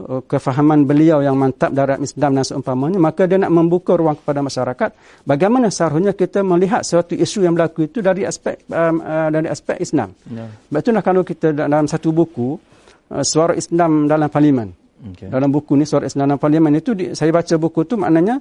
Uh, 0.00 0.24
kefahaman 0.24 0.88
beliau 0.88 1.20
yang 1.20 1.36
mantap 1.36 1.76
dari 1.76 2.00
Islam 2.00 2.32
dan 2.32 2.44
seumpamanya 2.46 2.96
maka 2.96 3.28
dia 3.28 3.36
nak 3.36 3.52
membuka 3.52 3.92
ruang 3.92 4.16
kepada 4.16 4.40
masyarakat 4.40 4.90
bagaimana 5.28 5.68
seharusnya 5.68 6.16
kita 6.16 6.40
melihat 6.40 6.80
suatu 6.80 7.12
isu 7.12 7.44
yang 7.44 7.52
berlaku 7.52 7.84
itu 7.84 8.00
dari 8.00 8.24
aspek 8.24 8.64
um, 8.72 9.04
uh, 9.04 9.28
dari 9.28 9.52
aspek 9.52 9.76
Islam. 9.76 10.16
Ya. 10.24 10.48
Sebab 10.48 10.80
itulah 10.80 11.02
kalau 11.04 11.20
kita 11.20 11.52
dalam 11.52 11.84
satu 11.84 12.16
buku 12.16 12.56
uh, 13.12 13.20
suara 13.20 13.52
Islam 13.52 14.08
dalam 14.08 14.32
parlimen. 14.32 14.79
Okay. 15.00 15.32
Dalam 15.32 15.48
buku 15.48 15.80
ni 15.80 15.88
Islam 15.88 16.28
dalam 16.28 16.36
parlimen 16.36 16.76
itu 16.76 16.92
di, 16.92 17.16
saya 17.16 17.32
baca 17.32 17.56
buku 17.56 17.88
itu 17.88 17.96
maknanya 17.96 18.36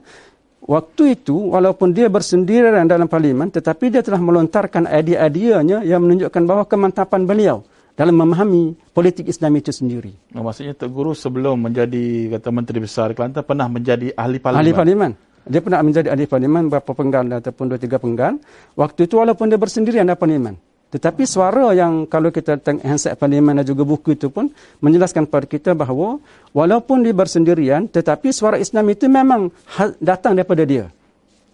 waktu 0.59 1.15
itu 1.15 1.55
walaupun 1.55 1.95
dia 1.95 2.11
bersendirian 2.11 2.83
dalam 2.83 3.07
parlimen 3.07 3.47
tetapi 3.47 3.87
dia 3.87 4.03
telah 4.03 4.19
melontarkan 4.19 4.91
idea-ideanya 4.91 5.87
yang 5.87 6.03
menunjukkan 6.03 6.41
bahawa 6.43 6.63
kemantapan 6.67 7.23
beliau 7.23 7.63
dalam 7.95 8.15
memahami 8.15 8.79
politik 8.95 9.27
Islam 9.27 9.59
itu 9.59 9.75
sendiri. 9.75 10.15
Oh, 10.31 10.43
maksudnya 10.43 10.71
Tok 10.71 10.87
Guru 10.91 11.11
sebelum 11.11 11.59
menjadi 11.59 12.31
kata 12.31 12.47
Menteri 12.47 12.79
Besar 12.79 13.11
Kelantan 13.11 13.43
pernah 13.43 13.67
menjadi 13.67 14.15
ahli 14.15 14.39
parlimen. 14.39 14.63
Ahli 14.63 14.71
parlimen. 14.71 15.11
Dia 15.43 15.59
pernah 15.59 15.83
menjadi 15.83 16.07
ahli 16.15 16.23
parlimen 16.23 16.71
berapa 16.71 16.91
penggal 16.95 17.43
ataupun 17.43 17.65
dua 17.75 17.79
tiga 17.79 17.99
penggal. 17.99 18.39
Waktu 18.79 19.03
itu 19.03 19.19
walaupun 19.19 19.51
dia 19.51 19.59
bersendirian 19.59 20.07
dalam 20.07 20.15
parlimen. 20.15 20.55
Tetapi 20.89 21.21
suara 21.29 21.69
yang 21.77 22.09
kalau 22.09 22.33
kita 22.33 22.57
tengok 22.57 22.81
handset 22.81 23.13
parlimen 23.13 23.61
dan 23.61 23.65
juga 23.65 23.85
buku 23.85 24.17
itu 24.17 24.33
pun 24.33 24.49
menjelaskan 24.81 25.29
kepada 25.29 25.45
kita 25.45 25.71
bahawa 25.77 26.17
walaupun 26.49 27.05
dia 27.05 27.13
bersendirian 27.13 27.85
tetapi 27.85 28.33
suara 28.33 28.57
Islam 28.57 28.89
itu 28.89 29.05
memang 29.05 29.53
ha-, 29.77 29.93
datang 30.01 30.33
daripada 30.33 30.65
dia 30.65 30.89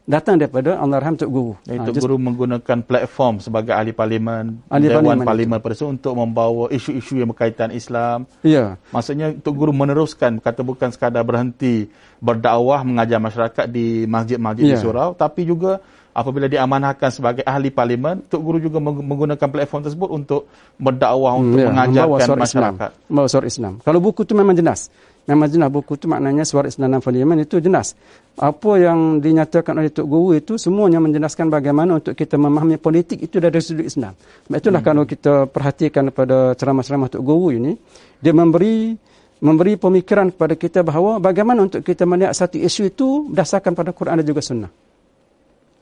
datang 0.06 0.38
daripada 0.38 0.78
Allahyarham 0.78 1.18
Tok 1.18 1.30
Guru. 1.30 1.54
Tok 1.66 1.82
ha, 1.82 2.02
Guru 2.06 2.16
menggunakan 2.22 2.78
platform 2.86 3.42
sebagai 3.42 3.74
ahli 3.74 3.90
parlimen, 3.92 4.62
ahli 4.70 4.86
Dewan 4.86 5.26
Parlimen, 5.26 5.26
parlimen 5.26 5.60
pada 5.60 5.76
untuk 5.90 6.14
membawa 6.14 6.70
isu-isu 6.70 7.18
yang 7.18 7.34
berkaitan 7.34 7.74
Islam. 7.74 8.30
Ya. 8.46 8.78
Maksudnya 8.94 9.34
Tok 9.42 9.54
Guru 9.58 9.74
meneruskan, 9.74 10.38
kata 10.38 10.62
bukan 10.62 10.94
sekadar 10.94 11.26
berhenti 11.26 11.90
berdakwah 12.22 12.86
mengajar 12.86 13.18
masyarakat 13.18 13.66
di 13.66 14.06
masjid-masjid 14.06 14.66
ya. 14.70 14.72
di 14.78 14.80
surau, 14.80 15.18
tapi 15.18 15.44
juga 15.50 15.82
apabila 16.16 16.48
diamanahkan 16.48 17.12
sebagai 17.12 17.44
ahli 17.44 17.76
parlimen, 17.76 18.24
Tok 18.32 18.40
Guru 18.40 18.58
juga 18.64 18.80
menggunakan 18.80 19.44
platform 19.52 19.82
tersebut 19.84 20.10
untuk 20.10 20.48
berdakwah, 20.80 21.36
hmm, 21.36 21.44
untuk 21.44 21.60
ya. 21.60 21.68
mengajarkan 21.68 22.38
masyarakat. 22.40 22.90
Membawa 23.12 23.28
suara 23.28 23.48
Islam. 23.52 23.74
Kalau 23.84 24.00
buku 24.00 24.24
itu 24.24 24.32
memang 24.32 24.56
jelas. 24.56 24.88
Memang 25.26 25.50
jelas 25.50 25.74
buku 25.74 25.98
itu 25.98 26.06
maknanya 26.06 26.46
suara 26.46 26.72
Islam 26.72 26.96
dan 26.96 27.02
parlimen 27.04 27.44
itu 27.44 27.60
jelas. 27.60 27.98
Apa 28.40 28.80
yang 28.80 29.20
dinyatakan 29.20 29.76
oleh 29.76 29.92
Tok 29.92 30.08
Guru 30.08 30.40
itu 30.40 30.56
semuanya 30.56 31.04
menjelaskan 31.04 31.52
bagaimana 31.52 32.00
untuk 32.00 32.16
kita 32.16 32.40
memahami 32.40 32.80
politik 32.80 33.20
itu 33.20 33.44
dari 33.44 33.60
sudut 33.60 33.84
Islam. 33.84 34.16
Sebab 34.16 34.56
itulah 34.56 34.80
hmm. 34.80 34.88
kalau 34.88 35.04
kita 35.04 35.52
perhatikan 35.52 36.16
pada 36.16 36.56
ceramah-ceramah 36.56 37.12
Tok 37.12 37.24
Guru 37.26 37.52
ini, 37.52 37.76
dia 38.24 38.32
memberi 38.32 38.96
memberi 39.44 39.76
pemikiran 39.76 40.32
kepada 40.32 40.56
kita 40.56 40.80
bahawa 40.80 41.20
bagaimana 41.20 41.68
untuk 41.68 41.84
kita 41.84 42.08
melihat 42.08 42.32
satu 42.32 42.56
isu 42.56 42.88
itu 42.88 43.28
berdasarkan 43.28 43.76
pada 43.76 43.92
Quran 43.92 44.24
dan 44.24 44.26
juga 44.26 44.40
Sunnah. 44.40 44.85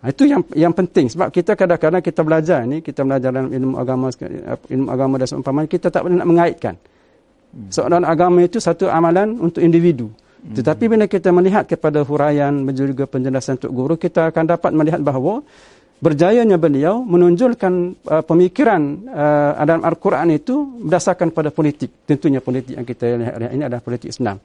Itu 0.03 0.27
yang 0.27 0.43
yang 0.51 0.75
penting 0.75 1.07
sebab 1.07 1.31
kita 1.31 1.55
kadang-kadang 1.55 2.03
kita 2.03 2.21
belajar 2.27 2.67
ini, 2.67 2.83
kita 2.83 3.07
belajar 3.07 3.31
dalam 3.31 3.47
ilmu 3.47 3.79
agama 3.79 4.11
ilmu 4.67 4.87
agama 4.91 5.15
dan 5.15 5.27
seumpamanya 5.31 5.69
kita 5.71 5.87
tak 5.87 6.03
boleh 6.03 6.19
nak 6.19 6.27
mengaitkan. 6.27 6.75
Soalan 7.71 8.03
agama 8.03 8.43
itu 8.43 8.57
satu 8.57 8.89
amalan 8.89 9.37
untuk 9.39 9.61
individu. 9.63 10.09
Hmm. 10.43 10.59
Tetapi 10.59 10.91
bila 10.91 11.05
kita 11.07 11.31
melihat 11.31 11.63
kepada 11.69 12.03
huraian 12.03 12.51
juga 12.75 13.07
penjelasan 13.07 13.61
untuk 13.63 13.71
guru, 13.71 13.95
kita 13.95 14.27
akan 14.33 14.43
dapat 14.43 14.75
melihat 14.75 14.99
bahawa 14.99 15.39
berjayanya 16.03 16.59
beliau 16.59 16.99
menunjukkan 16.99 17.73
uh, 18.11 18.23
pemikiran 18.27 19.07
uh, 19.07 19.63
dalam 19.63 19.87
Al-Quran 19.87 20.35
itu 20.35 20.83
berdasarkan 20.83 21.31
pada 21.31 21.47
politik. 21.47 22.03
Tentunya 22.03 22.43
politik 22.43 22.75
yang 22.75 22.83
kita 22.83 23.15
lihat 23.15 23.55
ini 23.55 23.63
adalah 23.63 23.79
politik 23.79 24.11
Islam. 24.11 24.35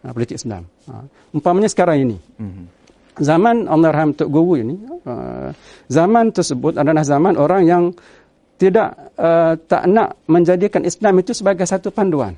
Uh, 0.00 0.12
politik 0.16 0.40
Islam. 0.40 0.64
Uh, 0.88 1.04
umpamanya 1.36 1.68
sekarang 1.68 2.00
ini. 2.00 2.16
Hmm. 2.40 2.64
Zaman 3.12 3.68
Allah 3.68 3.92
Rahim 3.92 4.16
Tok 4.16 4.30
Guru 4.32 4.56
ini, 4.56 4.76
uh, 5.04 5.52
zaman 5.92 6.32
tersebut 6.32 6.80
adalah 6.80 7.04
zaman 7.04 7.36
orang 7.36 7.62
yang 7.68 7.84
tidak 8.56 8.96
uh, 9.20 9.58
tak 9.68 9.84
nak 9.90 10.16
menjadikan 10.30 10.80
Islam 10.86 11.20
itu 11.20 11.36
sebagai 11.36 11.68
satu 11.68 11.92
panduan 11.92 12.32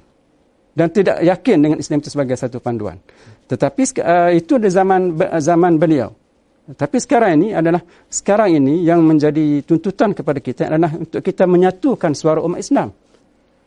dan 0.75 0.91
tidak 0.91 1.23
yakin 1.23 1.59
dengan 1.63 1.79
Islam 1.79 2.03
itu 2.03 2.11
sebagai 2.11 2.35
satu 2.35 2.59
panduan. 2.59 2.99
Tetapi 3.47 3.83
uh, 4.03 4.31
itu 4.35 4.59
di 4.59 4.67
zaman 4.67 5.15
zaman 5.39 5.79
beliau. 5.79 6.11
Tapi 6.65 6.97
sekarang 6.97 7.45
ini 7.45 7.49
adalah 7.53 7.85
sekarang 8.09 8.57
ini 8.57 8.83
yang 8.83 9.05
menjadi 9.05 9.61
tuntutan 9.69 10.17
kepada 10.17 10.41
kita 10.41 10.73
adalah 10.73 10.97
untuk 10.97 11.21
kita 11.21 11.45
menyatukan 11.45 12.17
suara 12.17 12.41
umat 12.41 12.57
Islam. 12.57 12.89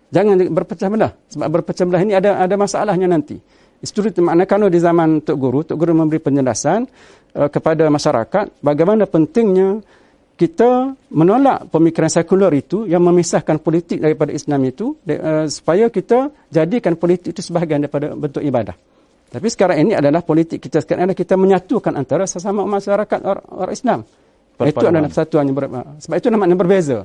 Jangan 0.10 0.50
berpecah 0.50 0.90
belah. 0.90 1.14
Sebab 1.30 1.48
berpecah 1.62 1.86
belah 1.86 2.02
ini 2.02 2.18
ada 2.18 2.42
ada 2.42 2.56
masalahnya 2.58 3.06
nanti. 3.06 3.38
Itu 3.78 4.02
makna 4.26 4.50
kalau 4.50 4.74
di 4.74 4.82
zaman 4.82 5.22
Tok 5.22 5.38
Guru, 5.38 5.60
Tok 5.62 5.78
Guru 5.78 5.94
memberi 5.94 6.18
penjelasan 6.18 6.90
uh, 7.38 7.50
kepada 7.50 7.86
masyarakat 7.94 8.62
bagaimana 8.66 9.06
pentingnya 9.06 9.86
kita 10.38 10.94
menolak 11.14 11.70
pemikiran 11.74 12.10
sekular 12.10 12.54
itu 12.54 12.86
yang 12.86 13.02
memisahkan 13.02 13.58
politik 13.58 14.02
daripada 14.02 14.34
Islam 14.34 14.66
itu 14.70 14.98
uh, 15.10 15.46
supaya 15.50 15.90
kita 15.90 16.30
jadikan 16.50 16.98
politik 16.98 17.38
itu 17.38 17.42
sebahagian 17.42 17.86
daripada 17.86 18.14
bentuk 18.14 18.42
ibadah. 18.42 18.74
Tapi 19.28 19.48
sekarang 19.52 19.78
ini 19.84 19.94
adalah 19.94 20.24
politik 20.24 20.64
kita 20.64 20.80
sekarang 20.82 21.10
adalah 21.10 21.20
kita 21.20 21.36
menyatukan 21.36 21.94
antara 21.94 22.24
sesama 22.24 22.64
masyarakat 22.64 23.20
orang, 23.22 23.46
orang 23.50 23.74
Islam. 23.76 24.00
Perpaduan. 24.58 24.74
Itu 24.74 24.86
adalah 24.90 25.10
persatuan 25.14 25.44
yang 25.46 25.58
ber, 25.58 25.66
sebab 26.02 26.16
itu 26.18 26.28
maknanya 26.34 26.58
berbeza. 26.58 26.98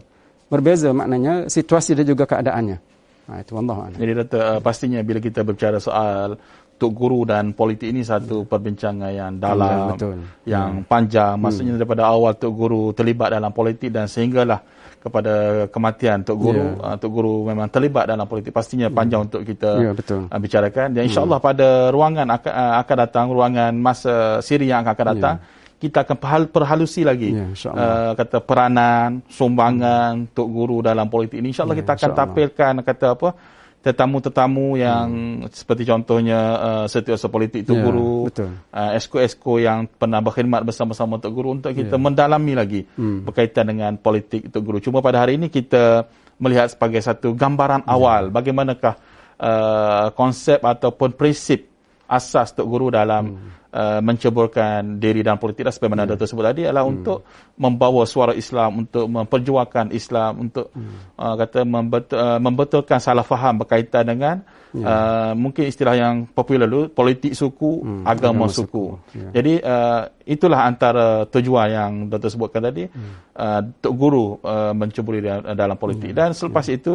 Berbeza 0.49 0.89
maknanya 0.97 1.53
situasi 1.53 1.93
dan 1.99 2.05
juga 2.09 2.25
keadaannya. 2.25 2.79
Ha, 3.23 3.33
itu 3.39 3.53
Allah. 3.55 3.77
Jadi 3.95 4.13
Dato, 4.19 4.39
uh, 4.39 4.59
pastinya 4.59 4.99
bila 5.01 5.23
kita 5.23 5.47
berbicara 5.47 5.79
soal 5.79 6.35
Tok 6.83 6.99
Guru 6.99 7.23
dan 7.23 7.55
politik 7.55 7.95
ini 7.95 8.03
satu 8.03 8.43
perbincangan 8.43 9.15
yang 9.15 9.39
dalam, 9.39 9.71
ya, 9.71 9.91
betul. 9.95 10.15
yang 10.51 10.71
ya. 10.83 10.87
panjang. 10.91 11.39
Hmm. 11.39 11.43
Maksudnya 11.47 11.73
daripada 11.79 12.11
awal 12.11 12.35
Tok 12.35 12.51
Guru 12.51 12.91
terlibat 12.91 13.31
dalam 13.31 13.55
politik 13.55 13.95
dan 13.95 14.11
sehinggalah 14.11 14.59
kepada 14.99 15.67
kematian 15.71 16.27
Tok 16.27 16.39
Guru. 16.43 16.67
Ya. 16.79 16.83
Uh, 16.83 16.97
Tok 16.99 17.11
Guru 17.15 17.35
memang 17.47 17.71
terlibat 17.71 18.11
dalam 18.11 18.27
politik. 18.27 18.51
Pastinya 18.51 18.91
hmm. 18.91 18.99
panjang 18.99 19.21
ya. 19.23 19.27
untuk 19.31 19.43
kita 19.47 19.71
ya, 19.79 19.91
betul. 19.95 20.27
Uh, 20.27 20.41
bicarakan. 20.43 20.87
Dan 20.91 21.03
insyaAllah 21.07 21.39
hmm. 21.39 21.49
pada 21.55 21.69
ruangan 21.95 22.27
akan, 22.35 22.51
uh, 22.51 22.75
akan 22.83 22.97
datang, 22.99 23.27
ruangan 23.31 23.73
masa 23.79 24.43
siri 24.43 24.67
yang 24.67 24.83
akan, 24.83 25.07
datang, 25.15 25.37
ya. 25.39 25.79
kita 25.79 26.03
akan 26.03 26.17
perhalusi 26.51 27.07
lagi 27.07 27.31
ya, 27.31 27.47
uh, 27.71 28.19
kata 28.19 28.43
peranan, 28.43 29.23
sumbangan 29.31 30.27
hmm. 30.27 30.35
Tok 30.35 30.49
Guru 30.51 30.83
dalam 30.83 31.07
politik 31.07 31.39
ini. 31.39 31.55
InsyaAllah 31.55 31.79
ya, 31.79 31.87
kita 31.87 31.93
akan 31.95 32.11
insya 32.11 32.19
tampilkan 32.19 32.73
kata 32.83 33.07
apa, 33.15 33.29
tetamu-tetamu 33.83 34.79
yang 34.79 35.09
hmm. 35.43 35.51
seperti 35.51 35.83
contohnya 35.83 36.39
uh, 36.55 36.85
setiausaha 36.87 37.27
politik 37.27 37.67
Tok 37.67 37.75
yeah, 37.75 37.85
Guru, 37.85 38.15
uh, 38.31 38.91
esko-esko 38.95 39.59
yang 39.59 39.91
pernah 39.91 40.23
berkhidmat 40.23 40.63
bersama-sama 40.63 41.19
Tok 41.19 41.35
Guru 41.35 41.59
untuk 41.59 41.75
kita 41.75 41.99
yeah. 41.99 42.03
mendalami 42.03 42.55
lagi 42.55 42.81
hmm. 42.87 43.27
berkaitan 43.27 43.75
dengan 43.75 43.99
politik 43.99 44.55
Tok 44.55 44.63
Guru. 44.63 44.79
Cuma 44.79 45.03
pada 45.03 45.19
hari 45.19 45.35
ini 45.35 45.51
kita 45.51 46.07
melihat 46.39 46.71
sebagai 46.71 47.03
satu 47.03 47.35
gambaran 47.35 47.83
yeah. 47.83 47.93
awal 47.93 48.31
bagaimanakah 48.31 48.95
uh, 49.43 50.15
konsep 50.15 50.63
ataupun 50.63 51.19
prinsip 51.19 51.67
asas 52.07 52.55
Tok 52.55 52.67
Guru 52.71 52.95
dalam 52.95 53.35
hmm 53.35 53.62
uh, 53.73 54.01
menceburkan 54.05 55.01
diri 55.01 55.25
dalam 55.25 55.41
politik 55.41 55.67
dan 55.67 55.73
sebagaimana 55.75 56.05
hmm. 56.05 56.29
sebut 56.29 56.45
tadi 56.45 56.63
adalah 56.69 56.85
hmm. 56.85 56.93
untuk 56.93 57.19
membawa 57.57 58.05
suara 58.05 58.37
Islam 58.37 58.87
untuk 58.87 59.09
memperjuangkan 59.09 59.91
Islam 59.97 60.49
untuk 60.49 60.71
hmm. 60.77 61.17
uh, 61.17 61.35
kata 61.41 61.61
membetul, 61.65 62.17
uh, 62.21 62.39
membetulkan 62.39 63.01
salah 63.01 63.25
faham 63.25 63.65
berkaitan 63.65 64.05
dengan 64.05 64.37
yeah. 64.77 64.87
uh, 64.87 65.33
mungkin 65.33 65.69
istilah 65.69 65.97
yang 65.97 66.29
popular 66.29 66.69
dulu 66.69 66.93
politik 66.93 67.33
suku 67.33 67.83
hmm. 67.83 68.03
agama, 68.05 68.47
agama 68.49 68.53
suku, 68.53 68.61
suku. 68.61 68.85
Yeah. 69.17 69.33
jadi 69.35 69.53
uh, 69.65 70.01
itulah 70.29 70.61
antara 70.69 71.07
tujuan 71.29 71.69
yang 71.73 71.93
Dr. 72.13 72.31
sebutkan 72.31 72.63
tadi 72.63 72.87
hmm. 72.87 73.13
uh, 73.37 73.61
Tok 73.81 73.95
Guru 73.97 74.39
uh, 74.45 74.73
menceburi 74.77 75.25
dalam 75.57 75.77
politik 75.81 76.13
hmm. 76.13 76.19
dan 76.19 76.29
selepas 76.37 76.69
hmm. 76.69 76.77
itu 76.77 76.95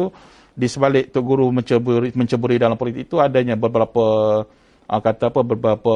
di 0.58 0.66
sebalik 0.66 1.14
Tok 1.14 1.22
Guru 1.22 1.46
menceburi, 1.54 2.10
menceburi 2.18 2.58
dalam 2.58 2.74
politik 2.74 3.06
itu 3.06 3.22
adanya 3.22 3.54
beberapa 3.54 4.42
uh, 4.88 5.00
kata 5.04 5.28
apa 5.28 5.40
beberapa 5.44 5.94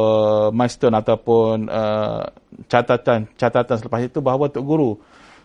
milestone 0.53 0.97
ataupun 1.01 1.67
uh, 1.67 2.29
catatan 2.69 3.27
catatan 3.41 3.77
selepas 3.81 4.01
itu 4.05 4.21
bahawa 4.21 4.53
Tok 4.53 4.65
Guru 4.65 4.93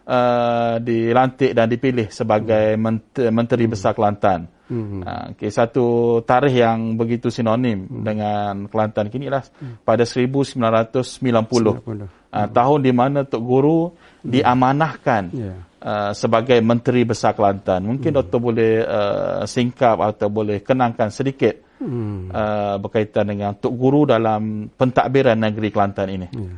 uh, 0.07 0.75
dilantik 0.83 1.51
dan 1.55 1.67
dipilih 1.67 2.07
sebagai 2.11 2.75
hmm. 2.75 2.81
menteri, 2.81 3.27
menteri 3.31 3.63
besar 3.67 3.91
Kelantan. 3.95 4.47
Hmm. 4.67 4.99
Uh, 4.99 5.31
okay, 5.31 5.47
satu 5.47 6.19
tarikh 6.27 6.59
yang 6.59 6.99
begitu 6.99 7.31
sinonim 7.31 7.87
hmm. 7.87 8.03
dengan 8.03 8.53
Kelantan 8.67 9.07
kini 9.07 9.31
lah 9.31 9.43
hmm. 9.43 9.83
pada 9.87 10.03
1990. 10.03 10.59
90. 10.59 12.27
Uh, 12.27 12.47
tahun 12.51 12.79
di 12.83 12.91
mana 12.91 13.23
Tok 13.23 13.43
Guru 13.43 13.91
hmm. 13.91 14.27
diamanahkan 14.27 15.23
yeah. 15.31 15.57
uh, 15.79 16.11
sebagai 16.11 16.59
menteri 16.59 17.07
besar 17.07 17.31
Kelantan. 17.35 17.87
Mungkin 17.87 18.11
hmm. 18.11 18.19
doktor 18.19 18.39
boleh 18.43 18.71
uh, 18.83 19.43
singkap 19.47 19.99
atau 20.03 20.27
boleh 20.27 20.59
kenangkan 20.59 21.11
sedikit 21.11 21.66
hmm. 21.81 22.33
uh, 22.33 22.75
berkaitan 22.81 23.29
dengan 23.29 23.53
Tok 23.57 23.73
Guru 23.73 24.09
dalam 24.09 24.69
pentadbiran 24.73 25.37
negeri 25.37 25.69
Kelantan 25.69 26.07
ini. 26.09 26.27
Ya. 26.31 26.57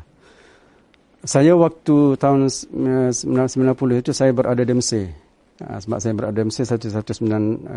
Saya 1.19 1.51
waktu 1.59 2.15
tahun 2.15 2.47
1990 2.47 4.01
itu 4.01 4.11
saya 4.15 4.31
berada 4.31 4.63
di 4.63 4.71
Mesir. 4.71 5.11
Uh, 5.59 5.75
sebab 5.75 5.99
saya 5.99 6.15
berada 6.15 6.39
di 6.39 6.47
Mesir 6.47 6.63
1989 6.63 7.75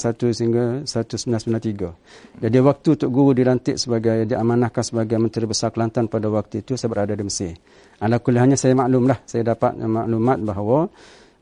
satu 0.00 0.32
sehingga 0.32 0.80
1993. 0.88 2.40
Jadi 2.40 2.58
waktu 2.64 2.88
Tok 2.96 3.10
Guru 3.12 3.36
dilantik 3.36 3.76
sebagai 3.76 4.24
diamanahkan 4.24 4.80
sebagai 4.80 5.20
Menteri 5.20 5.44
Besar 5.44 5.76
Kelantan 5.76 6.08
pada 6.08 6.32
waktu 6.32 6.64
itu 6.64 6.80
saya 6.80 6.88
berada 6.88 7.12
di 7.12 7.20
Mesir. 7.20 7.52
Ala 8.00 8.16
kuliahnya 8.16 8.56
saya 8.56 8.72
maklumlah, 8.72 9.28
saya 9.28 9.52
dapat 9.52 9.76
maklumat 9.76 10.40
bahawa 10.40 10.88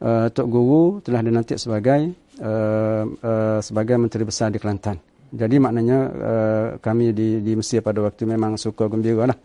uh, 0.03 0.27
Tok 0.35 0.49
Guru 0.51 0.99
telah 1.07 1.23
dilantik 1.23 1.63
sebagai 1.63 2.11
uh, 2.43 3.05
uh, 3.07 3.59
sebagai 3.63 3.95
Menteri 3.95 4.27
Besar 4.27 4.51
di 4.51 4.59
Kelantan. 4.59 5.10
Jadi 5.31 5.57
maknanya 5.63 5.99
uh, 6.11 6.69
kami 6.83 7.15
di 7.15 7.39
di 7.41 7.53
Mesir 7.55 7.81
pada 7.81 8.03
waktu 8.03 8.27
memang 8.27 8.59
suka 8.59 8.91
gembira 8.91 9.31
lah. 9.31 9.39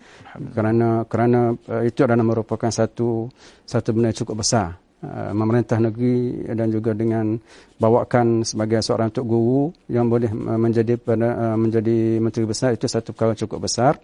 Kerana 0.54 1.06
kerana 1.06 1.54
uh, 1.54 1.84
itu 1.86 2.02
adalah 2.02 2.26
merupakan 2.26 2.70
satu 2.74 3.30
satu 3.64 3.90
benda 3.94 4.10
cukup 4.10 4.42
besar. 4.42 4.82
Uh, 5.06 5.36
memerintah 5.38 5.78
negeri 5.78 6.50
dan 6.58 6.74
juga 6.74 6.98
dengan 6.98 7.38
bawakan 7.78 8.42
sebagai 8.42 8.82
seorang 8.82 9.14
tok 9.14 9.28
guru 9.28 9.70
yang 9.86 10.10
boleh 10.10 10.32
uh, 10.34 10.58
menjadi 10.58 10.98
pada 10.98 11.54
uh, 11.54 11.58
menjadi 11.60 12.18
menteri 12.18 12.50
besar 12.50 12.74
itu 12.74 12.90
satu 12.90 13.14
perkara 13.14 13.38
cukup 13.38 13.70
besar 13.70 14.02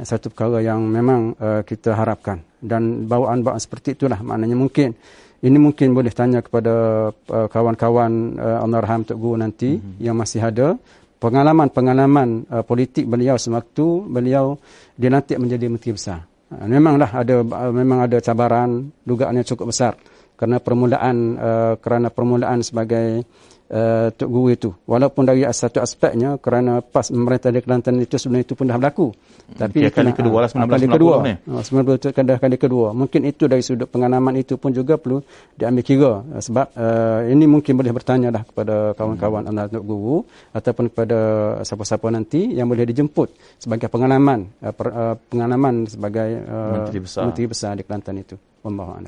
satu 0.00 0.32
perkara 0.32 0.64
yang 0.64 0.80
memang 0.80 1.36
uh, 1.36 1.60
kita 1.62 1.92
harapkan 1.92 2.40
dan 2.58 3.04
bawaan-bawaan 3.04 3.60
seperti 3.60 3.94
itulah 3.94 4.18
maknanya 4.24 4.56
mungkin 4.56 4.96
ini 5.40 5.56
mungkin 5.56 5.96
boleh 5.96 6.12
tanya 6.12 6.44
kepada 6.44 7.08
uh, 7.12 7.48
kawan-kawan 7.48 8.36
uh, 8.36 8.58
Honorham 8.60 9.08
Tok 9.08 9.16
Guru 9.16 9.40
nanti 9.40 9.80
mm-hmm. 9.80 9.96
yang 9.96 10.16
masih 10.16 10.44
ada 10.44 10.76
pengalaman-pengalaman 11.20 12.48
uh, 12.48 12.64
politik 12.64 13.04
beliau 13.04 13.36
sewaktu 13.36 14.08
beliau 14.08 14.56
dilantik 14.96 15.36
menjadi 15.36 15.68
menteri 15.68 15.92
besar. 15.94 16.24
Uh, 16.48 16.66
memanglah 16.66 17.12
ada 17.12 17.44
uh, 17.44 17.70
memang 17.70 18.08
ada 18.08 18.18
cabaran 18.24 18.88
dugaannya 19.04 19.44
cukup 19.44 19.70
besar 19.70 19.94
kerana 20.34 20.56
permulaan 20.58 21.16
uh, 21.36 21.74
kerana 21.76 22.08
permulaan 22.08 22.64
sebagai 22.64 23.28
uh, 23.70 24.08
Tok 24.12 24.28
Guru 24.28 24.48
itu. 24.52 24.70
Walaupun 24.84 25.22
dari 25.24 25.46
satu 25.46 25.78
aspeknya 25.80 26.36
kerana 26.42 26.82
pas 26.82 27.08
memerintah 27.08 27.54
di 27.54 27.62
Kelantan 27.62 28.02
itu 28.02 28.18
sebenarnya 28.18 28.44
itu 28.50 28.54
pun 28.58 28.66
dah 28.66 28.76
berlaku. 28.76 29.14
Hmm, 29.14 29.56
Tapi 29.56 29.86
Kira 29.86 29.90
kali 29.94 30.12
kedua 30.14 30.38
lah 30.44 30.48
1990 30.50 30.74
kali 30.74 30.86
kedua. 30.90 31.14
ni. 31.22 31.34
1990 31.46 32.00
itu 32.00 32.08
kan 32.10 32.24
kali 32.26 32.56
kedua. 32.58 32.88
Mungkin 32.92 33.20
itu 33.26 33.44
dari 33.46 33.62
sudut 33.62 33.88
pengalaman 33.88 34.34
itu 34.38 34.54
pun 34.58 34.70
juga 34.74 34.98
perlu 34.98 35.22
diambil 35.54 35.82
kira. 35.86 36.12
Uh, 36.20 36.42
sebab 36.42 36.66
uh, 36.74 37.20
ini 37.30 37.44
mungkin 37.46 37.72
boleh 37.78 37.92
bertanya 37.94 38.28
dah 38.34 38.42
kepada 38.42 38.92
kawan-kawan 38.98 39.46
hmm. 39.46 39.50
anak 39.54 39.64
Tok 39.70 39.84
Guru 39.86 40.16
ataupun 40.52 40.84
kepada 40.90 41.18
siapa-siapa 41.62 42.06
nanti 42.10 42.50
yang 42.50 42.66
boleh 42.66 42.84
dijemput 42.84 43.32
sebagai 43.56 43.86
pengalaman 43.86 44.50
uh, 44.60 44.74
per, 44.74 44.86
uh, 44.90 45.14
pengalaman 45.30 45.86
sebagai 45.86 46.42
uh, 46.44 46.82
menteri, 46.82 46.98
besar. 47.00 47.22
menteri 47.26 47.44
besar 47.46 47.72
di 47.78 47.82
Kelantan 47.86 48.18
itu. 48.18 48.36
Wallahu 48.60 49.00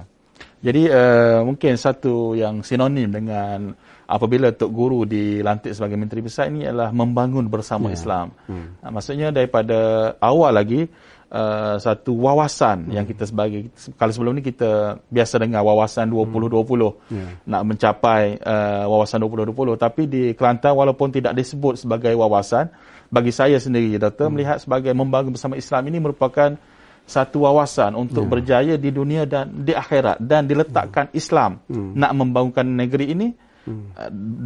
Jadi 0.63 0.89
uh, 0.89 1.45
mungkin 1.45 1.77
satu 1.77 2.33
yang 2.33 2.65
sinonim 2.65 3.13
dengan 3.13 3.77
apabila 4.13 4.53
Tok 4.53 4.69
Guru 4.69 5.09
dilantik 5.09 5.73
sebagai 5.73 5.97
Menteri 5.97 6.21
Besar 6.21 6.53
ini 6.53 6.69
adalah 6.69 6.93
membangun 6.93 7.49
bersama 7.49 7.89
yeah. 7.89 7.97
Islam. 7.97 8.27
Hmm. 8.45 8.77
Ha, 8.85 8.93
maksudnya 8.93 9.33
daripada 9.33 10.13
awal 10.21 10.53
lagi 10.53 10.85
uh, 11.33 11.77
satu 11.81 12.13
wawasan 12.21 12.93
hmm. 12.93 12.93
yang 12.93 13.05
kita 13.09 13.25
sebagai 13.25 13.73
kalau 13.97 14.13
sebelum 14.13 14.37
ni 14.37 14.45
kita 14.45 15.01
biasa 15.09 15.41
dengar 15.41 15.65
wawasan 15.65 16.13
2020 16.13 16.53
hmm. 16.53 16.93
yeah. 17.09 17.31
nak 17.49 17.63
mencapai 17.65 18.37
uh, 18.37 18.85
wawasan 18.93 19.25
2020 19.25 19.81
tapi 19.81 20.03
di 20.05 20.23
Kelantan 20.37 20.77
walaupun 20.77 21.09
tidak 21.09 21.33
disebut 21.33 21.81
sebagai 21.81 22.13
wawasan 22.13 22.69
bagi 23.09 23.33
saya 23.33 23.57
sendiri 23.57 23.97
doktor 23.97 24.29
hmm. 24.29 24.33
melihat 24.37 24.59
sebagai 24.61 24.93
membangun 24.93 25.33
bersama 25.33 25.57
Islam 25.57 25.89
ini 25.89 25.99
merupakan 26.05 26.61
satu 27.03 27.49
wawasan 27.49 27.99
untuk 27.99 28.29
yeah. 28.29 28.31
berjaya 28.31 28.75
di 28.79 28.93
dunia 28.93 29.27
dan 29.27 29.65
di 29.65 29.73
akhirat 29.73 30.21
dan 30.23 30.47
diletakkan 30.47 31.11
hmm. 31.11 31.17
Islam 31.17 31.65
hmm. 31.67 31.97
nak 31.97 32.13
membangunkan 32.13 32.69
negeri 32.69 33.09
ini 33.17 33.29
hmm. 33.67 33.87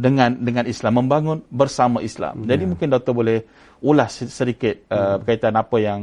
dengan 0.01 0.29
dengan 0.37 0.65
Islam 0.65 1.03
membangun 1.03 1.39
bersama 1.49 2.03
Islam. 2.03 2.43
Hmm. 2.43 2.47
Jadi 2.49 2.63
ya. 2.63 2.69
mungkin 2.69 2.87
doktor 2.91 3.13
boleh 3.13 3.37
ulas 3.81 4.25
sedikit 4.27 4.89
uh, 4.89 4.95
hmm. 4.95 5.15
berkaitan 5.23 5.53
apa 5.57 5.77
yang 5.77 6.01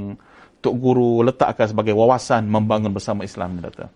Tok 0.65 0.75
Guru 0.81 1.21
letakkan 1.21 1.69
sebagai 1.69 1.93
wawasan 1.93 2.49
membangun 2.49 2.95
bersama 2.95 3.21
Islam 3.27 3.59
ni 3.59 3.61
doktor. 3.61 3.93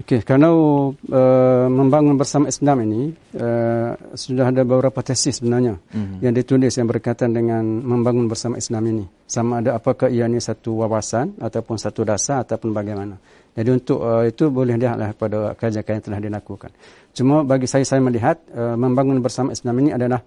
Okey, 0.00 0.24
kalau 0.24 0.90
uh, 1.12 1.68
membangun 1.68 2.16
bersama 2.16 2.48
Islam 2.48 2.88
ini 2.88 3.12
uh, 3.36 3.92
sudah 4.16 4.48
ada 4.48 4.64
beberapa 4.64 5.04
tesis 5.04 5.44
sebenarnya 5.44 5.76
mm-hmm. 5.76 6.24
yang 6.24 6.32
ditulis 6.32 6.72
yang 6.72 6.88
berkaitan 6.88 7.36
dengan 7.36 7.60
membangun 7.60 8.24
bersama 8.24 8.56
Islam 8.56 8.80
ini. 8.88 9.04
Sama 9.28 9.60
ada 9.60 9.76
apakah 9.76 10.08
ia 10.08 10.24
ini 10.24 10.40
satu 10.40 10.80
wawasan 10.80 11.36
ataupun 11.36 11.76
satu 11.76 12.00
dasar 12.08 12.48
ataupun 12.48 12.72
bagaimana. 12.72 13.20
Jadi 13.50 13.68
untuk 13.70 13.98
uh, 14.00 14.22
itu 14.22 14.46
boleh 14.46 14.78
lihatlah 14.78 15.10
pada 15.18 15.52
kajian-kajian 15.58 15.98
yang 15.98 16.06
telah 16.06 16.20
dilakukan. 16.22 16.70
Cuma 17.10 17.42
bagi 17.42 17.66
saya 17.66 17.82
saya 17.82 17.98
melihat 17.98 18.38
uh, 18.54 18.78
membangun 18.78 19.18
bersama 19.18 19.50
Islam 19.50 19.74
ini 19.82 19.90
adalah 19.90 20.22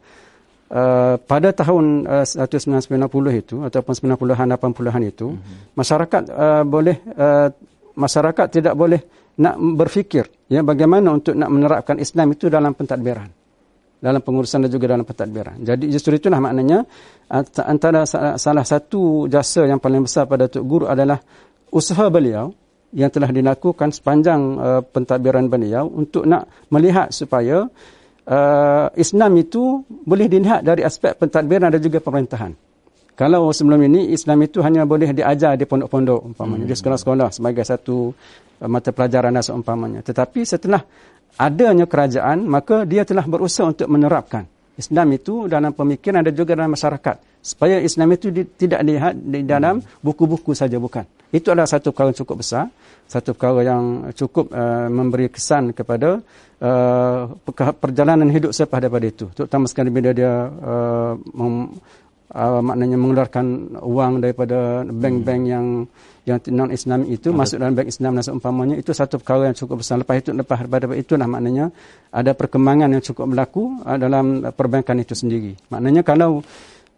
uh, 0.70 1.16
pada 1.24 1.56
tahun 1.56 2.04
uh, 2.04 2.26
1990 2.28 3.42
itu 3.42 3.56
ataupun 3.64 3.94
90-an 3.96 4.48
80-an 4.60 5.04
itu 5.08 5.28
mm-hmm. 5.32 5.78
masyarakat 5.78 6.24
uh, 6.30 6.64
boleh 6.68 6.98
uh, 7.16 7.48
masyarakat 7.96 8.46
tidak 8.52 8.76
boleh 8.76 9.00
nak 9.34 9.58
berfikir 9.58 10.30
ya 10.52 10.62
bagaimana 10.62 11.16
untuk 11.16 11.34
nak 11.34 11.50
menerapkan 11.50 11.98
Islam 11.98 12.38
itu 12.38 12.52
dalam 12.52 12.76
pentadbiran 12.78 13.30
dalam 14.04 14.20
pengurusan 14.20 14.68
dan 14.68 14.70
juga 14.70 14.92
dalam 14.92 15.08
pentadbiran. 15.08 15.64
Jadi 15.64 15.88
justru 15.88 16.20
itulah 16.20 16.44
maknanya 16.44 16.84
antara 17.64 18.04
salah 18.36 18.68
satu 18.68 19.32
jasa 19.32 19.64
yang 19.64 19.80
paling 19.80 20.04
besar 20.04 20.28
pada 20.28 20.52
Tok 20.52 20.64
Guru 20.68 20.86
adalah 20.92 21.24
usaha 21.72 22.12
beliau 22.12 22.52
yang 22.94 23.10
telah 23.10 23.34
dilakukan 23.34 23.90
sepanjang 23.90 24.42
uh, 24.62 24.82
pentadbiran 24.86 25.50
beliau 25.50 25.90
untuk 25.90 26.30
nak 26.30 26.46
melihat 26.70 27.10
supaya 27.10 27.66
uh, 28.30 28.88
Islam 28.94 29.32
itu 29.42 29.82
boleh 29.90 30.30
dilihat 30.30 30.62
dari 30.62 30.86
aspek 30.86 31.18
pentadbiran 31.18 31.74
dan 31.74 31.82
juga 31.82 32.00
pemerintahan. 32.00 32.54
Kalau 33.14 33.54
sebelum 33.54 33.78
ini 33.86 34.10
Islam 34.10 34.42
itu 34.42 34.62
hanya 34.66 34.90
boleh 34.90 35.14
diajar 35.14 35.54
di 35.54 35.70
pondok-pondok 35.70 36.34
umpamanya 36.34 36.66
hmm. 36.66 36.72
di 36.74 36.76
sekolah-sekolah 36.78 37.30
sebagai 37.34 37.66
satu 37.66 38.14
uh, 38.62 38.70
mata 38.70 38.94
pelajaran 38.94 39.34
dan 39.34 39.44
seumpamanya. 39.44 40.00
Tetapi 40.06 40.46
setelah 40.46 40.82
adanya 41.42 41.90
kerajaan 41.90 42.46
maka 42.46 42.86
dia 42.86 43.02
telah 43.02 43.26
berusaha 43.26 43.66
untuk 43.66 43.90
menerapkan 43.90 44.46
Islam 44.78 45.18
itu 45.18 45.50
dalam 45.50 45.74
pemikiran 45.74 46.22
dan 46.22 46.34
juga 46.34 46.54
dalam 46.54 46.78
masyarakat 46.78 47.33
supaya 47.44 47.84
Islam 47.84 48.16
itu 48.16 48.32
di, 48.32 48.48
tidak 48.48 48.82
dilihat 48.88 49.14
di 49.20 49.44
dalam 49.44 49.84
buku-buku 50.00 50.56
saja 50.56 50.80
bukan. 50.80 51.04
Itu 51.30 51.52
adalah 51.52 51.68
satu 51.68 51.92
perkara 51.92 52.16
yang 52.16 52.20
cukup 52.24 52.38
besar 52.40 52.72
satu 53.08 53.36
perkara 53.36 53.62
yang 53.62 53.84
cukup 54.16 54.50
uh, 54.54 54.88
memberi 54.88 55.28
kesan 55.30 55.76
kepada 55.76 56.24
uh, 56.64 57.22
perjalanan 57.78 58.30
hidup 58.32 58.56
selepas 58.56 58.80
daripada 58.82 59.06
itu. 59.06 59.26
Terutama 59.36 59.68
sekali 59.68 59.90
bila 59.92 60.16
dia 60.16 60.50
uh, 60.50 61.14
mem, 61.36 61.78
uh, 62.34 62.62
maknanya 62.64 62.98
mengeluarkan 62.98 63.78
wang 63.84 64.24
daripada 64.24 64.88
bank-bank 64.88 65.42
yang 65.46 65.68
yang 66.24 66.40
non 66.56 66.72
Islam 66.72 67.04
itu 67.12 67.36
Ada. 67.36 67.38
masuk 67.38 67.58
dalam 67.60 67.76
bank 67.76 67.88
Islam 67.92 68.12
dan 68.16 68.24
seumpamanya 68.24 68.76
itu 68.80 68.96
satu 68.96 69.20
perkara 69.20 69.52
yang 69.52 69.58
cukup 69.60 69.84
besar. 69.84 70.00
Lepas 70.00 70.24
itu 70.24 70.32
lepas 70.32 70.58
daripada 70.64 70.96
itulah 70.96 71.28
maknanya 71.28 71.68
ada 72.16 72.32
perkembangan 72.32 72.96
yang 72.96 73.04
cukup 73.04 73.28
berlaku 73.28 73.84
uh, 73.84 74.00
dalam 74.00 74.48
perbankan 74.56 75.04
itu 75.04 75.14
sendiri. 75.14 75.54
Maknanya 75.68 76.02
kalau 76.08 76.40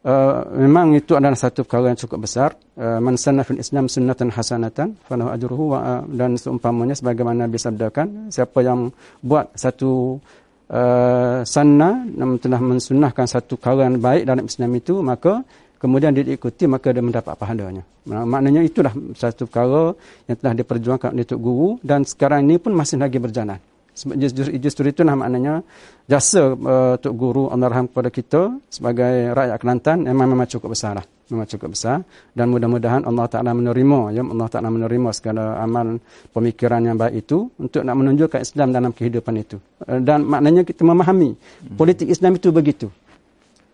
uh, 0.05 0.45
memang 0.53 0.93
itu 0.95 1.17
adalah 1.17 1.35
satu 1.35 1.65
perkara 1.65 1.91
yang 1.91 1.99
cukup 1.99 2.29
besar 2.29 2.49
uh, 2.77 3.01
man 3.01 3.17
sanna 3.17 3.41
fil 3.41 3.59
islam 3.59 3.89
sunnatan 3.89 4.29
hasanatan 4.29 4.95
falahu 5.09 5.29
ajruhu 5.33 5.63
wa, 5.73 5.79
uh, 5.81 6.01
dan 6.07 6.37
seumpamanya 6.37 6.95
sebagaimana 6.95 7.49
disabdakan 7.49 8.29
siapa 8.29 8.61
yang 8.61 8.93
buat 9.25 9.51
satu 9.57 10.21
uh, 10.69 11.41
sanna 11.43 12.05
namun 12.05 12.37
telah 12.37 12.61
mensunnahkan 12.61 13.25
satu 13.25 13.57
perkara 13.57 13.89
yang 13.89 13.97
baik 13.99 14.23
dalam 14.29 14.45
Islam 14.45 14.71
itu 14.77 15.01
maka 15.01 15.41
kemudian 15.81 16.15
dia 16.15 16.25
diikuti 16.25 16.65
maka 16.65 16.89
dia 16.89 17.03
mendapat 17.03 17.35
pahalanya. 17.37 17.83
Maknanya 18.05 18.61
itulah 18.65 18.93
satu 19.13 19.45
perkara 19.45 19.93
yang 20.25 20.37
telah 20.37 20.53
diperjuangkan 20.57 21.09
oleh 21.13 21.25
Tok 21.25 21.41
Guru 21.41 21.69
dan 21.85 22.01
sekarang 22.05 22.45
ini 22.45 22.57
pun 22.57 22.73
masih 22.73 22.97
lagi 22.97 23.21
berjalan. 23.21 23.61
Justru, 23.95 24.51
justru 24.59 24.85
itu 24.91 25.07
lah 25.07 25.15
maknanya 25.15 25.63
jasa 26.03 26.51
uh, 26.51 26.99
Tok 26.99 27.15
Guru 27.15 27.47
Allahyarham 27.47 27.87
kepada 27.87 28.11
kita 28.11 28.41
sebagai 28.67 29.31
rakyat 29.31 29.55
Kelantan 29.55 29.97
memang, 30.03 30.35
memang 30.35 30.51
cukup 30.51 30.75
besar 30.75 30.99
lah. 30.99 31.05
Memang 31.31 31.47
cukup 31.47 31.73
besar. 31.73 32.03
Dan 32.35 32.51
mudah-mudahan 32.51 33.07
Allah 33.07 33.25
Ta'ala 33.31 33.55
menerima. 33.55 34.11
Ya, 34.11 34.21
Allah 34.21 34.47
Ta'ala 34.51 34.67
menerima 34.67 35.09
segala 35.15 35.57
amal 35.63 36.03
pemikiran 36.35 36.83
yang 36.83 36.99
baik 36.99 37.23
itu 37.23 37.47
untuk 37.55 37.87
nak 37.87 37.95
menunjukkan 37.95 38.43
Islam 38.43 38.75
dalam 38.75 38.91
kehidupan 38.91 39.33
itu. 39.39 39.57
Uh, 39.87 40.03
dan 40.03 40.27
maknanya 40.27 40.67
kita 40.67 40.83
memahami 40.83 41.39
politik 41.79 42.11
Islam 42.11 42.35
itu 42.35 42.51
begitu 42.51 42.91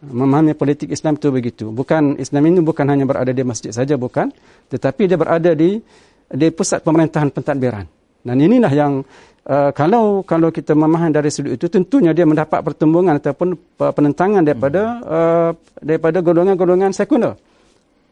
memahami 0.01 0.57
politik 0.57 0.89
Islam 0.89 1.13
itu 1.13 1.29
begitu. 1.29 1.65
Bukan 1.69 2.17
Islam 2.17 2.49
ini 2.49 2.59
bukan 2.65 2.89
hanya 2.89 3.05
berada 3.05 3.29
di 3.29 3.45
masjid 3.45 3.69
saja 3.69 3.93
bukan, 4.01 4.33
tetapi 4.73 5.05
dia 5.05 5.13
berada 5.13 5.53
di 5.53 5.77
di 6.25 6.47
pusat 6.49 6.81
pemerintahan 6.81 7.29
pentadbiran. 7.29 7.85
Dan 8.21 8.37
inilah 8.37 8.69
yang 8.73 9.01
uh, 9.47 9.71
kalau 9.73 10.21
kalau 10.27 10.49
kita 10.53 10.75
memahami 10.75 11.13
dari 11.13 11.29
sudut 11.33 11.55
itu 11.57 11.67
tentunya 11.71 12.11
dia 12.11 12.27
mendapat 12.27 12.61
pertembungan 12.61 13.17
ataupun 13.17 13.55
penentangan 13.77 14.41
daripada 14.45 14.81
uh, 15.01 15.49
daripada 15.79 16.21
golongan-golongan 16.21 16.91
sekular. 16.93 17.37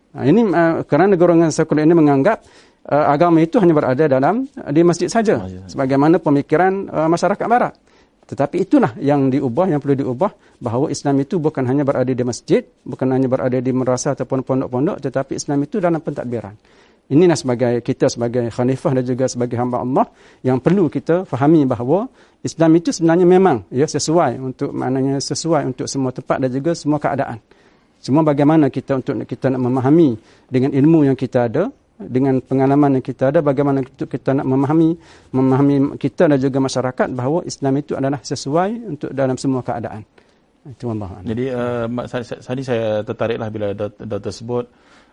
Nah, 0.10 0.24
ini 0.26 0.42
uh, 0.50 0.82
kerana 0.90 1.14
golongan 1.14 1.54
sekular 1.54 1.86
ini 1.86 1.94
menganggap 1.94 2.42
uh, 2.90 3.06
agama 3.14 3.42
itu 3.46 3.62
hanya 3.62 3.74
berada 3.78 4.06
dalam 4.10 4.50
uh, 4.58 4.72
di 4.74 4.82
masjid 4.82 5.10
saja 5.12 5.46
sebagaimana 5.70 6.18
pemikiran 6.18 6.90
uh, 6.90 7.10
masyarakat 7.12 7.46
barat. 7.46 7.74
Tetapi 8.30 8.62
itulah 8.62 8.94
yang 9.02 9.34
diubah, 9.34 9.74
yang 9.74 9.82
perlu 9.82 10.06
diubah 10.06 10.62
bahawa 10.62 10.94
Islam 10.94 11.18
itu 11.26 11.42
bukan 11.42 11.66
hanya 11.66 11.82
berada 11.82 12.14
di 12.14 12.22
masjid, 12.22 12.62
bukan 12.86 13.10
hanya 13.10 13.26
berada 13.26 13.58
di 13.58 13.74
merasa 13.74 14.14
ataupun 14.14 14.46
pondok-pondok, 14.46 15.02
tetapi 15.02 15.34
Islam 15.34 15.66
itu 15.66 15.82
dalam 15.82 15.98
pentadbiran. 15.98 16.54
Inilah 17.10 17.34
sebagai 17.34 17.82
kita 17.82 18.06
sebagai 18.06 18.54
khalifah 18.54 19.02
dan 19.02 19.04
juga 19.04 19.26
sebagai 19.26 19.58
hamba 19.58 19.82
Allah 19.82 20.06
yang 20.46 20.62
perlu 20.62 20.94
kita 20.94 21.26
fahami 21.26 21.66
bahawa 21.66 22.06
Islam 22.46 22.78
itu 22.78 22.94
sebenarnya 22.94 23.26
memang 23.26 23.66
ya 23.74 23.90
sesuai 23.90 24.38
untuk 24.38 24.70
maknanya 24.70 25.18
sesuai 25.18 25.74
untuk 25.74 25.90
semua 25.90 26.14
tempat 26.14 26.38
dan 26.38 26.54
juga 26.54 26.78
semua 26.78 27.02
keadaan. 27.02 27.42
Semua 27.98 28.22
bagaimana 28.22 28.70
kita 28.70 29.02
untuk 29.02 29.26
kita 29.26 29.50
nak 29.50 29.58
memahami 29.58 30.22
dengan 30.54 30.70
ilmu 30.70 31.10
yang 31.10 31.18
kita 31.18 31.50
ada 31.50 31.74
dengan 32.00 32.40
pengalaman 32.40 33.02
yang 33.02 33.04
kita 33.04 33.34
ada 33.34 33.40
bagaimana 33.42 33.84
kita 33.84 34.32
nak 34.32 34.46
memahami 34.46 34.96
memahami 35.36 35.76
kita 35.98 36.32
dan 36.32 36.38
juga 36.38 36.62
masyarakat 36.62 37.10
bahawa 37.12 37.42
Islam 37.44 37.74
itu 37.82 37.98
adalah 37.98 38.22
sesuai 38.22 38.70
untuk 38.86 39.10
dalam 39.18 39.36
semua 39.36 39.66
keadaan. 39.66 40.06
Itu 40.64 40.94
Allah. 40.94 41.26
Jadi 41.26 41.46
uh, 41.50 41.90
tadi 42.46 42.62
saya 42.62 43.02
tertariklah 43.02 43.50
bila 43.50 43.74
doktor 43.74 44.30
sebut 44.30 44.66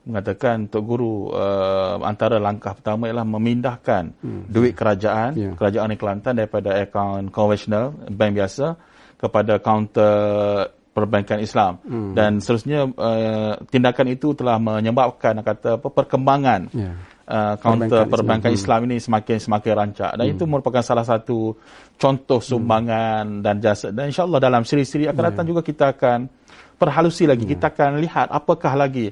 mengatakan 0.07 0.71
Tok 0.71 0.83
Guru 0.87 1.35
uh, 1.35 1.99
antara 2.07 2.39
langkah 2.39 2.79
pertama 2.79 3.11
ialah 3.11 3.27
memindahkan 3.27 4.15
hmm. 4.23 4.43
duit 4.47 4.79
kerajaan 4.79 5.35
yeah. 5.35 5.55
kerajaan 5.59 5.91
di 5.91 5.99
Kelantan 5.99 6.39
daripada 6.39 6.79
akaun 6.79 7.35
konvensional 7.35 7.91
bank 8.07 8.39
biasa 8.39 8.79
kepada 9.19 9.59
kaunter 9.59 10.71
perbankan 10.95 11.43
Islam 11.43 11.83
hmm. 11.83 12.15
dan 12.15 12.39
seterusnya 12.39 12.87
uh, 12.87 13.59
tindakan 13.67 14.07
itu 14.15 14.33
telah 14.39 14.57
menyebabkan 14.63 15.43
kata 15.43 15.83
apa 15.83 15.89
perkembangan 15.91 16.71
yeah. 16.71 16.95
uh, 17.27 17.59
kaunter 17.59 18.07
perbankan, 18.07 18.13
perbankan 18.15 18.51
Islam. 18.55 18.87
Islam 18.87 18.89
ini 18.89 18.97
semakin 19.03 19.37
semakin 19.43 19.73
rancak 19.75 20.11
dan 20.15 20.25
hmm. 20.25 20.35
itu 20.39 20.43
merupakan 20.47 20.87
salah 20.87 21.03
satu 21.03 21.59
contoh 21.99 22.39
hmm. 22.39 22.49
sumbangan 22.49 23.25
hmm. 23.27 23.43
dan 23.43 23.55
jasa 23.59 23.91
dan 23.91 24.09
insyaallah 24.15 24.39
dalam 24.39 24.63
siri-siri 24.63 25.11
akan 25.11 25.19
yeah. 25.19 25.29
datang 25.35 25.47
juga 25.51 25.61
kita 25.67 25.99
akan 25.99 26.31
perhalusi 26.79 27.27
lagi 27.27 27.43
yeah. 27.43 27.59
kita 27.59 27.75
akan 27.75 27.91
lihat 27.99 28.31
apakah 28.31 28.73
lagi 28.79 29.11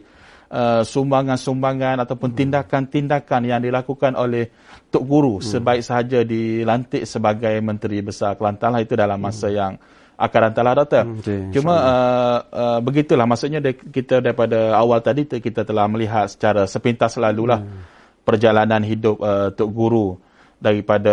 uh, 0.54 0.82
sumbangan-sumbangan 0.86 2.06
ataupun 2.06 2.30
hmm. 2.32 2.38
tindakan-tindakan 2.38 3.42
yang 3.42 3.60
dilakukan 3.60 4.14
oleh 4.14 4.54
Tok 4.88 5.02
Guru 5.02 5.42
hmm. 5.42 5.44
sebaik 5.44 5.82
sahaja 5.82 6.22
dilantik 6.22 7.02
sebagai 7.04 7.58
Menteri 7.58 7.98
Besar 8.06 8.38
Kelantan 8.38 8.78
lah 8.78 8.80
itu 8.86 8.94
dalam 8.94 9.18
masa 9.18 9.50
hmm. 9.50 9.56
yang 9.58 9.72
akan 10.14 10.40
hantarlah 10.46 10.74
doktor. 10.78 11.02
Hmm, 11.02 11.18
okay, 11.18 11.50
Cuma 11.50 11.74
uh, 11.74 12.38
uh, 12.54 12.78
begitulah 12.78 13.26
maksudnya 13.26 13.58
kita 13.66 14.22
daripada 14.22 14.78
awal 14.78 15.02
tadi 15.02 15.26
kita 15.26 15.66
telah 15.66 15.90
melihat 15.90 16.30
secara 16.30 16.70
sepintas 16.70 17.18
selalulah 17.18 17.58
hmm. 17.58 18.22
perjalanan 18.22 18.86
hidup 18.86 19.18
uh, 19.18 19.50
Tok 19.50 19.70
Guru 19.74 20.14
daripada 20.62 21.12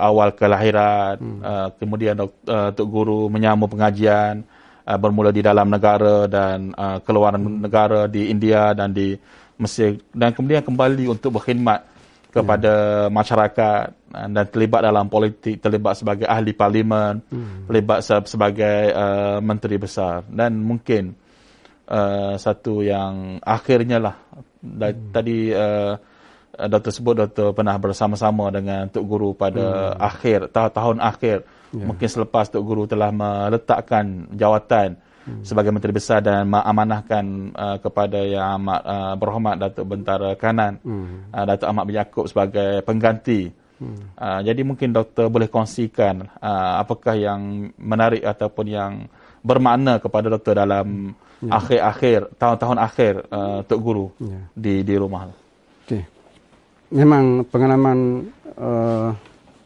awal 0.00 0.32
kelahiran 0.32 1.20
hmm. 1.20 1.40
uh, 1.44 1.68
kemudian 1.76 2.16
uh, 2.16 2.72
Tok 2.72 2.88
Guru 2.88 3.28
menyambung 3.28 3.68
pengajian 3.68 4.48
uh, 4.90 4.98
bermula 4.98 5.30
di 5.30 5.46
dalam 5.46 5.70
negara 5.70 6.26
dan 6.26 6.74
uh, 6.74 6.98
keluar 7.06 7.38
negara 7.38 8.10
di 8.10 8.26
India 8.26 8.74
dan 8.74 8.90
di 8.90 9.14
Mesir 9.60 10.02
dan 10.10 10.34
kemudian 10.34 10.66
kembali 10.66 11.06
untuk 11.06 11.38
berkhidmat 11.38 11.86
kepada 12.30 13.06
yeah. 13.06 13.12
masyarakat 13.12 13.82
uh, 14.14 14.28
dan 14.30 14.44
terlibat 14.50 14.80
dalam 14.82 15.06
politik, 15.06 15.62
terlibat 15.62 15.98
sebagai 15.98 16.26
ahli 16.26 16.54
parlimen, 16.54 17.22
hmm. 17.30 17.70
terlibat 17.70 18.02
sebagai 18.26 18.90
uh, 18.90 19.38
menteri 19.38 19.76
besar 19.78 20.26
dan 20.26 20.58
mungkin 20.58 21.14
uh, 21.90 22.34
satu 22.38 22.82
yang 22.82 23.38
akhirnya 23.42 23.98
lah 24.02 24.16
hmm. 24.62 25.14
tadi 25.14 25.54
uh, 25.54 25.94
Doktor 26.60 26.92
sebut 26.92 27.14
Doktor 27.16 27.56
pernah 27.56 27.72
bersama-sama 27.80 28.52
dengan 28.52 28.84
Tok 28.90 29.04
Guru 29.06 29.32
pada 29.32 29.94
hmm. 29.94 30.00
akhir 30.02 30.38
tahun, 30.52 30.70
tahun 30.76 30.96
akhir 31.00 31.36
yeah. 31.74 31.86
mungkin 31.86 32.08
selepas 32.08 32.50
Tok 32.50 32.62
Guru 32.62 32.84
telah 32.86 33.10
meletakkan 33.14 34.30
jawatan 34.34 34.98
hmm. 35.26 35.42
sebagai 35.46 35.70
Menteri 35.70 35.92
Besar 35.94 36.20
dan 36.24 36.48
mengamanahkan 36.50 37.24
uh, 37.54 37.76
kepada 37.78 38.20
yang 38.22 38.62
amat 38.62 38.80
uh, 38.84 39.14
berhormat 39.16 39.54
Datuk 39.58 39.86
Bentara 39.86 40.34
Kanan 40.34 40.78
hmm. 40.82 41.34
uh, 41.34 41.44
Datuk 41.46 41.66
Ahmad 41.70 41.84
bin 41.86 41.96
Yaakob 41.98 42.26
sebagai 42.26 42.82
pengganti. 42.82 43.50
Hmm. 43.80 44.12
Uh, 44.12 44.40
jadi 44.44 44.60
mungkin 44.60 44.92
doktor 44.92 45.32
boleh 45.32 45.48
kongsikan 45.48 46.28
uh, 46.44 46.84
apakah 46.84 47.16
yang 47.16 47.72
menarik 47.80 48.20
ataupun 48.20 48.66
yang 48.68 48.92
bermakna 49.40 49.96
kepada 49.96 50.28
doktor 50.28 50.52
dalam 50.60 51.16
ya. 51.40 51.56
akhir-akhir 51.56 52.36
tahun-tahun 52.36 52.78
akhir 52.78 53.12
uh, 53.32 53.64
Tok 53.64 53.80
Guru 53.80 54.06
ya. 54.20 54.40
di 54.52 54.84
di 54.84 54.94
rumah. 55.00 55.32
Okey. 55.88 56.04
Memang 56.92 57.46
pengalaman 57.48 58.28
uh, 58.60 59.16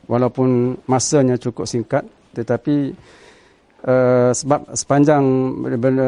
walaupun 0.07 0.79
masanya 0.89 1.37
cukup 1.41 1.65
singkat 1.69 2.05
tetapi 2.35 2.95
Uh, 3.85 4.33
sebab 4.33 4.73
sepanjang 4.73 5.21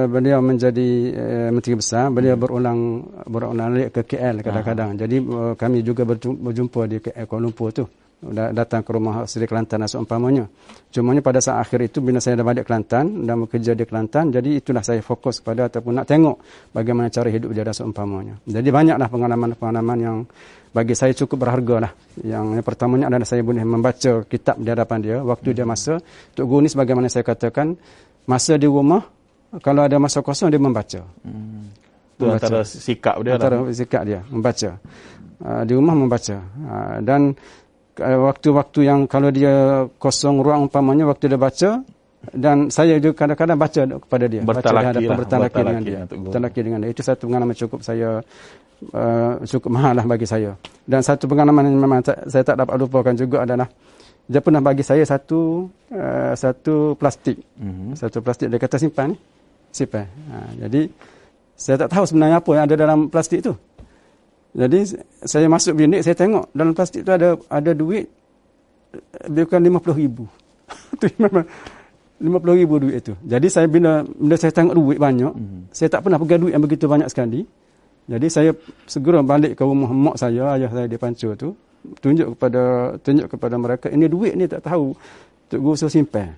beliau 0.08 0.40
menjadi 0.40 1.12
uh, 1.12 1.50
menteri 1.52 1.76
besar 1.76 2.08
beliau 2.08 2.32
hmm. 2.32 2.40
berulang 2.40 2.80
berulang 3.28 3.92
ke 3.92 4.00
KL 4.00 4.40
kadang-kadang. 4.40 4.96
Ha. 4.96 5.00
Jadi 5.04 5.20
uh, 5.20 5.52
kami 5.52 5.84
juga 5.84 6.08
berjumpa 6.08 6.88
di 6.88 7.04
KL 7.04 7.28
Kuala 7.28 7.44
Lumpur 7.44 7.76
tu 7.76 7.84
datang 8.24 8.80
ke 8.80 8.90
rumah 8.96 9.28
Seri 9.28 9.44
Kelantan 9.44 9.84
dan 9.84 9.90
seumpamanya. 9.92 10.48
Cumanya 10.88 11.20
pada 11.20 11.36
saat 11.36 11.68
akhir 11.68 11.92
itu 11.92 11.98
bila 12.00 12.16
saya 12.16 12.40
dah 12.40 12.46
balik 12.48 12.64
Kelantan 12.64 13.28
dan 13.28 13.44
bekerja 13.44 13.76
di 13.76 13.84
Kelantan, 13.84 14.32
jadi 14.32 14.56
itulah 14.56 14.80
saya 14.80 15.04
fokus 15.04 15.44
kepada 15.44 15.68
ataupun 15.68 16.00
nak 16.00 16.08
tengok 16.08 16.40
bagaimana 16.72 17.12
cara 17.12 17.28
hidup 17.28 17.52
dia 17.52 17.60
dan 17.60 17.76
seumpamanya. 17.76 18.40
Jadi 18.48 18.68
banyaklah 18.72 19.08
pengalaman-pengalaman 19.12 19.98
yang 20.00 20.16
bagi 20.76 20.92
saya 20.92 21.16
cukup 21.16 21.48
berharga 21.48 21.88
lah. 21.88 21.92
Yang, 22.20 22.60
yang 22.60 22.66
pertamanya 22.66 23.08
adalah 23.08 23.24
saya 23.24 23.40
boleh 23.40 23.64
membaca 23.64 24.12
kitab 24.28 24.60
di 24.60 24.68
hadapan 24.68 24.98
dia 25.00 25.16
waktu 25.24 25.56
dia 25.56 25.64
masa. 25.64 25.96
Tok 26.36 26.44
Guru 26.44 26.60
ni 26.60 26.68
sebagaimana 26.68 27.08
saya 27.08 27.24
katakan, 27.24 27.72
masa 28.28 28.60
di 28.60 28.68
rumah, 28.68 29.00
kalau 29.64 29.88
ada 29.88 29.96
masa 29.96 30.20
kosong 30.20 30.52
dia 30.52 30.60
membaca. 30.60 31.00
Hmm. 31.24 31.72
Itu 32.20 32.28
antara 32.28 32.60
sikap 32.68 33.16
dia 33.24 33.40
antara 33.40 33.64
lah. 33.64 33.72
sikap 33.72 34.04
dia, 34.04 34.20
membaca. 34.28 34.76
Uh, 35.40 35.62
di 35.64 35.72
rumah 35.72 35.96
membaca. 35.96 36.36
Uh, 36.60 36.96
dan 37.00 37.32
Eh, 37.96 38.18
waktu-waktu 38.20 38.84
yang 38.84 39.08
kalau 39.08 39.32
dia 39.32 39.88
kosong 39.96 40.44
ruang 40.44 40.68
umpamanya 40.68 41.08
waktu 41.08 41.32
dia 41.32 41.40
baca 41.40 41.80
dan 42.28 42.68
saya 42.68 43.00
juga 43.00 43.24
kadang-kadang 43.24 43.56
baca 43.56 43.80
kepada 43.88 44.24
dia 44.28 44.44
bertalaki 44.44 45.00
baca 45.00 45.00
lah, 45.00 45.16
bertalaki 45.16 45.60
dengan 45.64 45.82
dia 45.82 46.00
bertalaki 46.04 46.60
dengan 46.60 46.78
dia 46.84 46.90
itu 46.92 47.00
satu 47.00 47.24
pengalaman 47.24 47.56
cukup 47.56 47.80
saya 47.80 48.20
uh, 48.92 49.40
cukup 49.46 49.70
mahal 49.72 49.92
lah 49.96 50.04
bagi 50.04 50.26
saya 50.28 50.56
dan 50.86 51.00
satu 51.02 51.26
pengalaman 51.26 51.70
yang 51.70 51.78
memang 51.80 52.00
saya 52.04 52.42
tak 52.42 52.56
dapat 52.60 52.74
lupakan 52.80 53.14
juga 53.16 53.46
adalah 53.46 53.68
dia 54.26 54.42
pernah 54.42 54.58
bagi 54.58 54.82
saya 54.82 55.06
satu 55.06 55.70
uh, 55.94 56.32
satu 56.34 56.98
plastik 56.98 57.38
mm-hmm. 57.38 57.94
satu 57.94 58.18
plastik 58.20 58.50
dia 58.50 58.58
kata 58.58 58.76
simpan 58.76 59.14
ni 59.14 59.18
simpan 59.70 60.06
ha, 60.32 60.50
jadi 60.66 60.88
saya 61.56 61.76
tak 61.84 61.92
tahu 61.92 62.04
sebenarnya 62.04 62.40
apa 62.42 62.50
yang 62.52 62.64
ada 62.68 62.76
dalam 62.76 62.98
plastik 63.08 63.44
itu 63.44 63.54
jadi 64.56 64.88
saya 65.20 65.46
masuk 65.52 65.76
bilik, 65.76 66.00
saya 66.00 66.16
tengok 66.16 66.48
dalam 66.56 66.72
plastik 66.72 67.04
tu 67.04 67.12
ada 67.12 67.36
ada 67.52 67.70
duit 67.76 68.08
bukan 69.28 69.60
RM50,000. 69.60 70.16
tu 71.00 71.06
memang 71.20 71.44
RM50,000 72.16 72.72
duit 72.80 72.96
itu. 72.96 73.12
Jadi 73.20 73.46
saya 73.52 73.68
bila 73.68 74.00
bila 74.16 74.36
saya 74.40 74.56
tengok 74.56 74.72
duit 74.72 74.96
banyak, 74.96 75.28
mm-hmm. 75.28 75.60
saya 75.76 75.92
tak 75.92 76.08
pernah 76.08 76.16
pegang 76.16 76.40
duit 76.40 76.56
yang 76.56 76.64
begitu 76.64 76.88
banyak 76.88 77.04
sekali. 77.12 77.44
Jadi 78.06 78.26
saya 78.30 78.50
segera 78.86 79.20
balik 79.22 79.58
ke 79.58 79.62
rumah 79.66 79.90
mak 79.90 80.16
saya, 80.18 80.54
ayah 80.54 80.70
saya 80.70 80.86
di 80.86 80.94
Pancur 80.94 81.34
tu, 81.34 81.50
tunjuk 81.98 82.38
kepada 82.38 82.94
tunjuk 83.02 83.26
kepada 83.26 83.58
mereka, 83.58 83.86
ini 83.90 84.06
duit 84.06 84.38
ni 84.38 84.46
tak 84.46 84.62
tahu 84.62 84.94
Tok 85.46 85.60
Guru 85.62 85.76
suruh 85.78 85.92
simpan. 85.92 86.34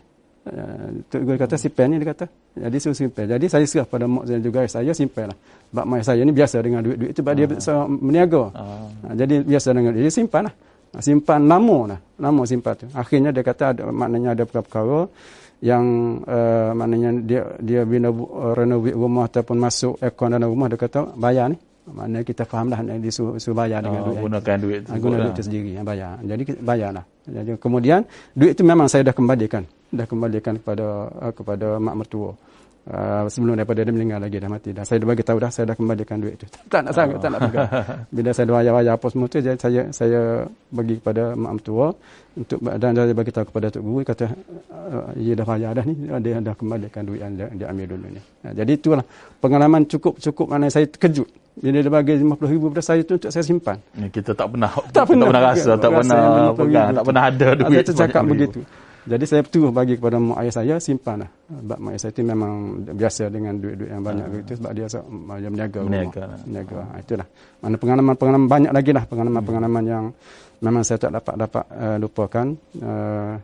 Tok 1.08 1.20
Guru 1.24 1.36
kata 1.40 1.56
simpan 1.56 1.92
ni 1.92 1.96
dia 2.00 2.12
kata. 2.12 2.26
Jadi 2.56 2.76
suruh 2.76 2.96
simpan. 2.96 3.24
Jadi 3.24 3.46
saya 3.48 3.64
serah 3.64 3.88
pada 3.88 4.04
mak 4.04 4.28
saya 4.28 4.40
juga 4.40 4.68
saya 4.68 4.92
simpan 4.92 5.32
lah. 5.32 5.38
Bak 5.72 5.84
mai 5.88 6.00
saya 6.04 6.20
ni 6.24 6.32
biasa 6.32 6.60
dengan 6.60 6.80
duit-duit 6.84 7.12
sebab 7.16 7.32
dia 7.36 7.46
uh. 7.48 7.88
meniaga. 7.88 8.52
Uh. 8.52 8.88
Jadi 9.16 9.44
biasa 9.44 9.68
dengan 9.72 9.92
dia 9.96 10.12
simpan 10.12 10.48
lah. 10.48 10.54
Simpan 11.00 11.48
lama 11.48 11.96
lah. 11.96 12.00
Lama 12.20 12.42
simpan 12.44 12.72
tu. 12.76 12.86
Akhirnya 12.92 13.32
dia 13.32 13.44
kata 13.44 13.76
ada, 13.76 13.82
maknanya 13.88 14.36
ada 14.36 14.44
perkara 14.44 15.08
yang 15.58 15.84
uh, 16.22 16.70
maknanya 16.70 17.10
dia 17.22 17.42
dia 17.58 17.82
bila 17.82 18.14
uh, 18.14 18.54
renovate 18.54 18.94
rumah 18.94 19.26
ataupun 19.26 19.56
masuk 19.58 19.94
aircon 19.98 20.30
dalam 20.30 20.50
rumah 20.50 20.70
dia 20.70 20.78
kata 20.78 21.18
bayar 21.18 21.50
ni. 21.50 21.58
Maknanya 21.88 22.20
kita 22.20 22.44
faham 22.44 22.68
lah 22.68 22.84
dia 22.84 23.08
suruh, 23.08 23.40
suruh 23.40 23.56
bayar 23.56 23.80
dengan 23.80 24.04
oh, 24.04 24.12
duit. 24.12 24.20
Gunakan 24.28 24.56
duit. 24.60 24.80
Ha, 24.84 24.92
guna 25.00 25.16
duit 25.24 25.32
itu 25.32 25.42
sendiri 25.48 25.70
yang 25.72 25.86
bayar. 25.88 26.20
Jadi 26.20 26.42
bayar 26.60 26.90
lah. 26.92 27.04
Jadi, 27.24 27.56
kemudian 27.56 28.04
duit 28.36 28.52
itu 28.52 28.60
memang 28.60 28.92
saya 28.92 29.08
dah 29.08 29.16
kembalikan. 29.16 29.64
Dah 29.88 30.04
kembalikan 30.04 30.60
kepada 30.60 31.08
uh, 31.08 31.32
kepada 31.32 31.80
mak 31.80 31.94
mertua. 32.04 32.36
Uh, 32.88 33.28
sebelum 33.28 33.52
daripada 33.52 33.84
dia 33.84 33.92
meninggal 33.92 34.16
lagi 34.16 34.40
dah 34.40 34.48
mati 34.48 34.72
dah 34.72 34.80
saya 34.80 35.04
dah 35.04 35.12
bagi 35.12 35.20
tahu 35.20 35.36
dah 35.36 35.52
saya 35.52 35.68
dah 35.68 35.76
kembalikan 35.76 36.24
duit 36.24 36.40
itu 36.40 36.48
tak 36.72 36.88
nak 36.88 36.96
sangat 36.96 37.16
oh. 37.16 37.20
tak 37.20 37.30
nak 37.36 37.40
pegang 37.44 37.68
bila 38.16 38.30
saya 38.32 38.44
dah 38.48 38.54
bayar-bayar 38.56 38.92
apa 38.96 39.06
semua 39.12 39.26
tu 39.28 39.36
saya 39.44 39.82
saya 39.92 40.20
bagi 40.72 40.94
kepada 40.96 41.36
mak 41.36 41.52
mentua 41.60 41.92
untuk 42.32 42.58
dan 42.64 42.96
saya 42.96 43.12
bagi 43.12 43.28
tahu 43.28 43.44
kepada 43.52 43.66
tok 43.68 43.82
guru 43.84 44.00
kata 44.08 44.24
uh, 44.72 45.12
ia 45.20 45.36
dah 45.36 45.44
bayar 45.44 45.70
dah 45.76 45.84
ni 45.84 45.94
dia 46.00 46.40
dah 46.40 46.54
kembalikan 46.56 47.02
duit 47.04 47.20
yang 47.20 47.36
dia, 47.36 47.46
dia 47.52 47.66
ambil 47.68 47.86
dulu 47.92 48.06
ni 48.08 48.20
uh, 48.24 48.52
jadi 48.56 48.72
itulah 48.72 49.04
pengalaman 49.36 49.84
cukup 49.84 50.16
cukup 50.16 50.48
mana 50.48 50.72
saya 50.72 50.88
terkejut 50.88 51.28
bila 51.60 51.78
dia 51.82 51.90
bagi 51.90 52.12
RM50,000 52.22 52.62
pada 52.70 52.82
saya 52.86 53.00
tu 53.02 53.14
untuk 53.18 53.30
saya 53.34 53.42
simpan. 53.42 53.76
Ni 53.98 54.06
kita 54.14 54.30
tak 54.30 54.46
pernah 54.46 54.70
tak 54.94 55.10
pernah, 55.10 55.26
tak 55.26 55.34
pernah 55.34 55.42
rasa, 55.42 55.70
tak 55.74 55.90
pernah 55.90 56.22
pegang, 56.54 56.88
tak 56.94 57.04
pernah 57.04 57.24
ada 57.26 57.48
duit. 57.58 57.82
Saya 57.82 57.98
cakap 58.06 58.22
begitu. 58.30 58.60
Jadi 59.08 59.24
saya 59.24 59.40
tu 59.48 59.72
bagi 59.72 59.96
kepada 59.96 60.20
mak 60.20 60.44
ayah 60.44 60.52
saya 60.52 60.74
simpan 60.76 61.24
lah. 61.24 61.30
Sebab 61.48 61.78
mak 61.80 61.90
ayah 61.96 62.00
saya 62.04 62.12
tu 62.12 62.20
memang 62.20 62.52
biasa 62.92 63.22
dengan 63.32 63.56
duit-duit 63.56 63.88
yang 63.88 64.04
banyak 64.04 64.26
begitu 64.28 64.60
sebab 64.60 64.72
dia 64.76 64.86
dia 64.86 65.48
meniaga. 65.48 65.80
Meniaga. 65.80 66.22
Meniaga. 66.44 66.78
Ha, 66.84 66.94
itulah. 67.00 67.26
Mana 67.64 67.74
pengalaman-pengalaman 67.80 68.48
banyak 68.52 68.72
lagi 68.76 68.90
lah 68.92 69.04
pengalaman-pengalaman 69.08 69.84
yang 69.88 70.04
memang 70.60 70.82
saya 70.84 71.00
tak 71.00 71.12
dapat 71.16 71.34
dapat 71.40 71.64
uh, 71.72 71.96
lupakan. 71.96 72.46
Uh, 72.76 73.34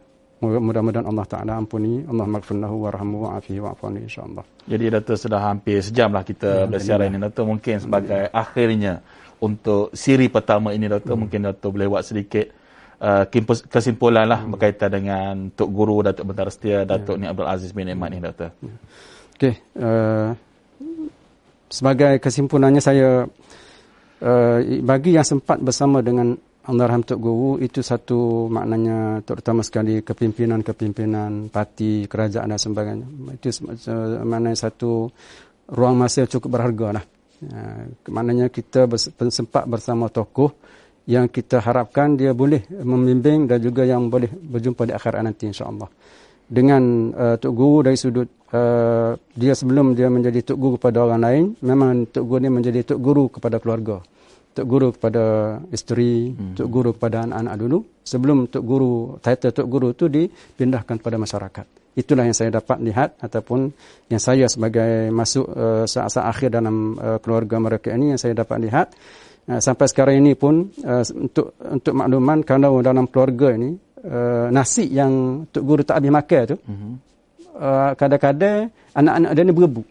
mudah-mudahan 0.45 1.09
Allah 1.09 1.25
Taala 1.25 1.53
ampuni 1.57 2.05
Allah 2.05 2.29
maghfirlahu 2.29 2.77
warhamhu 2.85 3.25
wa'afihi 3.25 3.65
wa'afani 3.65 4.05
insyaallah. 4.05 4.45
Jadi 4.69 4.85
Dato 4.93 5.17
sudah 5.17 5.41
hampir 5.41 5.81
sejam 5.81 6.12
lah 6.12 6.21
kita 6.21 6.65
ya, 6.65 6.69
bersiaran 6.69 7.09
ini 7.09 7.17
Dato 7.17 7.49
mungkin 7.49 7.81
sebagai 7.81 8.29
ya. 8.29 8.35
akhirnya 8.35 9.01
untuk 9.41 9.97
siri 9.97 10.29
pertama 10.29 10.77
ini 10.77 10.85
Dato 10.85 11.17
hmm. 11.17 11.21
mungkin 11.25 11.41
Dato 11.49 11.73
boleh 11.73 11.89
buat 11.89 12.05
sedikit 12.05 12.64
Uh, 13.05 13.29
kesimpulan 13.69 14.25
lah 14.25 14.41
hmm. 14.41 14.57
berkaitan 14.57 14.89
dengan 14.89 15.53
Tok 15.53 15.69
Guru 15.69 16.01
Datuk 16.01 16.25
Bentara 16.25 16.49
Setia 16.49 16.89
Datuk 16.89 17.21
ya. 17.21 17.21
Ni 17.21 17.27
Abdul 17.29 17.45
Aziz 17.53 17.77
bin 17.77 17.85
Ahmad 17.93 18.17
ni 18.17 18.25
Doktor. 18.25 18.57
Ya. 18.65 18.75
Okey, 19.37 19.55
uh, 19.77 20.33
sebagai 21.69 22.17
kesimpulannya 22.17 22.81
saya 22.81 23.29
uh, 24.25 24.59
bagi 24.81 25.21
yang 25.21 25.27
sempat 25.27 25.61
bersama 25.61 26.01
dengan 26.01 26.33
Almarhum 26.65 27.05
Tok 27.05 27.21
Guru 27.21 27.51
itu 27.61 27.85
satu 27.85 28.49
maknanya 28.49 29.21
terutama 29.21 29.61
sekali 29.61 30.01
kepimpinan-kepimpinan 30.01 31.53
parti 31.53 32.09
kerajaan 32.09 32.57
dan 32.57 32.61
sebagainya. 32.63 33.05
Itu 33.37 33.53
uh, 33.69 34.25
maknanya 34.25 34.57
satu 34.65 35.13
ruang 35.77 36.01
masa 36.01 36.25
yang 36.25 36.33
cukup 36.41 36.57
berharga 36.57 36.97
lah. 36.97 37.05
Uh, 37.45 37.85
maknanya 38.09 38.49
kita 38.49 38.89
sempat 39.29 39.69
bersama 39.69 40.09
tokoh 40.09 40.57
yang 41.05 41.29
kita 41.29 41.61
harapkan 41.61 42.17
dia 42.17 42.33
boleh 42.33 42.65
membimbing 42.81 43.45
dan 43.45 43.61
juga 43.61 43.85
yang 43.85 44.09
boleh 44.09 44.29
berjumpa 44.29 44.89
di 44.89 44.93
akhirat 44.97 45.21
nanti 45.21 45.45
insya-Allah. 45.49 45.89
Dengan 46.45 47.13
uh, 47.13 47.37
tok 47.41 47.53
guru 47.57 47.89
dari 47.89 47.97
sudut 47.97 48.29
uh, 48.53 49.17
dia 49.33 49.57
sebelum 49.57 49.97
dia 49.97 50.13
menjadi 50.13 50.53
tok 50.53 50.59
guru 50.61 50.75
kepada 50.77 51.09
orang 51.09 51.21
lain, 51.21 51.45
memang 51.65 52.09
tok 52.09 52.25
guru 52.25 52.41
ni 52.45 52.51
menjadi 52.53 52.81
tok 52.95 53.01
guru 53.01 53.25
kepada 53.33 53.57
keluarga. 53.61 54.01
Tok 54.55 54.67
guru 54.69 54.89
kepada 54.93 55.25
isteri, 55.73 56.31
hmm. 56.31 56.55
tok 56.57 56.69
guru 56.69 56.91
kepada 56.97 57.25
anak-anak 57.25 57.55
dulu. 57.59 57.79
Sebelum 58.05 58.39
tok 58.53 58.65
guru, 58.65 58.93
title 59.25 59.53
tok 59.57 59.67
guru 59.69 59.89
tu 59.97 60.09
dipindahkan 60.09 61.01
kepada 61.01 61.17
masyarakat. 61.17 61.67
Itulah 61.95 62.27
yang 62.27 62.37
saya 62.37 62.51
dapat 62.51 62.79
lihat 62.83 63.23
ataupun 63.23 63.71
yang 64.11 64.19
saya 64.19 64.51
sebagai 64.51 65.15
masuk 65.15 65.47
uh, 65.47 65.87
saat-saat 65.87 66.27
akhir 66.27 66.49
dalam 66.51 66.99
uh, 66.99 67.23
keluarga 67.23 67.57
mereka 67.63 67.95
ini 67.95 68.15
yang 68.15 68.21
saya 68.21 68.35
dapat 68.35 68.67
lihat 68.67 68.91
Uh, 69.45 69.61
sampai 69.61 69.85
sekarang 69.93 70.25
ini 70.25 70.33
pun 70.33 70.73
uh, 70.89 71.05
untuk 71.13 71.53
untuk 71.61 71.93
makluman 71.93 72.41
kalau 72.41 72.81
dalam 72.81 73.05
keluarga 73.05 73.53
ini 73.53 73.77
uh, 74.09 74.49
nasi 74.49 74.89
yang 74.89 75.45
tok 75.53 75.61
guru 75.69 75.83
tak 75.85 76.01
habis 76.01 76.17
makan 76.17 76.43
tu 76.49 76.57
uh-huh. 76.57 76.93
uh, 77.61 77.91
kadang-kadang 77.93 78.73
anak-anak 78.97 79.31
dia 79.37 79.43
ni 79.45 79.53
berebut 79.53 79.87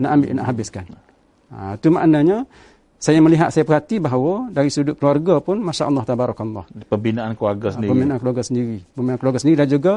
nak 0.00 0.10
ambil 0.16 0.30
nak 0.32 0.46
habiskan. 0.48 0.84
Ha 1.52 1.76
uh, 1.76 1.90
maknanya 1.92 2.48
saya 2.96 3.20
melihat 3.20 3.52
saya 3.52 3.68
perhati 3.68 4.00
bahawa 4.00 4.48
dari 4.48 4.72
sudut 4.72 4.96
keluarga 4.96 5.44
pun 5.44 5.60
masya-Allah 5.60 6.04
tabarakallah 6.08 6.64
pembinaan 6.88 7.36
keluarga 7.36 7.76
sendiri. 7.76 7.90
Pembinaan 7.92 8.18
keluarga 8.20 8.42
sendiri. 8.48 8.76
Pembinaan 8.96 9.20
keluarga 9.20 9.40
sendiri 9.44 9.56
dan 9.60 9.68
juga 9.68 9.94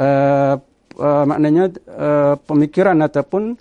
uh, 0.00 0.54
uh, 0.96 1.24
maknanya 1.28 1.64
uh, 1.92 2.34
pemikiran 2.40 2.96
ataupun 3.04 3.52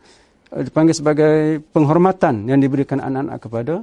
uh, 0.55 0.61
dipanggil 0.63 0.95
sebagai 0.95 1.59
penghormatan 1.75 2.47
yang 2.47 2.63
diberikan 2.63 3.03
anak-anak 3.03 3.39
kepada 3.43 3.75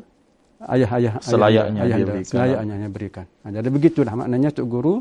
ayah-ayah 0.68 1.12
selayaknya 1.24 1.80
ayah, 1.80 1.88
ayah, 1.88 1.96
dia 1.96 2.06
berikan. 2.06 2.30
Selayaknya 2.30 2.74
dia 2.76 2.90
berikan. 2.92 3.26
Ha, 3.42 3.46
jadi 3.48 3.68
begitulah 3.72 4.14
maknanya 4.16 4.50
tok 4.52 4.66
guru 4.68 4.94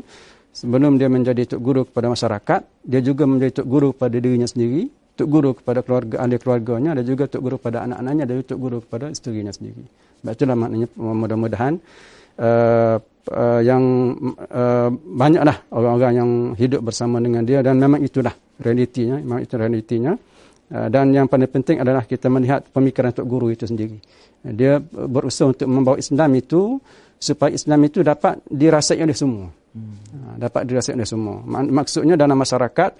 sebelum 0.56 0.96
dia 0.96 1.08
menjadi 1.12 1.42
tok 1.56 1.60
guru 1.60 1.82
kepada 1.84 2.06
masyarakat, 2.10 2.60
dia 2.86 3.00
juga 3.04 3.24
menjadi 3.28 3.62
tok 3.62 3.68
guru 3.68 3.88
kepada 3.92 4.16
dirinya 4.16 4.48
sendiri, 4.48 4.88
tok 5.14 5.28
guru 5.28 5.50
kepada 5.52 5.80
keluarga 5.84 6.16
ahli 6.24 6.36
keluarganya 6.40 6.90
dan 6.96 7.04
juga 7.04 7.28
tok 7.28 7.42
guru 7.44 7.56
kepada 7.60 7.84
anak-anaknya 7.84 8.24
dan 8.24 8.34
tok 8.42 8.58
guru 8.58 8.78
kepada 8.80 9.04
isterinya 9.12 9.52
sendiri. 9.52 9.84
Sebab 10.20 10.32
itulah 10.36 10.56
maknanya 10.56 10.88
mudah-mudahan 10.96 11.74
uh, 12.40 12.96
uh, 13.32 13.60
yang 13.64 13.82
uh, 14.52 14.88
banyaklah 14.92 15.56
orang-orang 15.72 16.14
yang 16.16 16.30
hidup 16.56 16.80
bersama 16.84 17.20
dengan 17.20 17.44
dia 17.44 17.64
dan 17.64 17.76
memang 17.80 18.00
itulah 18.04 18.32
realitinya, 18.60 19.16
memang 19.20 19.40
itu 19.44 19.54
realitinya. 19.56 20.12
Uh, 20.70 20.86
dan 20.86 21.10
yang 21.10 21.26
paling 21.26 21.50
penting 21.50 21.82
adalah 21.82 22.06
kita 22.06 22.30
melihat 22.30 22.62
pemikiran 22.70 23.10
tok 23.10 23.26
guru 23.26 23.50
itu 23.50 23.66
sendiri 23.66 23.98
dia 24.44 24.80
berusaha 24.80 25.52
untuk 25.52 25.68
membawa 25.68 26.00
Islam 26.00 26.32
itu 26.40 26.80
supaya 27.20 27.52
Islam 27.52 27.84
itu 27.84 28.00
dapat 28.00 28.40
dirasai 28.48 29.04
oleh 29.04 29.12
semua. 29.12 29.52
Hmm. 29.76 30.40
Dapat 30.40 30.64
dirasai 30.64 30.96
oleh 30.96 31.04
semua. 31.04 31.44
Maksudnya 31.44 32.16
dalam 32.16 32.40
masyarakat 32.40 32.90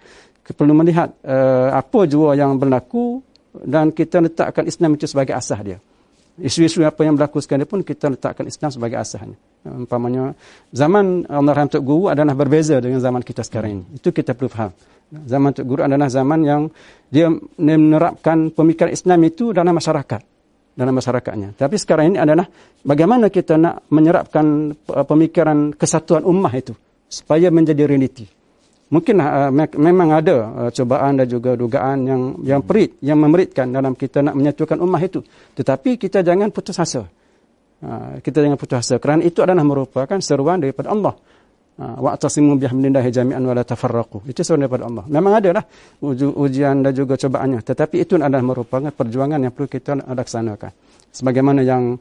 perlu 0.50 0.74
melihat 0.76 1.14
uh, 1.24 1.72
apa 1.72 2.04
jua 2.04 2.36
yang 2.36 2.58
berlaku 2.60 3.22
dan 3.64 3.94
kita 3.94 4.20
letakkan 4.20 4.68
Islam 4.68 4.98
itu 4.98 5.08
sebagai 5.08 5.32
asas 5.32 5.58
dia. 5.64 5.78
Isu-isu 6.38 6.86
apa 6.86 7.02
yang 7.02 7.18
berlaku 7.18 7.42
sekarang 7.42 7.66
pun 7.66 7.82
kita 7.82 8.06
letakkan 8.06 8.46
Islam 8.46 8.70
sebagai 8.70 8.96
asasnya. 9.02 9.34
Umpamanya 9.66 10.32
zaman 10.72 11.28
Allah 11.28 11.68
Tuk 11.68 11.84
Guru 11.84 12.08
adalah 12.08 12.32
berbeza 12.32 12.80
dengan 12.80 13.02
zaman 13.02 13.20
kita 13.20 13.44
sekarang 13.44 13.70
ini. 13.80 13.84
Itu 13.98 14.14
kita 14.14 14.32
perlu 14.32 14.48
faham. 14.48 14.72
Zaman 15.10 15.50
Tuk 15.52 15.66
Guru 15.68 15.82
adalah 15.84 16.08
zaman 16.08 16.40
yang 16.46 16.62
dia 17.12 17.28
menerapkan 17.58 18.54
pemikiran 18.54 18.94
Islam 18.94 19.20
itu 19.26 19.52
dalam 19.52 19.74
masyarakat. 19.74 20.22
Dalam 20.70 20.94
masyarakatnya. 20.96 21.58
Tapi 21.60 21.76
sekarang 21.76 22.14
ini 22.14 22.18
adalah 22.22 22.46
bagaimana 22.86 23.28
kita 23.28 23.58
nak 23.60 23.90
menyerapkan 23.92 24.72
pemikiran 24.86 25.76
kesatuan 25.76 26.24
ummah 26.24 26.54
itu. 26.56 26.72
Supaya 27.10 27.50
menjadi 27.50 27.84
realiti. 27.84 28.39
Mungkin 28.90 29.22
uh, 29.22 29.54
memang 29.78 30.08
ada 30.18 30.36
uh, 30.50 30.70
cobaan 30.74 31.22
dan 31.22 31.26
juga 31.30 31.54
dugaan 31.54 32.10
yang 32.10 32.22
yang 32.42 32.60
perit, 32.66 32.98
yang 32.98 33.22
memeritkan 33.22 33.70
dalam 33.70 33.94
kita 33.94 34.18
nak 34.18 34.34
menyatukan 34.34 34.82
ummah 34.82 34.98
itu. 34.98 35.22
Tetapi 35.54 35.94
kita 35.94 36.26
jangan 36.26 36.50
putus 36.50 36.74
asa. 36.74 37.06
Uh, 37.80 38.18
kita 38.18 38.42
jangan 38.42 38.58
putus 38.58 38.82
asa 38.82 38.98
kerana 38.98 39.22
itu 39.22 39.46
adalah 39.46 39.62
merupakan 39.62 40.18
seruan 40.18 40.58
daripada 40.58 40.90
Allah. 40.90 41.14
Wa'tasimu 41.80 42.60
bihamdillahi 42.60 43.08
jami'an 43.08 43.40
wa 43.40 43.56
la 43.56 43.64
tafarraqu. 43.64 44.28
Itu 44.28 44.44
seruan 44.44 44.68
daripada 44.68 44.84
Allah. 44.84 45.00
Memang 45.08 45.32
ada 45.40 45.48
lah 45.48 45.64
ujian 46.36 46.84
dan 46.84 46.92
juga 46.92 47.16
cobaannya. 47.16 47.64
Tetapi 47.64 48.04
itu 48.04 48.20
adalah 48.20 48.44
merupakan 48.44 48.92
perjuangan 48.92 49.40
yang 49.40 49.48
perlu 49.48 49.64
kita 49.64 49.96
laksanakan. 49.96 50.76
Sebagaimana 51.08 51.64
yang 51.64 51.96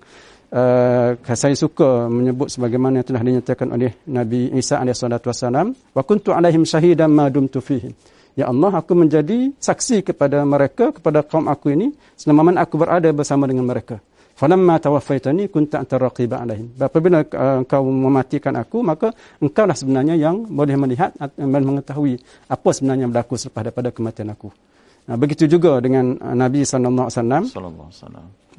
uh, 0.54 1.36
saya 1.36 1.56
suka 1.56 2.10
menyebut 2.10 2.50
sebagaimana 2.50 3.02
yang 3.02 3.08
telah 3.08 3.22
dinyatakan 3.22 3.68
oleh 3.70 3.92
Nabi 4.10 4.54
Isa 4.58 4.82
AS 4.82 5.02
wa 5.02 6.04
kuntu 6.04 6.34
alaihim 6.34 6.66
syahidan 6.66 7.10
ma 7.14 7.30
dumtu 7.30 7.62
fihim. 7.62 7.94
Ya 8.38 8.48
Allah 8.48 8.72
aku 8.72 8.96
menjadi 8.96 9.52
saksi 9.58 10.06
kepada 10.06 10.46
mereka 10.48 10.96
kepada 10.96 11.26
kaum 11.26 11.50
aku 11.50 11.76
ini 11.76 11.92
selama 12.16 12.52
mana 12.54 12.64
aku 12.64 12.80
berada 12.80 13.10
bersama 13.12 13.50
dengan 13.50 13.68
mereka. 13.68 14.00
Falamma 14.40 14.80
tawaffaitani 14.80 15.52
kunta 15.52 15.84
anta 15.84 16.00
raqiba 16.00 16.40
alaihim. 16.40 16.72
Apabila 16.80 17.28
uh, 17.28 17.60
engkau 17.60 17.84
mematikan 17.84 18.56
aku 18.56 18.80
maka 18.80 19.12
engkau 19.44 19.68
lah 19.68 19.76
sebenarnya 19.76 20.16
yang 20.16 20.48
boleh 20.48 20.80
melihat 20.80 21.12
dan 21.20 21.64
mengetahui 21.68 22.16
apa 22.48 22.70
sebenarnya 22.72 23.12
berlaku 23.12 23.36
selepas 23.36 23.68
daripada 23.68 23.92
kematian 23.92 24.32
aku. 24.32 24.48
Nah, 25.12 25.18
begitu 25.20 25.50
juga 25.50 25.82
dengan 25.84 26.16
uh, 26.24 26.38
Nabi 26.38 26.64
sallallahu 26.64 27.12
alaihi 27.12 27.20
wasallam. 27.20 27.44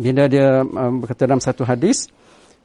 Bila 0.00 0.24
dia 0.32 0.64
uh, 0.64 0.92
berkata 0.96 1.28
dalam 1.28 1.44
satu 1.44 1.62
hadis 1.68 2.08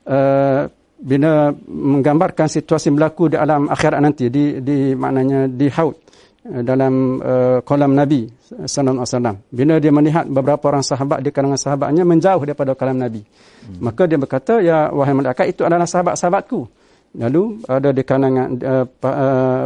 uh, 0.07 0.71
bila 0.95 1.51
menggambarkan 1.67 2.47
situasi 2.47 2.87
berlaku 2.95 3.35
di 3.35 3.35
alam 3.35 3.67
akhirat 3.67 3.99
nanti 3.99 4.31
di 4.31 4.63
di 4.63 4.95
maknanya 4.95 5.51
di 5.51 5.67
haud 5.67 5.99
uh, 6.47 6.63
dalam 6.63 7.19
uh, 7.19 7.59
kolam 7.67 7.91
Nabi 7.91 8.23
sallallahu 8.63 9.03
alaihi 9.03 9.11
wasallam. 9.11 9.35
Bila 9.51 9.73
dia 9.83 9.91
melihat 9.91 10.25
beberapa 10.31 10.71
orang 10.71 10.87
sahabat 10.87 11.19
di 11.19 11.35
kalangan 11.35 11.59
sahabatnya 11.59 12.07
menjauh 12.07 12.39
daripada 12.47 12.71
kolam 12.71 12.95
Nabi. 13.03 13.19
Hmm. 13.19 13.83
Maka 13.83 14.07
dia 14.07 14.15
berkata, 14.15 14.63
"Ya 14.63 14.87
wahai 14.95 15.11
malaikat, 15.11 15.51
itu 15.51 15.67
adalah 15.67 15.83
sahabat-sahabatku." 15.83 16.85
Lalu 17.15 17.63
ada 17.67 17.89
di 17.95 18.03
kalangan 18.03 18.47
uh, 18.59 18.85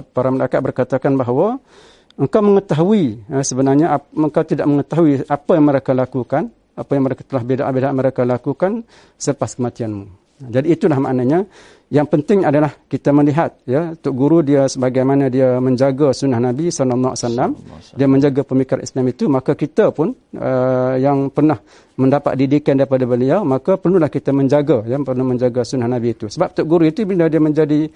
para 0.05 0.30
malaikat 0.30 0.59
berkatakan 0.61 1.13
bahawa 1.17 1.57
engkau 2.20 2.41
mengetahui 2.43 3.24
eh, 3.32 3.43
sebenarnya 3.47 3.97
engkau 4.11 4.43
tidak 4.43 4.67
mengetahui 4.67 5.24
apa 5.26 5.51
yang 5.55 5.65
mereka 5.65 5.91
lakukan 5.95 6.51
apa 6.80 6.91
yang 6.95 7.03
mereka 7.11 7.27
telah 7.27 7.43
beda-beda 7.43 7.91
mereka 7.91 8.23
lakukan 8.23 8.88
selepas 9.19 9.59
kematianmu. 9.59 10.19
Jadi 10.39 10.71
itulah 10.71 10.95
maknanya. 11.03 11.43
Yang 11.89 12.07
penting 12.13 12.45
adalah 12.45 12.69
kita 12.86 13.09
melihat 13.09 13.57
ya 13.65 13.97
tok 13.97 14.13
guru 14.13 14.45
dia 14.45 14.69
sebagaimana 14.69 15.25
dia 15.25 15.57
menjaga 15.57 16.13
sunnah 16.13 16.38
Nabi 16.38 16.69
sallallahu 16.69 17.17
alaihi 17.17 17.25
wasallam 17.25 17.51
dia 17.97 18.05
menjaga 18.05 18.41
pemikiran 18.45 18.86
Islam 18.86 19.09
itu 19.09 19.25
maka 19.25 19.57
kita 19.57 19.89
pun 19.89 20.13
uh, 20.38 20.93
yang 21.01 21.34
pernah 21.34 21.57
mendapat 21.97 22.38
didikan 22.38 22.77
daripada 22.77 23.09
beliau 23.09 23.41
maka 23.41 23.82
perlulah 23.82 24.05
kita 24.05 24.30
menjaga 24.30 24.86
ya 24.86 25.01
perlu 25.01 25.34
menjaga 25.34 25.65
sunnah 25.65 25.89
Nabi 25.89 26.13
itu. 26.13 26.30
Sebab 26.30 26.61
tok 26.61 26.65
guru 26.69 26.86
itu 26.86 27.09
bila 27.09 27.25
dia 27.25 27.41
menjadi 27.41 27.89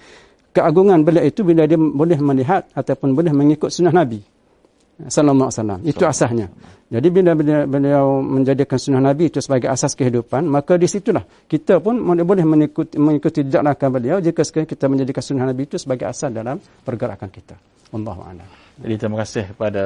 keagungan 0.50 1.06
beliau 1.06 1.22
itu 1.22 1.46
bila 1.46 1.62
dia 1.70 1.78
boleh 1.78 2.18
melihat 2.18 2.66
ataupun 2.74 3.14
boleh 3.14 3.30
mengikut 3.30 3.70
sunnah 3.70 3.94
Nabi 3.94 4.33
sallallahu 5.00 5.48
alaihi 5.50 5.58
wasallam. 5.58 5.80
Itu 5.82 6.04
asasnya. 6.06 6.48
Jadi 6.94 7.08
bila 7.10 7.34
beliau 7.66 8.22
menjadikan 8.22 8.78
sunnah 8.78 9.02
Nabi 9.02 9.26
itu 9.32 9.42
sebagai 9.42 9.66
asas 9.66 9.98
kehidupan 9.98 10.46
maka 10.46 10.78
di 10.78 10.86
situlah 10.86 11.26
kita 11.50 11.82
pun 11.82 11.98
boleh 11.98 12.44
mengikuti 12.46 12.94
mengikuti 13.00 13.42
jejak 13.42 13.66
langkah 13.66 13.90
beliau 13.90 14.22
jika 14.22 14.46
sekali 14.46 14.68
kita 14.68 14.86
menjadikan 14.86 15.24
sunnah 15.24 15.48
Nabi 15.50 15.66
itu 15.66 15.80
sebagai 15.80 16.06
asas 16.06 16.30
dalam 16.30 16.60
pergerakan 16.86 17.32
kita. 17.32 17.58
Wallahu 17.90 18.22
a'lam. 18.22 18.46
Jadi 18.78 18.94
terima 19.00 19.16
kasih 19.22 19.54
kepada 19.54 19.84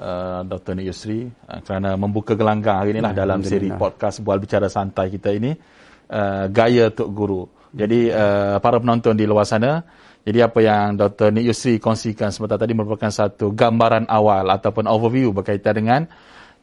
uh, 0.00 0.40
Dr. 0.44 0.72
Nik 0.76 0.86
Yusri 0.88 1.28
uh, 1.28 1.60
kerana 1.64 1.96
membuka 2.00 2.32
gelanggang 2.32 2.80
hari 2.80 2.96
inilah 2.96 3.12
dalam 3.12 3.44
siri 3.44 3.68
podcast 3.72 4.24
bual 4.24 4.40
bicara 4.40 4.72
santai 4.72 5.12
kita 5.12 5.32
ini 5.32 5.52
uh, 6.12 6.48
gaya 6.48 6.88
tok 6.92 7.10
guru. 7.12 7.44
Jadi 7.70 8.10
uh, 8.10 8.58
para 8.58 8.82
penonton 8.82 9.14
di 9.14 9.24
luar 9.28 9.46
sana, 9.46 9.84
jadi 10.20 10.44
apa 10.44 10.60
yang 10.60 11.00
Dr. 11.00 11.32
Nik 11.32 11.48
Yusri 11.48 11.80
kongsikan 11.80 12.28
sebentar 12.28 12.60
tadi 12.60 12.76
merupakan 12.76 13.08
satu 13.08 13.56
gambaran 13.56 14.04
awal 14.04 14.52
ataupun 14.52 14.84
overview 14.84 15.32
berkaitan 15.32 15.74
dengan 15.80 16.00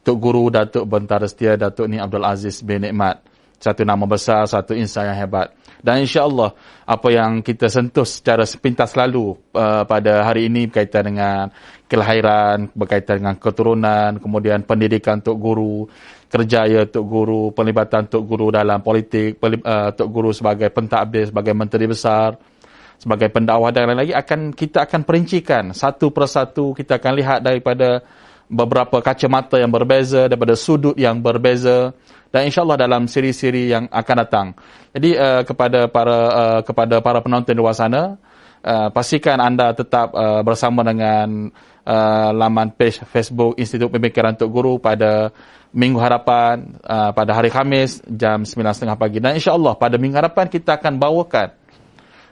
Tok 0.06 0.16
Guru 0.16 0.46
Datuk 0.48 0.86
Bentara 0.86 1.26
Setia 1.26 1.58
Datuk 1.58 1.90
Nik 1.90 1.98
Abdul 1.98 2.22
Aziz 2.22 2.62
bin 2.62 2.86
Nikmat. 2.86 3.18
Satu 3.58 3.82
nama 3.82 4.06
besar, 4.06 4.46
satu 4.46 4.70
insan 4.70 5.10
yang 5.10 5.18
hebat. 5.18 5.50
Dan 5.82 6.06
insya-Allah 6.06 6.54
apa 6.86 7.08
yang 7.10 7.42
kita 7.42 7.66
sentuh 7.66 8.06
secara 8.06 8.46
sepintas 8.46 8.94
lalu 8.94 9.34
uh, 9.50 9.82
pada 9.82 10.22
hari 10.22 10.46
ini 10.46 10.70
berkaitan 10.70 11.10
dengan 11.10 11.50
kelahiran, 11.90 12.70
berkaitan 12.70 13.18
dengan 13.18 13.34
keturunan, 13.42 14.22
kemudian 14.22 14.62
pendidikan 14.62 15.18
Tok 15.18 15.34
Guru, 15.34 15.90
kerjaya 16.30 16.86
Tok 16.86 17.02
Guru, 17.02 17.42
pelibatan 17.50 18.06
Tok 18.06 18.22
Guru 18.22 18.54
dalam 18.54 18.78
politik, 18.78 19.42
uh, 19.42 19.90
Tok 19.90 20.08
Guru 20.14 20.30
sebagai 20.30 20.70
pentadbir, 20.70 21.34
sebagai 21.34 21.54
menteri 21.58 21.90
besar, 21.90 22.38
sebagai 22.98 23.30
pendakwah 23.30 23.70
dan 23.70 23.86
lain-lain 23.86 24.10
lagi 24.10 24.14
akan 24.14 24.40
kita 24.50 24.90
akan 24.90 25.06
perincikan 25.06 25.70
satu 25.70 26.10
persatu 26.10 26.74
kita 26.74 26.98
akan 26.98 27.12
lihat 27.14 27.38
daripada 27.46 28.02
beberapa 28.50 28.98
kacamata 28.98 29.60
yang 29.60 29.70
berbeza 29.70 30.26
daripada 30.26 30.58
sudut 30.58 30.96
yang 30.98 31.22
berbeza 31.22 31.94
dan 32.28 32.48
insyaallah 32.48 32.76
dalam 32.76 33.08
siri-siri 33.08 33.72
yang 33.72 33.88
akan 33.88 34.16
datang. 34.24 34.46
Jadi 34.92 35.16
uh, 35.16 35.42
kepada 35.44 35.88
para 35.88 36.18
uh, 36.28 36.60
kepada 36.64 37.00
para 37.00 37.20
penonton 37.24 37.52
di 37.52 37.60
luar 37.60 37.76
sana 37.76 38.16
uh, 38.64 38.88
pastikan 38.92 39.40
anda 39.40 39.72
tetap 39.72 40.12
uh, 40.12 40.40
bersama 40.44 40.80
dengan 40.84 41.52
uh, 41.84 42.30
laman 42.32 42.72
page 42.76 43.04
Facebook 43.08 43.56
Institut 43.60 43.92
Pemikiran 43.92 44.36
Tok 44.36 44.48
Guru 44.48 44.80
pada 44.80 45.32
Minggu 45.72 46.00
Harapan 46.00 46.80
uh, 46.84 47.12
pada 47.12 47.36
hari 47.36 47.52
Khamis 47.52 48.00
jam 48.08 48.44
9.30 48.44 48.96
pagi. 48.96 49.18
Dan 49.20 49.36
insyaAllah 49.36 49.76
pada 49.76 50.00
Minggu 50.00 50.16
Harapan 50.16 50.48
kita 50.48 50.80
akan 50.80 50.96
bawakan 50.96 51.48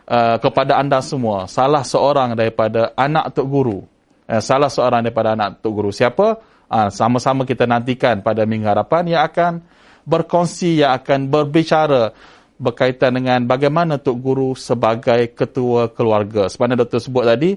uh, 0.06 0.36
kepada 0.40 0.78
anda 0.78 1.02
semua 1.02 1.50
salah 1.50 1.82
seorang 1.82 2.38
daripada 2.38 2.94
anak 2.94 3.34
Tok 3.36 3.46
Guru. 3.46 3.78
Uh, 4.26 4.42
salah 4.42 4.70
seorang 4.70 5.02
daripada 5.06 5.34
anak 5.34 5.60
Tok 5.60 5.72
Guru. 5.74 5.90
Siapa? 5.90 6.38
Uh, 6.66 6.90
sama-sama 6.90 7.46
kita 7.46 7.62
nantikan 7.62 8.22
pada 8.26 8.42
Minggu 8.42 8.66
Harapan 8.66 9.06
yang 9.06 9.22
akan 9.22 9.62
berkongsi, 10.02 10.82
yang 10.82 10.98
akan 10.98 11.30
berbicara 11.30 12.10
berkaitan 12.56 13.12
dengan 13.20 13.44
bagaimana 13.44 14.00
Tok 14.00 14.16
Guru 14.18 14.50
sebagai 14.56 15.30
ketua 15.36 15.92
keluarga. 15.92 16.48
Sebenarnya 16.48 16.88
Dr. 16.88 17.00
sebut 17.04 17.24
tadi, 17.28 17.54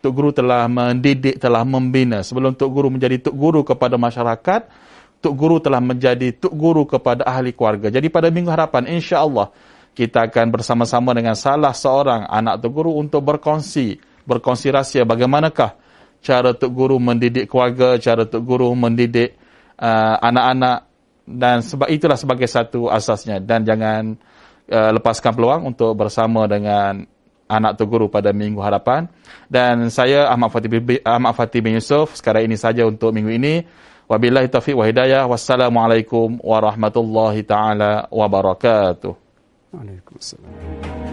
Tok 0.00 0.12
Guru 0.14 0.30
telah 0.30 0.70
mendidik, 0.70 1.42
telah 1.42 1.66
membina. 1.66 2.22
Sebelum 2.22 2.54
Tok 2.54 2.70
Guru 2.70 2.88
menjadi 2.94 3.18
Tok 3.26 3.34
Guru 3.34 3.60
kepada 3.66 3.98
masyarakat, 3.98 4.62
Tuk 5.18 5.34
Guru 5.34 5.58
telah 5.58 5.82
menjadi 5.82 6.30
Tuk 6.36 6.54
Guru 6.54 6.86
kepada 6.86 7.26
ahli 7.26 7.50
keluarga. 7.50 7.90
Jadi 7.90 8.06
pada 8.12 8.30
minggu 8.30 8.52
harapan, 8.52 8.86
insya 8.86 9.24
Allah 9.24 9.50
kita 9.96 10.28
akan 10.28 10.52
bersama-sama 10.52 11.16
dengan 11.16 11.32
salah 11.32 11.72
seorang 11.72 12.28
anak 12.28 12.60
Tuk 12.60 12.76
Guru 12.76 13.00
untuk 13.00 13.24
berkongsi, 13.24 13.96
berkongsi 14.28 14.68
rahsia 14.68 15.08
bagaimanakah 15.08 15.80
cara 16.20 16.52
Tuk 16.52 16.76
Guru 16.76 17.00
mendidik 17.00 17.48
keluarga, 17.48 17.96
cara 17.96 18.28
Tuk 18.28 18.44
Guru 18.44 18.76
mendidik 18.76 19.40
uh, 19.80 20.20
anak-anak 20.20 20.84
dan 21.24 21.64
sebab 21.64 21.88
itulah 21.88 22.20
sebagai 22.20 22.44
satu 22.44 22.92
asasnya. 22.92 23.40
Dan 23.40 23.64
jangan 23.64 24.14
uh, 24.68 24.90
lepaskan 25.00 25.32
peluang 25.32 25.72
untuk 25.74 25.96
bersama 25.96 26.44
dengan 26.44 27.08
anak 27.48 27.80
Tuk 27.80 27.88
Guru 27.88 28.06
pada 28.12 28.36
minggu 28.36 28.60
harapan. 28.60 29.08
Dan 29.48 29.88
saya 29.88 30.28
Ahmad 30.28 30.52
Fatih, 30.52 31.00
Ahmad 31.08 31.32
Fatih 31.32 31.64
bin 31.64 31.78
Yusof, 31.78 32.20
sekarang 32.20 32.46
ini 32.46 32.60
saja 32.60 32.84
untuk 32.84 33.16
minggu 33.16 33.32
ini. 33.32 33.54
Wabillahi 34.06 34.46
taufiq 34.46 34.78
wa 34.78 34.86
hidayah. 34.86 35.26
Wassalamualaikum 35.26 36.38
warahmatullahi 36.38 37.42
taala 37.42 38.06
wabarakatuh. 38.12 39.25
Aleyküm 39.80 40.20
selam. 40.20 41.05